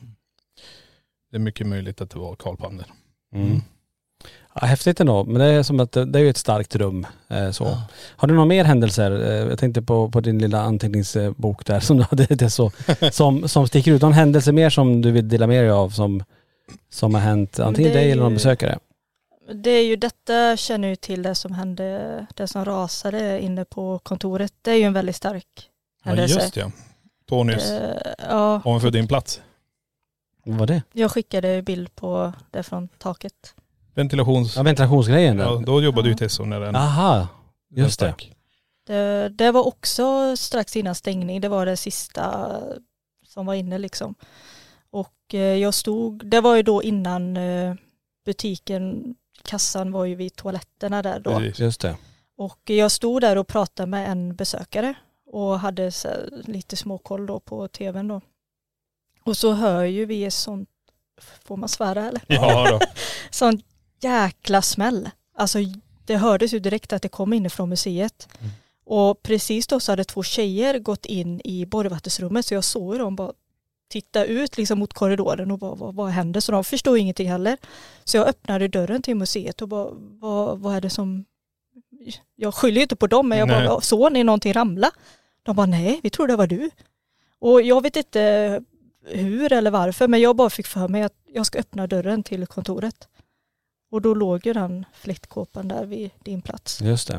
Det 1.31 1.37
är 1.37 1.41
mycket 1.41 1.67
möjligt 1.67 2.01
att 2.01 2.11
det 2.11 2.19
var 2.19 2.37
Karl 2.37 2.57
Palm 2.57 2.77
där. 2.77 2.87
Mm. 3.35 3.61
Ja, 4.55 4.67
häftigt 4.67 5.01
ändå, 5.01 5.25
men 5.25 5.35
det 5.35 5.45
är 5.45 5.63
som 5.63 5.81
att 5.81 5.93
det 5.93 6.01
är 6.19 6.19
ju 6.19 6.31
ett 6.31 6.37
starkt 6.37 6.77
rum. 6.77 7.07
Eh, 7.29 7.51
så. 7.51 7.65
Har 8.17 8.29
du 8.29 8.35
några 8.35 8.47
mer 8.47 8.65
händelser? 8.65 9.11
Eh, 9.11 9.49
jag 9.49 9.59
tänkte 9.59 9.83
på, 9.83 10.11
på 10.11 10.21
din 10.21 10.39
lilla 10.39 10.61
anteckningsbok 10.61 11.67
där 11.67 11.81
som 11.87 11.97
du 11.97 12.03
hade, 12.11 12.25
det 12.27 12.51
så, 12.51 12.71
som, 13.13 13.49
som 13.49 13.67
sticker 13.69 13.93
ut. 13.93 14.03
Någon 14.03 14.13
händelse 14.13 14.53
mer 14.53 14.71
som 14.71 15.03
du 15.03 15.11
vill 15.11 15.29
dela 15.29 15.47
med 15.47 15.63
dig 15.65 15.71
av 15.71 15.91
som, 15.91 16.25
som 16.91 17.15
har 17.15 17.21
hänt 17.21 17.61
antingen 17.61 17.93
dig 17.93 18.11
eller 18.13 18.23
någon 18.23 18.33
ju- 18.33 18.37
besökare? 18.37 18.79
Det 19.53 19.71
är 19.71 19.85
ju 19.87 19.97
detta 19.97 20.57
känner 20.57 20.89
ju 20.89 20.97
till 20.97 21.23
det 21.23 21.35
som 21.35 21.53
hände, 21.53 22.27
det 22.35 22.47
som 22.49 22.65
rasade 22.65 23.41
inne 23.41 23.65
på 23.65 23.99
kontoret. 23.99 24.53
Det 24.63 24.71
är 24.71 24.75
ju 24.77 24.83
en 24.83 24.93
väldigt 24.93 25.17
stark 25.17 25.47
Ja 26.05 26.09
händelse. 26.11 26.41
just 26.41 26.57
ja. 26.57 26.71
Tonys, 27.29 27.71
Eh, 27.71 28.13
ja, 28.29 28.61
ovanför 28.65 28.91
din 28.91 29.09
plats. 29.09 29.41
Vad 30.45 30.59
var 30.59 30.67
det? 30.67 30.83
jag 30.93 31.11
skickade 31.11 31.63
bild 31.63 31.95
på 31.95 32.33
det 32.51 32.63
från 32.63 32.89
taket. 32.89 33.55
Ventilations... 33.99 34.57
Ja, 34.57 34.63
ventilationsgrejen 34.63 35.37
där. 35.37 35.45
Ja, 35.45 35.63
då 35.67 35.83
jobbade 35.83 36.09
Ja. 36.09 36.13
ju 36.13 36.17
Tesso 36.19 36.45
när 36.45 36.61
den 36.61 36.77
Aha, 36.77 37.29
just 37.71 38.01
det. 38.01 38.07
stack. 38.07 38.33
Det, 38.87 39.29
det 39.29 39.51
var 39.53 39.67
också 39.67 40.37
strax 40.37 40.77
innan 40.77 40.95
stängning, 40.95 41.41
det 41.41 41.49
var 41.49 41.67
det 41.67 41.77
sista 41.77 42.51
som 43.27 43.47
var 43.47 43.55
inne 43.55 43.79
liksom. 43.79 44.15
Och 44.91 45.35
eh, 45.35 45.41
jag 45.41 45.75
stod, 45.75 46.27
det 46.27 46.41
var 46.41 46.57
ju 46.57 46.63
då 46.63 46.83
innan 46.83 47.37
eh, 47.37 47.75
butiken, 48.25 49.15
kassan 49.43 49.93
var 49.93 50.05
ju 50.05 50.15
vid 50.15 50.37
toaletterna 50.37 51.03
där 51.03 51.21
då. 51.21 51.39
Precis. 51.39 51.59
Just 51.61 51.81
det. 51.81 51.97
Och 52.37 52.61
jag 52.65 52.91
stod 52.91 53.21
där 53.21 53.39
och 53.39 53.47
pratade 53.47 53.87
med 53.87 54.11
en 54.11 54.37
besökare 54.37 54.95
och 55.33 55.61
hade 55.61 55.93
så 55.93 56.09
här 56.09 56.29
lite 56.47 56.77
småkoll 56.77 57.27
då 57.27 57.41
på 57.41 57.69
tvn 57.69 58.09
då. 58.09 58.21
Och 59.25 59.37
så 59.37 59.53
hör 59.53 59.85
ju 59.85 60.05
vi 60.07 60.25
ett 60.25 60.35
sånt, 60.35 60.69
får 61.45 61.57
man 61.57 61.69
svära 61.69 62.09
eller? 62.09 62.23
Ja 62.27 62.71
då. 62.71 62.81
Sån 63.31 63.61
jäkla 64.01 64.63
smäll. 64.63 65.11
Alltså 65.35 65.59
det 66.05 66.17
hördes 66.17 66.55
ju 66.55 66.59
direkt 66.59 66.93
att 66.93 67.03
det 67.03 67.09
kom 67.09 67.33
inifrån 67.33 67.69
museet. 67.69 68.29
Och 68.85 69.23
precis 69.23 69.67
då 69.67 69.81
så 69.81 69.93
hade 69.93 70.05
två 70.05 70.23
tjejer 70.23 70.79
gått 70.79 71.07
in 71.07 71.41
i 71.45 71.67
borgvattensrummet 71.67 72.47
så 72.47 72.55
jag 72.55 72.65
såg 72.65 72.95
ju 72.95 72.99
dem 72.99 73.17
bara 73.17 73.33
titta 73.89 74.25
ut 74.25 74.57
liksom 74.57 74.79
mot 74.79 74.93
korridoren 74.93 75.51
och 75.51 75.59
bara 75.59 75.75
vad, 75.75 75.95
vad 75.95 76.11
händer? 76.11 76.41
Så 76.41 76.53
de 76.53 76.65
förstod 76.65 76.99
ingenting 76.99 77.31
heller. 77.31 77.59
Så 78.05 78.17
jag 78.17 78.29
öppnade 78.29 78.69
dörren 78.69 79.03
till 79.03 79.17
museet 79.17 79.63
och 79.63 79.69
bara 79.69 79.89
vad, 79.93 80.59
vad 80.59 80.77
är 80.77 80.81
det 80.81 80.91
som 80.91 81.25
jag 82.37 82.55
skyller 82.55 82.77
ju 82.77 82.83
inte 82.83 82.97
på 82.97 83.07
dem 83.07 83.29
men 83.29 83.39
jag 83.39 83.49
Nej. 83.49 83.67
bara 83.69 83.81
såg 83.81 84.13
ni 84.13 84.25
någonting 84.25 84.53
ramla? 84.53 84.91
De 85.43 85.57
bara 85.57 85.67
nej 85.67 86.01
vi 86.03 86.11
tror 86.11 86.29
det 86.29 86.37
var 86.37 86.47
du. 86.47 86.71
Och 87.39 87.63
jag 87.63 87.83
vet 87.83 87.97
inte 87.97 88.63
hur 89.07 89.53
eller 89.53 89.71
varför 89.71 90.09
men 90.09 90.21
jag 90.21 90.37
bara 90.37 90.51
fick 90.51 90.67
för 90.67 90.89
mig 90.89 91.03
att 91.03 91.15
jag 91.33 91.47
ska 91.47 91.59
öppna 91.59 91.87
dörren 91.87 92.23
till 92.23 92.47
kontoret. 92.47 93.09
Och 93.91 94.03
då 94.03 94.15
låg 94.15 94.47
ju 94.47 94.53
den 94.53 94.85
fläktkåpan 94.93 95.69
där 95.69 95.87
vid 95.87 96.11
din 96.25 96.43
plats. 96.43 96.81
Just 96.81 97.09
det. 97.09 97.19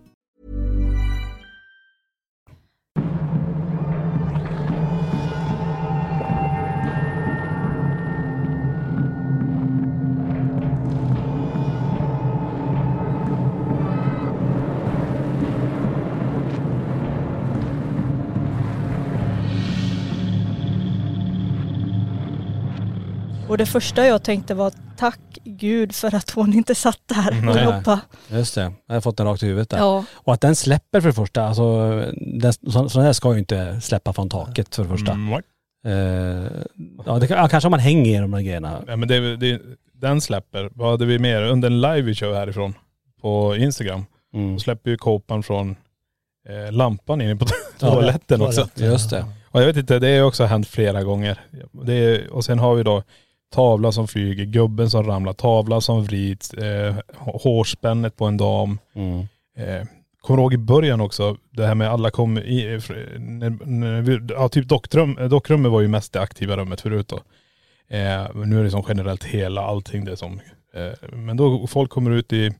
Det 23.61 23.65
första 23.65 24.05
jag 24.05 24.23
tänkte 24.23 24.53
var 24.53 24.73
tack 24.97 25.19
gud 25.43 25.95
för 25.95 26.15
att 26.15 26.29
hon 26.29 26.53
inte 26.53 26.75
satt 26.75 26.99
där 27.05 27.49
och 27.49 27.55
Nej. 27.55 27.63
jobbade. 27.63 27.99
Just 28.27 28.55
det, 28.55 28.73
jag 28.87 28.95
har 28.95 29.01
fått 29.01 29.17
den 29.17 29.27
rakt 29.27 29.43
i 29.43 29.45
huvudet 29.45 29.69
där. 29.69 29.77
Ja. 29.77 30.05
Och 30.13 30.33
att 30.33 30.41
den 30.41 30.55
släpper 30.55 31.01
för 31.01 31.09
det 31.09 31.13
första, 31.13 31.43
alltså 31.43 31.89
den, 32.15 32.53
så, 32.53 32.89
sådana 32.89 33.05
här 33.05 33.13
ska 33.13 33.33
ju 33.33 33.39
inte 33.39 33.81
släppa 33.81 34.13
från 34.13 34.29
taket 34.29 34.75
för 34.75 34.83
det 34.83 34.89
första. 34.89 35.11
Mm. 35.11 35.33
Eh, 35.85 36.51
ja, 37.05 37.19
det, 37.19 37.29
ja, 37.29 37.47
kanske 37.47 37.67
om 37.67 37.71
man 37.71 37.79
hänger 37.79 38.17
i 38.17 38.21
de 38.21 38.31
där 38.31 38.41
grejerna. 38.41 38.81
Ja, 38.87 38.95
men 38.95 39.07
det, 39.07 39.37
det, 39.37 39.61
den 39.93 40.21
släpper. 40.21 40.69
Vad 40.73 40.91
hade 40.91 41.05
vi 41.05 41.19
mer? 41.19 41.41
Under 41.41 41.67
en 41.69 41.81
live 41.81 42.01
vi 42.01 42.15
kör 42.15 42.33
härifrån 42.33 42.73
på 43.21 43.55
Instagram. 43.55 44.05
Mm. 44.33 44.53
Då 44.53 44.59
släpper 44.59 44.89
ju 44.91 44.97
kåpan 44.97 45.43
från 45.43 45.75
eh, 46.49 46.71
lampan 46.71 47.21
in 47.21 47.37
på 47.37 47.45
Ja, 47.79 47.91
toaletten 47.91 48.41
också. 48.41 48.69
Just 48.75 49.09
det. 49.09 49.25
Och 49.49 49.61
jag 49.61 49.65
vet 49.65 49.77
inte, 49.77 49.99
det 49.99 50.17
har 50.17 50.27
också 50.27 50.45
hänt 50.45 50.67
flera 50.67 51.03
gånger. 51.03 51.39
Det 51.71 51.93
är, 51.93 52.29
och 52.33 52.45
sen 52.45 52.59
har 52.59 52.75
vi 52.75 52.83
då 52.83 53.03
tavla 53.51 53.91
som 53.91 54.07
flyger, 54.07 54.45
gubben 54.45 54.89
som 54.89 55.03
ramlar, 55.03 55.33
tavla 55.33 55.81
som 55.81 56.03
vrids, 56.03 56.53
eh, 56.53 56.95
hårspännet 57.17 58.15
på 58.17 58.25
en 58.25 58.37
dam. 58.37 58.79
Mm. 58.93 59.19
Eh, 59.57 59.87
kommer 60.21 60.41
ihåg 60.41 60.53
i 60.53 60.57
början 60.57 61.01
också, 61.01 61.37
det 61.49 61.67
här 61.67 61.75
med 61.75 61.89
alla 61.89 62.11
kom 62.11 62.37
i, 62.37 62.77
fr- 62.77 63.19
när, 63.19 63.65
när 63.65 64.33
ja 64.33 64.49
typ 64.49 64.67
dockrum, 64.67 65.17
eh, 65.17 65.29
dockrummet 65.29 65.71
var 65.71 65.81
ju 65.81 65.87
mest 65.87 66.13
det 66.13 66.21
aktiva 66.21 66.57
rummet 66.57 66.81
förut 66.81 67.07
då. 67.07 67.15
Eh, 67.95 68.35
nu 68.45 68.59
är 68.59 68.63
det 68.63 68.71
som 68.71 68.83
generellt 68.87 69.23
hela 69.23 69.61
allting 69.61 70.05
det 70.05 70.17
som, 70.17 70.39
eh, 70.73 71.09
men 71.17 71.37
då 71.37 71.67
folk 71.67 71.91
kommer 71.91 72.11
ut 72.11 72.33
i 72.33 72.51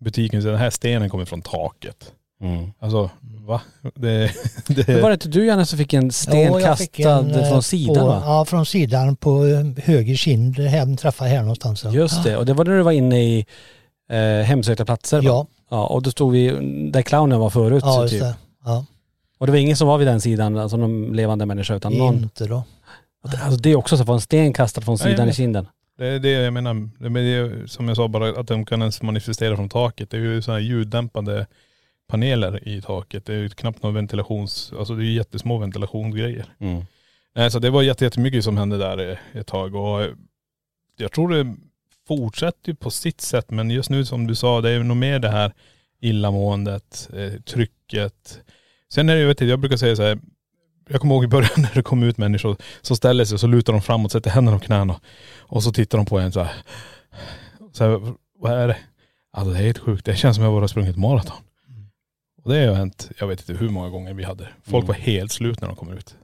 butiken 0.00 0.38
och 0.38 0.42
säger 0.42 0.52
den 0.52 0.62
här 0.62 0.70
stenen 0.70 1.10
kommer 1.10 1.24
från 1.24 1.42
taket. 1.42 2.12
Mm. 2.40 2.72
Alltså 2.78 3.10
va? 3.46 3.60
Det, 3.94 4.30
det, 4.66 4.88
Men 4.88 5.02
var 5.02 5.10
det 5.10 5.14
inte 5.14 5.28
du 5.28 5.46
Janne 5.46 5.66
som 5.66 5.78
fick 5.78 5.92
en 5.92 6.10
sten 6.12 6.40
Ja, 6.62 6.76
fick 6.76 6.92
kastad 6.92 7.18
en, 7.18 7.30
eh, 7.30 7.48
från 7.50 7.62
sidan 7.62 7.94
på, 7.94 8.06
va? 8.06 8.22
Ja, 8.24 8.44
från 8.44 8.66
sidan 8.66 9.16
på 9.16 9.46
eh, 9.46 9.84
höger 9.84 10.14
kind. 10.14 10.58
Hem 10.58 10.96
träffade 10.96 11.30
här 11.30 11.40
någonstans. 11.40 11.84
ja. 11.84 11.90
Just 11.92 12.24
det, 12.24 12.36
och 12.36 12.46
det 12.46 12.52
var 12.54 12.64
när 12.64 12.76
du 12.76 12.82
var 12.82 12.92
inne 12.92 13.22
i 13.22 13.46
eh, 14.10 14.44
hemsökta 14.46 14.84
platser 14.84 15.16
va? 15.18 15.24
Ja, 15.24 15.46
ja. 15.70 15.86
Och 15.86 16.02
då 16.02 16.10
stod 16.10 16.32
vi 16.32 16.50
där 16.92 17.02
clownen 17.02 17.40
var 17.40 17.50
förut 17.50 17.82
ja 17.86 17.92
så 17.92 18.02
just 18.02 18.12
typ. 18.14 18.20
det. 18.22 18.34
Ja, 18.64 18.84
Och 19.38 19.46
det 19.46 19.52
var 19.52 19.58
ingen 19.58 19.76
som 19.76 19.88
var 19.88 19.98
vid 19.98 20.06
den 20.06 20.20
sidan, 20.20 20.58
alltså 20.58 20.76
någon 20.76 21.16
levande 21.16 21.46
människa 21.46 21.74
utan 21.74 21.92
någon. 21.92 22.14
inte 22.16 22.44
då. 22.46 22.64
Alltså 23.42 23.60
det 23.60 23.70
är 23.70 23.76
också 23.76 23.96
så 23.96 24.02
att 24.02 24.06
få 24.06 24.12
en 24.12 24.20
sten 24.20 24.52
kastad 24.52 24.80
från 24.80 24.96
Nej, 25.00 25.10
sidan 25.12 25.24
i 25.24 25.26
men- 25.26 25.34
kinden. 25.34 25.66
det 25.98 26.06
är 26.06 26.18
det 26.18 26.30
jag 26.30 26.52
menar. 26.52 26.74
Det 26.74 27.10
men 27.10 27.14
det 27.14 27.20
är, 27.36 27.66
som 27.66 27.88
jag 27.88 27.96
sa 27.96 28.08
bara 28.08 28.40
att 28.40 28.46
de 28.48 28.64
kan 28.66 28.80
ens 28.80 29.02
manifestera 29.02 29.56
från 29.56 29.68
taket. 29.68 30.10
Det 30.10 30.16
är 30.16 30.20
ju 30.20 30.42
sådana 30.42 30.60
här 30.60 30.66
ljuddämpande 30.66 31.46
paneler 32.08 32.68
i 32.68 32.82
taket. 32.82 33.26
Det 33.26 33.32
är 33.34 33.38
ju 33.38 33.48
knappt 33.48 33.82
någon 33.82 33.94
ventilations, 33.94 34.72
alltså 34.78 34.94
det 34.94 35.02
är 35.02 35.06
ju 35.06 35.12
jättesmå 35.12 35.58
ventilationsgrejer. 35.58 36.46
Mm. 36.58 36.84
Nej 37.34 37.50
så 37.50 37.58
det 37.58 37.70
var 37.70 37.82
jätte- 37.82 38.04
jättemycket 38.04 38.44
som 38.44 38.56
hände 38.56 38.78
där 38.78 39.10
eh, 39.10 39.40
ett 39.40 39.46
tag 39.46 39.74
och 39.74 40.02
eh, 40.02 40.10
jag 40.96 41.12
tror 41.12 41.28
det 41.34 41.56
fortsätter 42.08 42.68
ju 42.70 42.74
på 42.74 42.90
sitt 42.90 43.20
sätt 43.20 43.50
men 43.50 43.70
just 43.70 43.90
nu 43.90 44.04
som 44.04 44.26
du 44.26 44.34
sa 44.34 44.60
det 44.60 44.70
är 44.70 44.82
nog 44.82 44.96
mer 44.96 45.18
det 45.18 45.28
här 45.28 45.52
illamåendet, 46.00 47.08
eh, 47.12 47.40
trycket. 47.40 48.40
Sen 48.92 49.08
är 49.08 49.14
det 49.14 49.20
ju, 49.20 49.26
vet 49.26 49.38
du, 49.38 49.48
jag 49.48 49.58
brukar 49.60 49.76
säga 49.76 49.96
så 49.96 50.02
här, 50.02 50.18
jag 50.88 51.00
kommer 51.00 51.14
ihåg 51.14 51.24
i 51.24 51.28
början 51.28 51.50
när 51.56 51.74
det 51.74 51.82
kom 51.82 52.02
ut 52.02 52.18
människor 52.18 52.56
som 52.82 52.96
ställer 52.96 53.24
sig 53.24 53.34
och 53.34 53.40
så 53.40 53.46
lutar 53.46 53.72
de 53.72 53.82
framåt, 53.82 54.12
sätter 54.12 54.30
händerna 54.30 54.58
på 54.58 54.64
knäna 54.64 55.00
och 55.38 55.62
så 55.62 55.72
tittar 55.72 55.98
de 55.98 56.06
på 56.06 56.18
en 56.18 56.32
så 56.32 56.40
här. 56.42 56.52
Så 57.72 57.84
här 57.84 58.14
vad 58.38 58.52
är 58.52 58.68
det? 58.68 58.76
Alltså 59.32 59.52
det 59.52 59.58
är 59.58 59.62
helt 59.62 59.78
sjukt. 59.78 60.04
Det 60.04 60.16
känns 60.16 60.36
som 60.36 60.44
jag 60.44 60.52
bara 60.54 60.60
har 60.60 60.68
sprungit 60.68 60.96
maraton. 60.96 61.36
Och 62.46 62.52
det 62.52 62.58
har 62.58 62.64
ju 62.66 62.74
hänt, 62.74 63.10
jag 63.18 63.26
vet 63.26 63.40
inte 63.48 63.64
hur 63.64 63.70
många 63.70 63.88
gånger 63.88 64.14
vi 64.14 64.24
hade. 64.24 64.48
Folk 64.64 64.84
Mm. 64.84 64.86
var 64.86 64.94
helt 64.94 65.32
slut 65.32 65.60
när 65.60 65.68
de 65.68 65.76
kommer 65.76 65.94
ut. 65.96 66.14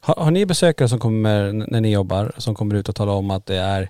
Har, 0.00 0.14
har 0.14 0.30
ni 0.30 0.46
besökare 0.46 0.88
som 0.88 0.98
kommer, 0.98 1.52
när 1.52 1.80
ni 1.80 1.92
jobbar, 1.92 2.32
som 2.36 2.54
kommer 2.54 2.74
ut 2.74 2.88
och 2.88 2.94
talar 2.96 3.12
om 3.12 3.30
att 3.30 3.46
det 3.46 3.56
är 3.56 3.82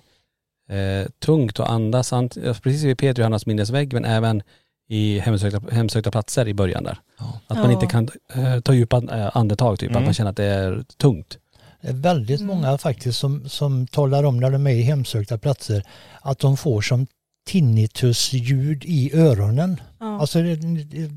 eh, 0.69 1.07
tungt 1.19 1.59
att 1.59 1.69
andas, 1.69 2.11
ja, 2.11 2.27
precis 2.63 2.83
vid 2.83 2.97
Peter 2.97 3.21
Johannas 3.21 3.45
minnesvägg 3.45 3.93
men 3.93 4.05
även 4.05 4.43
i 4.89 5.19
hemsökta, 5.19 5.61
hemsökta 5.71 6.11
platser 6.11 6.47
i 6.47 6.53
början 6.53 6.83
där. 6.83 6.99
Att 7.47 7.57
man 7.57 7.65
Ja. 7.65 7.71
inte 7.71 7.85
kan 7.87 8.09
eh, 8.33 8.59
ta 8.59 8.73
djupa 8.73 8.97
eh, 8.97 9.37
andetag 9.37 9.79
typ, 9.79 9.89
att 9.89 9.95
Mm. 9.95 10.05
man 10.05 10.13
känner 10.13 10.29
att 10.29 10.37
det 10.37 10.45
är 10.45 10.83
tungt. 10.97 11.37
Det 11.81 11.87
är 11.87 11.93
väldigt 11.93 12.39
Mm. 12.41 12.55
många 12.55 12.77
faktiskt 12.77 13.19
som, 13.19 13.49
som 13.49 13.87
talar 13.87 14.23
om 14.23 14.39
när 14.39 14.51
de 14.51 14.67
är 14.67 14.71
i 14.71 14.81
hemsökta 14.81 15.37
platser 15.37 15.83
att 16.21 16.39
de 16.39 16.57
får 16.57 16.81
som 16.81 17.07
tinnitusljud 17.47 18.83
i 18.85 19.11
öronen. 19.13 19.81
Ja. 19.99 20.19
Alltså 20.19 20.41
det, 20.41 20.55
det, 20.55 21.09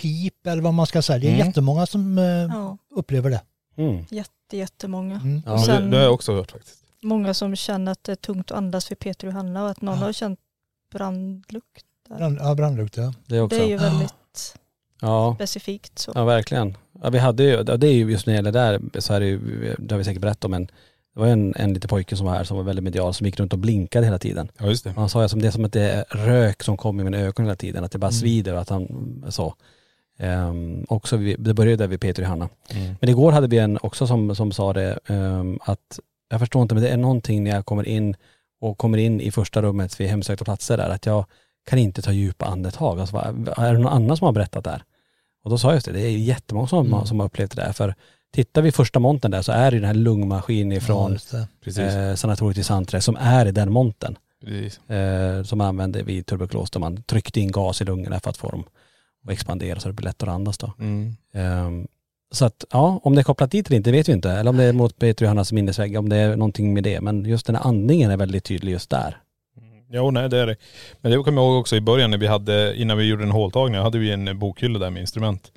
pip 0.00 0.46
eller 0.46 0.62
vad 0.62 0.74
man 0.74 0.86
ska 0.86 1.02
säga. 1.02 1.18
Det 1.18 1.26
är 1.28 1.34
Mm. 1.34 1.46
jättemånga 1.46 1.86
som 1.86 2.18
eh, 2.18 2.24
ja, 2.24 2.78
upplever 2.94 3.30
det. 3.30 3.40
Mm. 3.76 4.04
jätte, 4.10 4.56
jättemånga. 4.56 5.14
Mm. 5.24 5.42
Ja, 5.46 5.58
sen- 5.58 5.82
det, 5.84 5.90
det 5.90 5.96
har 5.96 6.04
jag 6.04 6.14
också 6.14 6.32
hört 6.34 6.50
faktiskt. 6.50 6.76
Många 7.02 7.34
som 7.34 7.56
känner 7.56 7.92
att 7.92 8.04
det 8.04 8.12
är 8.12 8.16
tungt 8.16 8.50
att 8.50 8.56
andas 8.56 8.90
vid 8.90 8.98
Peter 8.98 9.26
och 9.26 9.32
Hanna 9.32 9.64
och 9.64 9.70
att 9.70 9.82
någon 9.82 9.98
Ja. 9.98 10.04
har 10.04 10.12
känt 10.12 10.38
brandlukt. 10.92 11.84
Brand, 12.08 12.38
ja, 12.40 12.54
brandlukt 12.54 12.96
ja. 12.96 13.14
Det 13.26 13.40
också. 13.40 13.58
Det 13.58 13.64
är 13.64 13.68
ju 13.68 13.76
väldigt 13.76 14.14
Ja. 15.00 15.34
specifikt 15.34 15.98
så. 15.98 16.12
Ja 16.14 16.24
verkligen. 16.24 16.76
Ja, 17.02 17.10
vi 17.10 17.18
hade 17.18 17.42
ju, 17.42 17.50
ja, 17.50 17.76
det 17.76 17.86
är 17.88 17.92
ju 17.92 18.10
just 18.10 18.26
när 18.26 18.32
det 18.32 18.36
gäller 18.36 18.52
där 18.52 19.00
så 19.00 19.12
är 19.14 19.20
det 19.20 19.26
ju, 19.26 19.38
det 19.78 19.94
har 19.94 19.98
vi 19.98 20.04
säkert 20.04 20.22
berättat 20.22 20.44
om 20.44 20.50
men 20.50 20.66
det 21.14 21.20
var 21.20 21.26
ju 21.26 21.32
en, 21.32 21.54
en 21.56 21.74
liten 21.74 21.88
pojke 21.88 22.16
som 22.16 22.26
var 22.26 22.32
här 22.34 22.44
som 22.44 22.56
var 22.56 22.64
väldigt 22.64 22.82
medial 22.84 23.14
som 23.14 23.26
gick 23.26 23.40
runt 23.40 23.52
och 23.52 23.58
blinkade 23.58 24.04
hela 24.06 24.18
tiden. 24.18 24.48
Ja 24.58 24.66
just 24.66 24.84
det. 24.84 24.90
Han 24.90 25.08
sa 25.08 25.22
ju 25.22 25.28
som 25.28 25.42
det 25.42 25.46
är 25.46 25.50
som 25.52 25.64
att 25.64 25.72
det 25.72 25.90
är 25.90 26.04
rök 26.08 26.62
som 26.62 26.76
kommer 26.76 27.02
i 27.02 27.04
mina 27.04 27.18
ögon 27.18 27.44
hela 27.46 27.56
tiden, 27.56 27.84
att 27.84 27.92
det 27.92 27.98
bara 27.98 28.06
Mm. 28.06 28.20
svider 28.20 28.54
och 28.54 28.60
att 28.60 28.68
han 28.68 29.24
så. 29.28 29.54
Um, 30.22 30.86
också, 30.88 31.16
vi, 31.16 31.36
det 31.38 31.54
började 31.54 31.76
där 31.76 31.88
vid 31.88 32.00
Peter 32.00 32.22
och 32.22 32.28
Hanna. 32.28 32.48
Mm. 32.70 32.94
Men 33.00 33.10
igår 33.10 33.32
hade 33.32 33.46
vi 33.46 33.58
en 33.58 33.78
också 33.82 34.06
som, 34.06 34.34
som 34.34 34.52
sa 34.52 34.72
det 34.72 34.98
ehm, 35.06 35.58
att, 35.62 35.98
jag 36.30 36.40
förstår 36.40 36.62
inte 36.62 36.74
men 36.74 36.84
det 36.84 36.90
är 36.90 36.96
någonting 36.96 37.44
när 37.44 37.50
jag 37.50 37.66
kommer 37.66 37.88
in 37.88 38.16
och 38.60 38.78
kommer 38.78 38.98
in 38.98 39.20
i 39.20 39.30
första 39.30 39.62
rummet 39.62 40.00
vid 40.00 40.08
hemsökta 40.08 40.44
platser 40.44 40.76
där, 40.76 40.90
att 40.90 41.06
jag 41.06 41.24
kan 41.70 41.78
inte 41.78 42.02
ta 42.02 42.12
djupa 42.12 42.46
andetag. 42.46 43.00
Alltså, 43.00 43.16
är 43.56 43.72
det 43.72 43.78
någon 43.78 43.92
annan 43.92 44.16
som 44.16 44.24
har 44.24 44.32
berättat 44.32 44.64
det 44.64 44.70
här? 44.70 44.82
Och 45.44 45.50
då 45.50 45.58
sa 45.58 45.68
jag 45.68 45.74
just 45.74 45.86
det, 45.86 45.92
det 45.92 46.00
är 46.00 46.10
jättemånga 46.10 46.66
som, 46.66 46.86
Mm. 46.86 47.06
som 47.06 47.20
har 47.20 47.26
upplevt 47.26 47.56
det 47.56 47.62
där. 47.62 47.72
För 47.72 47.94
tittar 48.34 48.62
vi 48.62 48.72
första 48.72 48.98
montern 48.98 49.30
där 49.30 49.42
så 49.42 49.52
är 49.52 49.70
det 49.70 49.76
den 49.76 49.86
här 49.86 49.94
lungmaskin 49.94 50.70
ja 50.70 50.76
ifrån 50.76 51.12
just 51.12 51.30
det. 51.30 51.48
Precis. 51.64 51.82
eh, 51.82 52.14
sanatoriet 52.14 52.58
i 52.58 52.64
Santre 52.64 53.00
som 53.00 53.16
är 53.20 53.46
i 53.46 53.50
den 53.52 53.72
monten. 53.72 54.18
Eh, 54.96 55.42
som 55.44 55.58
man 55.58 55.66
använde 55.66 56.02
vid 56.02 56.26
tuberkulos 56.26 56.70
där 56.70 56.80
man 56.80 57.02
tryckte 57.02 57.40
in 57.40 57.50
gas 57.52 57.82
i 57.82 57.84
lungorna 57.84 58.20
för 58.20 58.30
att 58.30 58.36
få 58.36 58.48
dem 58.50 58.64
att 59.24 59.32
expandera 59.32 59.80
så 59.80 59.88
det 59.88 59.94
blir 59.94 60.04
lättare 60.04 60.30
att 60.30 60.34
andas 60.34 60.58
då. 60.58 60.72
Mm. 60.78 61.16
Ehm, 61.32 61.88
så 62.32 62.44
att 62.44 62.64
ja, 62.70 63.00
om 63.02 63.14
det 63.14 63.20
är 63.20 63.24
kopplat 63.24 63.50
dit 63.50 63.66
eller 63.66 63.76
inte 63.76 63.92
vet 63.92 64.08
vi 64.08 64.12
inte. 64.12 64.30
Eller 64.30 64.50
om 64.50 64.56
det 64.56 64.64
är 64.64 64.72
mot 64.72 65.20
Johannas 65.20 65.52
minnesvägg, 65.52 65.98
om 65.98 66.08
det 66.08 66.16
är 66.16 66.36
någonting 66.36 66.74
med 66.74 66.84
det. 66.84 67.00
Men 67.00 67.24
just 67.24 67.46
den 67.46 67.56
här 67.56 67.62
andningen 67.62 68.10
är 68.10 68.16
väldigt 68.16 68.44
tydlig 68.44 68.72
just 68.72 68.90
där. 68.90 69.16
Jo 69.92 70.10
nej 70.10 70.28
det 70.28 70.38
är 70.38 70.46
det. 70.46 70.56
Men 71.00 71.12
det 71.12 71.18
kommer 71.18 71.42
jag 71.42 71.48
ihåg 71.48 71.60
också 71.60 71.76
i 71.76 71.80
början 71.80 72.10
när 72.10 72.18
vi 72.18 72.26
hade, 72.26 72.76
innan 72.76 72.98
vi 72.98 73.04
gjorde 73.04 73.22
en 73.22 73.30
håltagning, 73.30 73.80
hade 73.80 73.98
vi 73.98 74.10
en 74.10 74.38
bokhylla 74.38 74.78
där 74.78 74.90
med 74.90 75.00
instrument. 75.00 75.52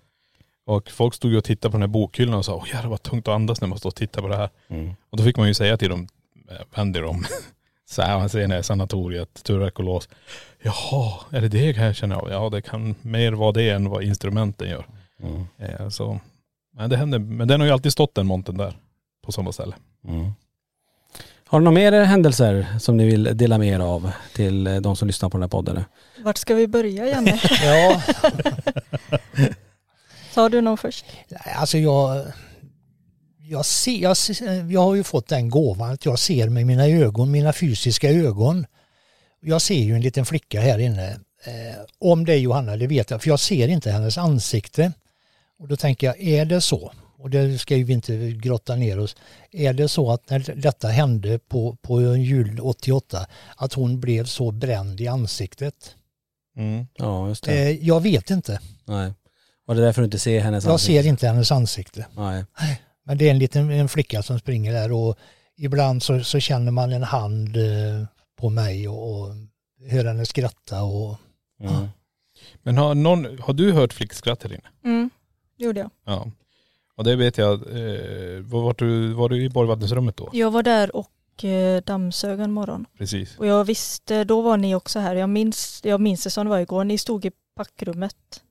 Och 0.66 0.90
folk 0.90 1.14
stod 1.14 1.32
ju 1.32 1.38
och 1.38 1.44
tittade 1.44 1.72
på 1.72 1.78
den 1.78 1.82
här 1.82 1.88
bokhyllan 1.88 2.36
och 2.36 2.46
sa, 2.46 2.56
åh 2.56 2.68
jävlar 2.74 2.90
vad 2.90 3.04
tungt 3.04 3.28
att 3.28 3.34
andas 3.36 3.62
när 3.62 3.68
man 3.68 3.78
står 3.78 3.90
och 3.90 3.96
tittar 3.96 4.22
på 4.22 4.28
det 4.28 4.36
här. 4.36 4.50
Och 5.10 5.18
då 5.18 5.24
fick 5.24 5.38
man 5.38 5.48
ju 5.48 5.54
säga 5.54 5.78
till 5.78 5.90
dem, 5.90 6.08
vänd 6.76 6.98
er 6.98 7.04
om. 7.04 7.26
Så 7.90 8.02
här, 8.02 8.18
man 8.18 8.30
säger 8.30 8.48
nej, 8.48 8.64
sanatoriet, 8.64 9.44
tuberkulos. 9.44 10.10
Jaha, 10.62 11.14
är 11.32 11.42
det 11.42 11.48
det 11.48 11.74
kan 11.74 11.84
jag 11.84 11.96
känna 11.96 12.18
av? 12.18 12.30
Ja 12.32 12.50
det 12.50 12.62
kan 12.62 12.96
mer 13.02 13.32
vara 13.32 13.52
det 13.52 13.70
än 13.70 13.90
vad 13.90 14.04
instrumenten 14.04 14.70
gör. 14.70 14.86
Mm. 15.24 15.46
Eh, 15.58 15.90
så, 15.90 16.20
men 16.78 16.90
det 16.90 16.98
händer, 16.98 17.20
men 17.20 17.48
den 17.48 17.60
har 17.60 17.68
ju 17.68 17.74
alltid 17.74 17.92
stått 17.92 18.16
den 18.16 18.28
monten 18.28 18.58
där. 18.58 18.78
På 19.26 19.32
samma 19.32 19.52
ställe. 19.52 19.76
Mm. 20.08 20.32
Har 21.48 21.60
du 21.60 21.64
några 21.64 21.76
mer 21.76 22.04
händelser 22.04 22.68
som 22.80 22.98
ni 22.98 23.06
vill 23.06 23.38
dela 23.38 23.58
med 23.58 23.68
er 23.68 23.80
av 23.80 24.12
till 24.36 24.64
de 24.82 24.96
som 24.96 25.08
lyssnar 25.08 25.30
på 25.30 25.38
den 25.38 25.44
här 25.44 25.50
podden? 25.50 25.84
Vart 26.24 26.38
ska 26.38 26.56
vi 26.56 26.68
börja 26.68 27.08
Janne? 27.08 27.40
Ja, 27.64 28.02
Sa 30.32 30.50
du 30.50 30.62
någon 30.62 30.78
först? 30.78 31.06
alltså 31.56 31.78
jag, 31.78 32.26
jag, 33.50 33.66
ser, 33.66 33.98
jag, 34.02 34.18
ser- 34.18 34.72
jag 34.72 34.82
har 34.82 34.96
ju 34.96 35.04
fått 35.04 35.28
den 35.28 35.50
gåvan 35.50 35.92
att 35.92 36.06
jag 36.06 36.20
ser 36.20 36.50
med 36.50 36.66
mina 36.66 36.88
ögon, 36.88 37.32
mina 37.32 37.54
fysiska 37.54 38.10
ögon. 38.12 38.66
Jag 39.42 39.62
ser 39.62 39.76
ju 39.84 39.96
en 39.96 40.02
liten 40.02 40.26
flicka 40.26 40.62
här 40.62 40.80
inne. 40.80 41.12
Eh, 41.46 41.80
om 42.00 42.26
det 42.26 42.34
är 42.34 42.38
Johanna, 42.38 42.78
det 42.78 42.88
vet 42.88 43.12
jag, 43.12 43.22
för 43.22 43.30
jag 43.30 43.40
ser 43.40 43.68
inte 43.68 43.92
hennes 43.92 44.18
ansikte. 44.18 44.92
Och 45.60 45.68
då 45.68 45.76
tänker 45.76 46.08
jag, 46.08 46.22
är 46.22 46.46
det 46.46 46.62
så? 46.62 46.92
Och 47.18 47.30
det 47.30 47.58
ska 47.60 47.76
ju 47.76 47.84
vi 47.84 47.94
inte 47.94 48.32
grotta 48.32 48.76
ner 48.76 49.00
oss. 49.00 49.16
Är 49.52 49.74
det 49.74 49.88
så 49.88 50.12
att 50.12 50.30
när 50.30 50.54
detta 50.56 50.88
hände 50.88 51.40
på, 51.40 51.76
på 51.82 52.16
jul 52.18 52.60
88, 52.60 53.26
att 53.58 53.74
hon 53.74 54.00
blev 54.00 54.26
så 54.26 54.52
bränd 54.52 55.02
i 55.02 55.08
ansiktet? 55.08 55.96
Mm. 56.58 56.88
Ja, 56.94 57.28
just 57.28 57.44
det. 57.44 57.54
Eh, 57.70 57.86
jag 57.88 58.02
vet 58.02 58.30
inte. 58.30 58.60
Nej. 58.86 59.14
Och 59.68 59.76
det 59.76 59.82
är 59.82 59.86
därför 59.86 60.02
du 60.02 60.06
inte 60.06 60.20
ser 60.20 60.40
hennes 60.40 60.64
Jag 60.64 60.74
ansikte? 60.74 61.04
ser 61.04 61.10
inte 61.10 61.28
hennes 61.28 61.52
ansikte. 61.52 62.06
Nej. 62.18 62.46
Men 63.06 63.18
det 63.18 63.28
är 63.28 63.32
en 63.32 63.40
liten 63.40 63.70
en 63.70 63.90
flicka 63.90 64.24
som 64.24 64.40
springer 64.40 64.74
där 64.74 64.92
och 64.92 65.18
ibland 65.58 66.04
så, 66.04 66.24
så 66.24 66.40
känner 66.40 66.72
man 66.72 66.92
en 66.92 67.04
hand 67.04 67.58
eh, 67.58 68.06
på 68.40 68.50
mig 68.50 68.88
och, 68.88 69.12
och 69.12 69.28
hör 69.90 70.06
henne 70.06 70.26
skratta 70.26 70.84
och 70.84 71.18
Mm. 71.62 71.88
Men 72.64 72.78
har, 72.78 72.96
någon, 72.96 73.40
har 73.40 73.54
du 73.54 73.72
hört 73.72 73.94
flickskratt 73.94 74.46
inne? 74.46 74.60
Mm, 74.84 75.10
gjorde 75.58 75.80
jag. 75.80 75.90
Ja. 76.06 76.32
Och 76.96 77.04
det 77.04 77.16
vet 77.16 77.38
jag, 77.38 77.54
eh, 77.54 78.42
var, 78.42 78.62
var, 78.62 78.76
du, 78.78 79.14
var 79.14 79.30
du 79.30 79.44
i 79.44 79.50
Borgvattensrummet 79.50 80.18
då? 80.18 80.30
Jag 80.34 80.52
var 80.52 80.64
där 80.64 80.96
och 80.96 81.44
eh, 81.44 81.82
dammsög 81.84 82.40
en 82.40 82.52
morgon. 82.52 82.86
Precis. 82.98 83.38
Och 83.38 83.48
jag 83.48 83.64
visste, 83.64 84.24
då 84.24 84.42
var 84.42 84.58
ni 84.58 84.76
också 84.76 85.00
här. 85.00 85.16
Jag 85.16 85.30
minns, 85.30 85.82
jag 85.84 86.02
minns 86.02 86.24
det 86.24 86.30
som 86.30 86.46
det 86.46 86.50
var 86.50 86.60
igår. 86.60 86.84
Ni 86.84 86.98
stod 86.98 87.26
i 87.26 87.32
packrummet. 87.56 88.44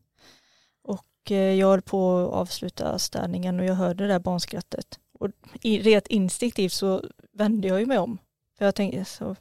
Och 1.22 1.32
eh, 1.32 1.54
jag 1.54 1.68
höll 1.68 1.82
på 1.82 2.18
att 2.18 2.32
avsluta 2.32 2.98
städningen 2.98 3.60
och 3.60 3.66
jag 3.66 3.74
hörde 3.74 4.04
det 4.04 4.12
där 4.12 4.18
barnskrattet. 4.18 4.98
Och 5.18 5.28
i, 5.60 5.80
rent 5.80 6.06
instinktivt 6.06 6.72
så 6.72 7.04
vände 7.32 7.68
jag 7.68 7.80
ju 7.80 7.86
mig 7.86 7.98
om. 7.98 8.18
För 8.58 8.64
jag 8.64 8.74
tänkte 8.74 9.04
så, 9.04 9.36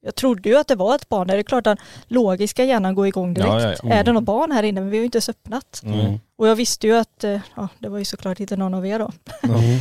jag 0.00 0.14
trodde 0.14 0.48
ju 0.48 0.56
att 0.56 0.68
det 0.68 0.74
var 0.74 0.94
ett 0.94 1.08
barn. 1.08 1.26
Det 1.26 1.34
är 1.34 1.42
klart 1.42 1.66
att 1.66 1.78
den 1.78 1.86
logiska 2.06 2.64
hjärnan 2.64 2.94
går 2.94 3.06
igång 3.06 3.34
direkt. 3.34 3.50
Ja, 3.50 3.60
ja, 3.62 3.76
ja. 3.82 3.92
Är 3.92 4.04
det 4.04 4.12
något 4.12 4.24
barn 4.24 4.52
här 4.52 4.62
inne? 4.62 4.80
Men 4.80 4.90
vi 4.90 4.96
har 4.96 5.00
ju 5.00 5.04
inte 5.04 5.16
ens 5.16 5.28
öppnat. 5.28 5.82
Mm. 5.84 6.18
Och 6.36 6.48
jag 6.48 6.56
visste 6.56 6.86
ju 6.86 6.96
att, 6.96 7.24
eh, 7.24 7.40
ja 7.56 7.68
det 7.78 7.88
var 7.88 7.98
ju 7.98 8.04
såklart 8.04 8.40
inte 8.40 8.56
någon 8.56 8.74
av 8.74 8.86
er 8.86 8.98
då. 8.98 9.12
Mm. 9.42 9.80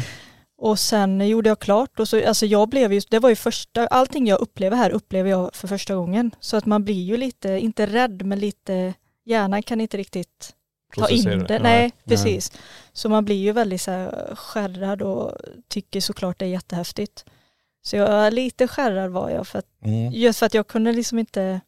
Och 0.57 0.79
sen 0.79 1.27
gjorde 1.27 1.49
jag 1.49 1.59
klart 1.59 1.99
och 1.99 2.07
så, 2.07 2.27
alltså 2.27 2.45
jag 2.45 2.69
blev 2.69 2.93
ju, 2.93 3.01
det 3.09 3.19
var 3.19 3.29
ju 3.29 3.36
första, 3.36 3.88
allting 3.88 4.27
jag 4.27 4.39
upplever 4.39 4.77
här 4.77 4.89
upplever 4.89 5.29
jag 5.29 5.55
för 5.55 5.67
första 5.67 5.95
gången. 5.95 6.31
Så 6.39 6.57
att 6.57 6.65
man 6.65 6.83
blir 6.83 7.03
ju 7.03 7.17
lite, 7.17 7.49
inte 7.49 7.86
rädd 7.86 8.25
men 8.25 8.39
lite, 8.39 8.93
hjärnan 9.25 9.63
kan 9.63 9.81
inte 9.81 9.97
riktigt 9.97 10.55
ta 10.95 11.09
in 11.09 11.23
det. 11.47 11.59
Nej, 11.59 11.91
precis. 12.05 12.51
Så 12.93 13.09
man 13.09 13.25
blir 13.25 13.36
ju 13.36 13.51
väldigt 13.51 13.81
så 13.81 13.91
här 13.91 14.36
skärrad 14.36 15.01
och 15.01 15.31
tycker 15.67 16.01
såklart 16.01 16.39
det 16.39 16.45
är 16.45 16.49
jättehäftigt. 16.49 17.25
Så 17.86 17.95
jag, 17.95 18.33
lite 18.33 18.67
skärrad 18.67 19.11
var 19.11 19.29
jag 19.29 19.47
för 19.47 19.59
att, 19.59 19.65
Mm. 19.86 20.13
just 20.13 20.39
för 20.39 20.45
att 20.45 20.53
jag 20.53 20.67
kunde 20.67 20.91
liksom 20.91 21.19
inte 21.19 21.61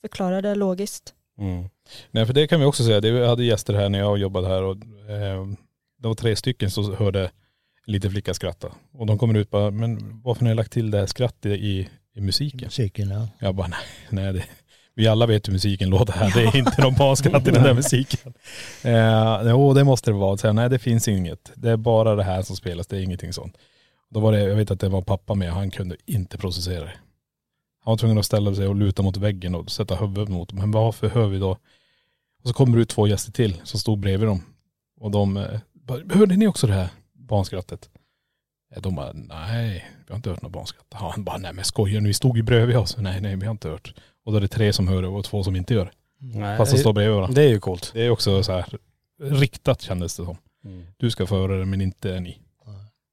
förklara 0.00 0.42
det 0.42 0.54
logiskt. 0.54 1.14
Mm. 1.38 1.68
Nej 2.10 2.26
för 2.26 2.32
det 2.32 2.46
kan 2.46 2.60
vi 2.60 2.66
också 2.66 2.84
säga, 2.84 3.00
det, 3.00 3.10
vi 3.10 3.26
hade 3.26 3.44
gäster 3.44 3.74
här 3.74 3.88
när 3.88 3.98
jag 3.98 4.18
jobbade 4.18 4.48
här 4.48 4.62
och 4.62 4.76
eh, 5.10 5.46
det 5.98 6.08
var 6.08 6.14
tre 6.14 6.36
stycken 6.36 6.70
som 6.70 6.94
hörde 6.96 7.24
en 7.86 7.92
liten 7.92 8.10
flicka 8.10 8.34
skratta. 8.34 8.72
Och 8.92 9.06
de 9.06 9.18
kommer 9.18 9.34
ut 9.34 9.46
och 9.46 9.50
bara, 9.50 9.70
men 9.70 10.20
varför 10.22 10.40
har 10.40 10.48
ni 10.48 10.54
lagt 10.54 10.72
till 10.72 10.90
det 10.90 10.98
här 10.98 11.06
skrattet 11.06 11.52
i, 11.52 11.88
i 12.14 12.20
musiken? 12.20 12.66
musiken. 12.66 13.10
Ja. 13.10 13.28
Jag 13.38 13.54
bara, 13.54 13.66
nej, 13.66 13.78
nej 14.10 14.32
det, 14.32 14.44
vi 14.94 15.06
alla 15.06 15.26
vet 15.26 15.48
hur 15.48 15.52
musiken 15.52 15.90
låter 15.90 16.12
här. 16.12 16.32
Det 16.34 16.42
är 16.42 16.56
inte 16.56 16.82
någon 16.82 16.94
barnskratt 16.94 17.48
i 17.48 17.50
den 17.50 17.62
där 17.62 17.74
musiken. 17.74 18.34
Eh, 18.82 19.74
det 19.74 19.84
måste 19.84 20.10
det 20.10 20.16
vara. 20.16 20.36
Så 20.36 20.46
jag, 20.46 20.54
nej, 20.56 20.70
det 20.70 20.78
finns 20.78 21.08
inget. 21.08 21.52
Det 21.54 21.70
är 21.70 21.76
bara 21.76 22.14
det 22.14 22.22
här 22.24 22.42
som 22.42 22.56
spelas. 22.56 22.86
Det 22.86 22.96
är 22.96 23.00
ingenting 23.02 23.32
sånt. 23.32 23.56
Då 24.10 24.20
var 24.20 24.32
det, 24.32 24.40
jag 24.40 24.56
vet 24.56 24.70
att 24.70 24.80
det 24.80 24.88
var 24.88 25.02
pappa 25.02 25.34
med. 25.34 25.52
Han 25.52 25.70
kunde 25.70 25.96
inte 26.06 26.38
processera 26.38 26.84
det. 26.84 26.92
Han 27.84 27.92
var 27.92 27.96
tvungen 27.96 28.18
att 28.18 28.26
ställa 28.26 28.54
sig 28.54 28.66
och 28.66 28.74
luta 28.76 29.02
mot 29.02 29.16
väggen 29.16 29.54
och 29.54 29.70
sätta 29.70 29.96
huvudet 29.96 30.28
mot. 30.28 30.52
Men 30.52 30.70
varför 30.70 31.08
hör 31.08 31.26
vi 31.26 31.38
då? 31.38 31.50
Och 32.42 32.48
så 32.48 32.52
kommer 32.52 32.76
det 32.76 32.82
ut 32.82 32.88
två 32.88 33.06
gäster 33.06 33.32
till 33.32 33.60
som 33.64 33.80
stod 33.80 33.98
bredvid 33.98 34.28
dem. 34.28 34.42
Och 35.00 35.10
de, 35.10 35.36
eh, 35.36 35.60
bara, 35.72 36.00
hörde 36.14 36.36
ni 36.36 36.46
också 36.46 36.66
det 36.66 36.72
här 36.72 36.88
barnskrattet? 37.12 37.90
Eh, 38.76 38.82
De 38.82 38.94
bara, 38.94 39.12
nej, 39.12 39.86
vi 40.06 40.12
har 40.12 40.16
inte 40.16 40.30
hört 40.30 40.42
något 40.42 40.52
barnskratt. 40.52 40.86
Ja, 40.90 41.10
Han 41.14 41.24
bara, 41.24 41.36
nej 41.38 41.52
men 41.52 41.64
skojar 41.64 42.00
ni? 42.00 42.06
Vi 42.06 42.14
stod 42.14 42.36
ju 42.36 42.42
bredvid 42.42 42.76
oss. 42.76 42.96
Nej, 42.98 43.20
nej, 43.20 43.36
vi 43.36 43.46
har 43.46 43.50
inte 43.52 43.68
hört. 43.68 43.94
Och 44.24 44.32
då 44.32 44.36
är 44.38 44.40
det 44.40 44.48
tre 44.48 44.72
som 44.72 44.88
hör 44.88 45.02
och 45.04 45.24
två 45.24 45.42
som 45.42 45.56
inte 45.56 45.74
gör. 45.74 45.90
Nej, 46.18 46.56
Fast 46.58 46.72
de 46.72 46.78
står 46.78 46.92
bredvid 46.92 47.14
varandra. 47.16 47.34
det 47.34 47.42
är 47.42 47.48
ju 47.48 47.60
coolt. 47.60 47.90
Det 47.94 48.06
är 48.06 48.10
också 48.10 48.42
så 48.42 48.52
här 48.52 48.64
riktat 49.22 49.82
kändes 49.82 50.16
det 50.16 50.24
som. 50.24 50.36
Mm. 50.64 50.86
Du 50.96 51.10
ska 51.10 51.26
få 51.26 51.36
höra 51.36 51.58
det 51.58 51.64
men 51.66 51.80
inte 51.80 52.20
ni. 52.20 52.38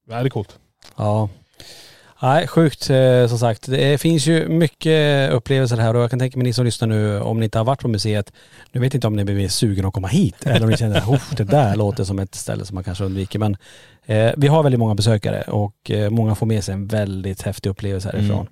Ja, 0.09 0.15
det 0.21 0.27
är 0.27 0.29
coolt. 0.29 0.59
Ja. 0.95 1.29
Nej, 2.21 2.47
sjukt 2.47 2.89
eh, 2.89 3.27
som 3.27 3.39
sagt. 3.39 3.65
Det 3.65 3.97
finns 4.01 4.27
ju 4.27 4.47
mycket 4.47 5.31
upplevelser 5.31 5.77
här 5.77 5.95
och 5.95 6.01
jag 6.01 6.09
kan 6.09 6.19
tänka 6.19 6.37
mig 6.37 6.43
ni 6.43 6.53
som 6.53 6.65
lyssnar 6.65 6.87
nu, 6.87 7.19
om 7.19 7.39
ni 7.39 7.43
inte 7.43 7.57
har 7.57 7.65
varit 7.65 7.81
på 7.81 7.87
museet, 7.87 8.33
nu 8.71 8.81
vet 8.81 8.93
inte 8.95 9.07
om 9.07 9.15
ni 9.15 9.23
blir 9.23 9.35
mer 9.35 9.47
sugna 9.47 9.87
att 9.87 9.93
komma 9.93 10.07
hit 10.07 10.45
eller 10.45 10.63
om 10.63 10.69
ni 10.69 10.77
känner 10.77 11.13
att 11.15 11.37
det 11.37 11.43
där 11.43 11.75
låter 11.75 12.03
som 12.03 12.19
ett 12.19 12.35
ställe 12.35 12.65
som 12.65 12.75
man 12.75 12.83
kanske 12.83 13.03
undviker. 13.03 13.39
Men 13.39 13.57
eh, 14.05 14.31
vi 14.37 14.47
har 14.47 14.63
väldigt 14.63 14.79
många 14.79 14.95
besökare 14.95 15.41
och 15.41 15.91
eh, 15.91 16.09
många 16.09 16.35
får 16.35 16.45
med 16.45 16.63
sig 16.63 16.73
en 16.73 16.87
väldigt 16.87 17.41
häftig 17.41 17.69
upplevelse 17.69 18.09
härifrån. 18.13 18.47
Eh, 18.47 18.51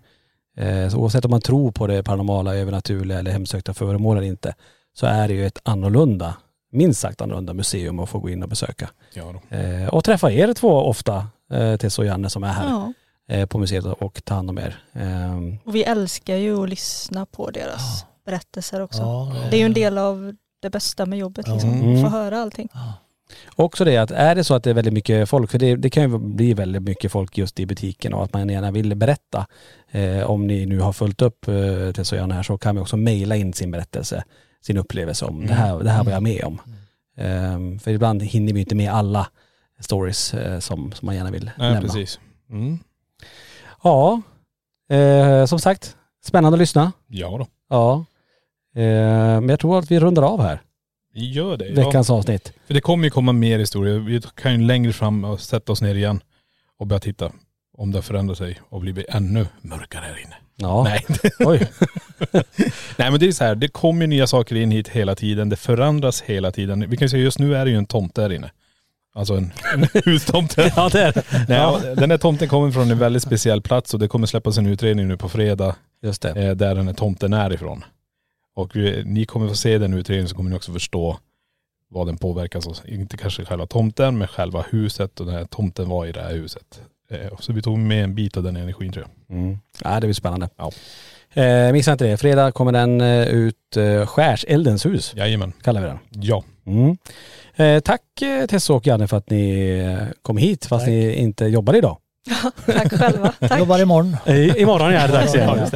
så 0.91 0.97
oavsett 0.97 1.25
om 1.25 1.31
man 1.31 1.41
tror 1.41 1.71
på 1.71 1.87
det 1.87 2.03
paranormala, 2.03 2.55
övernaturliga 2.55 3.19
eller 3.19 3.31
hemsökta 3.31 3.73
föremål 3.73 4.17
eller 4.17 4.27
inte, 4.27 4.55
så 4.93 5.05
är 5.05 5.27
det 5.27 5.33
ju 5.33 5.45
ett 5.45 5.59
annorlunda, 5.63 6.35
minst 6.71 6.99
sagt 6.99 7.21
annorlunda 7.21 7.53
museum 7.53 7.99
att 7.99 8.09
få 8.09 8.19
gå 8.19 8.29
in 8.29 8.43
och 8.43 8.49
besöka. 8.49 8.89
Ja, 9.13 9.33
då. 9.49 9.57
Eh, 9.57 9.87
och 9.87 10.03
träffa 10.03 10.31
er 10.31 10.53
två 10.53 10.69
ofta, 10.69 11.27
eh, 11.51 11.75
Tess 11.77 11.99
och 11.99 12.05
Janne 12.05 12.29
som 12.29 12.43
är 12.43 12.47
här 12.53 12.69
Ja. 12.69 12.93
eh, 13.35 13.45
på 13.45 13.57
museet 13.57 13.85
och 13.85 14.21
ta 14.25 14.33
hand 14.33 14.49
om 14.49 14.57
er. 14.57 14.79
Ehm, 14.93 15.57
Och 15.65 15.75
vi 15.75 15.83
älskar 15.83 16.35
ju 16.35 16.63
att 16.63 16.69
lyssna 16.69 17.25
på 17.25 17.51
deras 17.51 18.05
berättelser 18.25 18.81
också. 18.81 19.01
Ja, 19.01 19.33
Det 19.51 19.55
är 19.57 19.59
ju 19.59 19.65
en 19.65 19.73
del 19.73 19.97
av 19.97 20.35
det 20.61 20.69
bästa 20.69 21.05
med 21.05 21.19
jobbet, 21.19 21.47
liksom. 21.47 21.69
Mm. 21.69 22.03
få 22.03 22.09
höra 22.09 22.41
allting. 22.41 22.69
Också 23.55 23.85
det 23.85 23.97
att 23.97 24.11
är 24.11 24.35
det 24.35 24.43
så 24.43 24.53
att 24.53 24.63
det 24.63 24.69
är 24.69 24.73
väldigt 24.73 24.93
mycket 24.93 25.29
folk, 25.29 25.51
för 25.51 25.59
det, 25.59 25.75
det 25.75 25.89
kan 25.89 26.11
ju 26.11 26.17
bli 26.17 26.53
väldigt 26.53 26.81
mycket 26.81 27.11
folk 27.11 27.37
just 27.37 27.59
i 27.59 27.65
butiken 27.65 28.13
och 28.13 28.23
att 28.23 28.33
man 28.33 28.49
gärna 28.49 28.71
vill 28.71 28.95
berätta. 28.95 29.47
Eh, 29.91 30.23
om 30.23 30.47
ni 30.47 30.65
nu 30.65 30.79
har 30.79 30.93
följt 30.93 31.21
upp 31.21 31.47
eh, 31.47 31.91
Tess 31.91 32.11
och 32.11 32.17
Janne 32.17 32.33
här 32.33 32.43
så 32.43 32.57
kan 32.57 32.75
vi 32.75 32.81
också 32.81 32.97
mejla 32.97 33.35
in 33.35 33.53
sin 33.53 33.71
berättelse, 33.71 34.23
sin 34.61 34.77
upplevelse 34.77 35.25
om 35.25 35.47
det, 35.47 35.53
här, 35.53 35.79
det 35.79 35.89
här 35.89 36.03
var 36.03 36.11
jag 36.11 36.23
med 36.23 36.43
om. 36.43 36.61
Ehm, 37.17 37.79
för 37.79 37.91
ibland 37.91 38.23
hinner 38.23 38.53
vi 38.53 38.59
inte 38.59 38.75
med 38.75 38.91
alla 38.93 39.27
stories 39.79 40.33
eh, 40.33 40.59
som, 40.59 40.91
som 40.91 41.05
man 41.05 41.15
gärna 41.15 41.31
vill 41.31 41.51
Nej, 41.57 41.71
lämna. 41.73 41.81
precis. 41.81 42.19
Mm. 42.49 42.79
Ja, 43.83 44.21
eh, 44.89 45.45
som 45.45 45.59
sagt, 45.59 45.97
spännande 46.25 46.55
att 46.55 46.59
lyssna. 46.59 46.91
Ja 47.07 47.37
då. 47.37 47.47
Ja. 47.69 48.05
Eh, 48.81 49.41
men 49.41 49.49
jag 49.49 49.59
tror 49.59 49.79
att 49.79 49.91
vi 49.91 49.99
rundar 49.99 50.23
av 50.23 50.41
här, 50.41 50.61
gör 51.19 51.57
det. 51.57 51.67
Ja. 51.67 51.85
veckans 51.85 52.09
avsnitt. 52.09 52.53
För 52.67 52.73
det 52.73 52.81
kommer 52.81 53.03
ju 53.03 53.09
komma 53.09 53.31
mer 53.31 53.59
historier. 53.59 53.99
Vi 53.99 54.21
kan 54.35 54.51
ju 54.61 54.67
längre 54.67 54.93
fram 54.93 55.23
och 55.25 55.41
sätta 55.41 55.71
oss 55.71 55.81
ner 55.81 55.95
igen 55.95 56.21
och 56.79 56.87
börja 56.87 56.99
titta 56.99 57.31
om 57.77 57.91
det 57.91 58.01
förändrar 58.01 58.35
sig 58.35 58.59
och 58.69 58.81
blir 58.81 59.05
ännu 59.09 59.47
mörkare 59.61 60.03
här 60.05 60.21
inne. 60.25 60.35
Ja. 60.55 60.83
Nej. 60.83 61.05
Oj. 61.39 61.67
Nej 62.97 63.11
men 63.11 63.19
det 63.19 63.27
är 63.27 63.31
så 63.31 63.43
här, 63.43 63.55
det 63.55 63.67
kommer 63.67 64.01
ju 64.01 64.07
nya 64.07 64.27
saker 64.27 64.55
in 64.55 64.71
hit 64.71 64.87
hela 64.87 65.15
tiden. 65.15 65.49
Det 65.49 65.55
förändras 65.55 66.21
hela 66.21 66.51
tiden. 66.51 66.89
Vi 66.89 66.97
kan 66.97 67.05
ju 67.05 67.09
säga 67.09 67.23
just 67.23 67.39
nu 67.39 67.55
är 67.55 67.65
det 67.65 67.71
ju 67.71 67.77
en 67.77 67.85
tomte 67.85 68.21
här 68.21 68.31
inne. 68.33 68.51
Alltså 69.15 69.33
en, 69.33 69.51
en 69.73 69.87
hustomte. 70.05 70.73
Ja 70.75 70.89
det 70.89 71.01
är 71.01 71.11
det. 71.11 71.23
Nej, 71.31 71.57
Ja. 71.57 71.79
Den 71.95 72.11
här 72.11 72.17
tomten 72.17 72.47
kommer 72.47 72.71
från 72.71 72.91
en 72.91 72.99
väldigt 72.99 73.23
speciell 73.23 73.61
plats 73.61 73.93
och 73.93 73.99
det 73.99 74.07
kommer 74.07 74.27
släppas 74.27 74.57
en 74.57 74.65
utredning 74.65 75.07
nu 75.07 75.17
på 75.17 75.29
fredag 75.29 75.75
Just 76.03 76.21
det. 76.21 76.29
eh, 76.29 76.55
där 76.55 76.75
den 76.75 76.87
här 76.87 76.93
tomten 76.95 77.33
är 77.33 77.53
ifrån. 77.53 77.83
Och 78.55 78.75
ni 79.05 79.25
kommer 79.25 79.47
få 79.47 79.55
se 79.55 79.77
den 79.77 79.93
utredningen 79.93 80.29
så 80.29 80.35
kommer 80.35 80.49
ni 80.49 80.55
också 80.55 80.73
förstå 80.73 81.17
vad 81.89 82.07
den 82.07 82.17
påverkas 82.17 82.67
av. 82.67 82.77
Inte 82.87 83.17
kanske 83.17 83.45
själva 83.45 83.65
tomten 83.65 84.17
men 84.17 84.27
själva 84.27 84.65
huset 84.71 85.19
och 85.19 85.25
den 85.25 85.35
här 85.35 85.45
tomten 85.45 85.89
var 85.89 86.05
i 86.05 86.11
det 86.11 86.21
här 86.21 86.33
huset. 86.33 86.81
Eh, 87.09 87.37
Så 87.39 87.53
vi 87.53 87.61
tog 87.61 87.77
med 87.77 88.03
en 88.03 88.15
bit 88.15 88.37
av 88.37 88.43
den 88.43 88.55
energin 88.55 88.91
tror 88.91 89.05
jag. 89.27 89.37
Mm. 89.37 89.57
Ja 89.83 89.99
det 89.99 90.07
blir 90.07 90.13
spännande. 90.13 90.49
Ja. 90.57 90.71
Eh, 91.41 91.71
missa 91.71 91.91
inte 91.91 92.05
det. 92.07 92.17
Fredag 92.17 92.51
kommer 92.51 92.71
den 92.71 93.01
eh, 93.01 93.27
ut, 93.27 93.77
eh, 93.77 94.05
Skärseldens 94.05 94.85
hus 94.85 95.13
Jajamän. 95.15 95.53
kallar 95.61 95.81
vi 95.81 95.87
den. 95.87 95.97
Ja. 96.11 96.43
Mm. 96.65 96.97
Eh, 97.55 97.79
tack 97.79 98.21
eh, 98.21 98.45
Tessa 98.45 98.73
och 98.73 98.87
Janne 98.87 99.07
för 99.07 99.17
att 99.17 99.29
ni 99.29 100.07
kom 100.21 100.37
hit 100.37 100.65
fast 100.65 100.85
Tack. 100.85 100.89
ni 100.91 101.13
inte 101.15 101.45
jobbar 101.45 101.73
idag. 101.73 101.97
Tack 102.65 102.91
själva. 102.99 103.33
Tack. 103.39 103.59
Jobbar 103.59 103.79
imorgon. 103.81 104.17
I, 104.27 104.61
imorgon 104.61 104.93
är 104.93 105.07
det 105.07 105.13
dags 105.13 105.35
igen. 105.35 105.69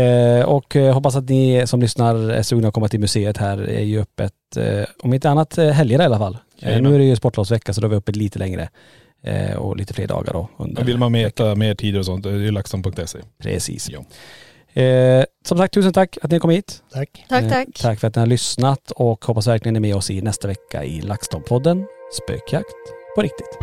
Det. 0.00 0.38
Eh, 0.40 0.44
och 0.44 0.76
eh, 0.76 0.94
hoppas 0.94 1.16
att 1.16 1.28
ni 1.28 1.62
som 1.66 1.80
lyssnar 1.80 2.14
är 2.30 2.42
sugna 2.42 2.68
att 2.68 2.74
komma 2.74 2.88
till 2.88 3.00
museet 3.00 3.36
här. 3.36 3.58
är 3.58 3.82
ju 3.84 4.00
öppet, 4.00 4.32
eh, 4.56 4.84
om 5.02 5.14
inte 5.14 5.30
annat 5.30 5.58
eh, 5.58 5.68
helger 5.70 6.02
i 6.02 6.04
alla 6.04 6.18
fall. 6.18 6.34
Eh, 6.60 6.68
Jajamän. 6.68 6.90
nu 6.90 6.94
är 6.94 6.98
det 6.98 7.04
ju 7.04 7.16
sportlovsvecka 7.16 7.72
så 7.72 7.80
då 7.80 7.86
är 7.86 7.88
vi 7.90 7.96
uppe 7.96 8.12
lite 8.12 8.38
längre. 8.38 8.68
Eh, 9.22 9.56
och 9.56 9.76
lite 9.76 9.94
fler 9.94 10.06
dagar 10.06 10.32
då. 10.32 10.48
Under 10.56 10.84
Vill 10.84 10.98
man 10.98 11.12
mäta 11.12 11.54
mer 11.54 11.74
tider 11.74 11.98
och 11.98 12.04
sånt, 12.06 12.22
det 12.24 12.30
är 12.30 12.34
ju 12.34 12.50
laxton.se. 12.50 13.18
Precis. 13.42 13.90
Ja. 13.90 14.04
Eh, 14.82 15.24
som 15.48 15.58
sagt, 15.58 15.74
tusen 15.74 15.92
tack 15.92 16.18
att 16.22 16.30
ni 16.30 16.38
kom 16.40 16.50
hit. 16.50 16.82
Tack. 16.92 17.24
Tack, 17.28 17.42
Eh, 17.44 17.48
tack. 17.50 17.68
tack 17.82 18.00
för 18.00 18.08
att 18.08 18.14
ni 18.14 18.20
har 18.20 18.26
lyssnat 18.26 18.90
och 18.90 19.24
hoppas 19.24 19.46
verkligen 19.46 19.72
ni 19.72 19.78
är 19.78 19.80
med 19.80 19.96
oss 19.96 20.10
i 20.10 20.22
nästa 20.22 20.48
vecka 20.48 20.84
i 20.84 21.00
LaxTon-podden 21.00 21.84
Spökjakt 22.24 22.66
på 23.16 23.22
riktigt. 23.22 23.58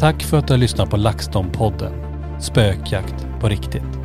Tack 0.00 0.22
för 0.22 0.36
att 0.38 0.46
du 0.46 0.52
har 0.52 0.58
lyssnat 0.58 0.90
på 0.90 0.96
LaxTon-podden 0.96 2.07
Spökjakt 2.40 3.26
på 3.40 3.48
riktigt. 3.48 3.97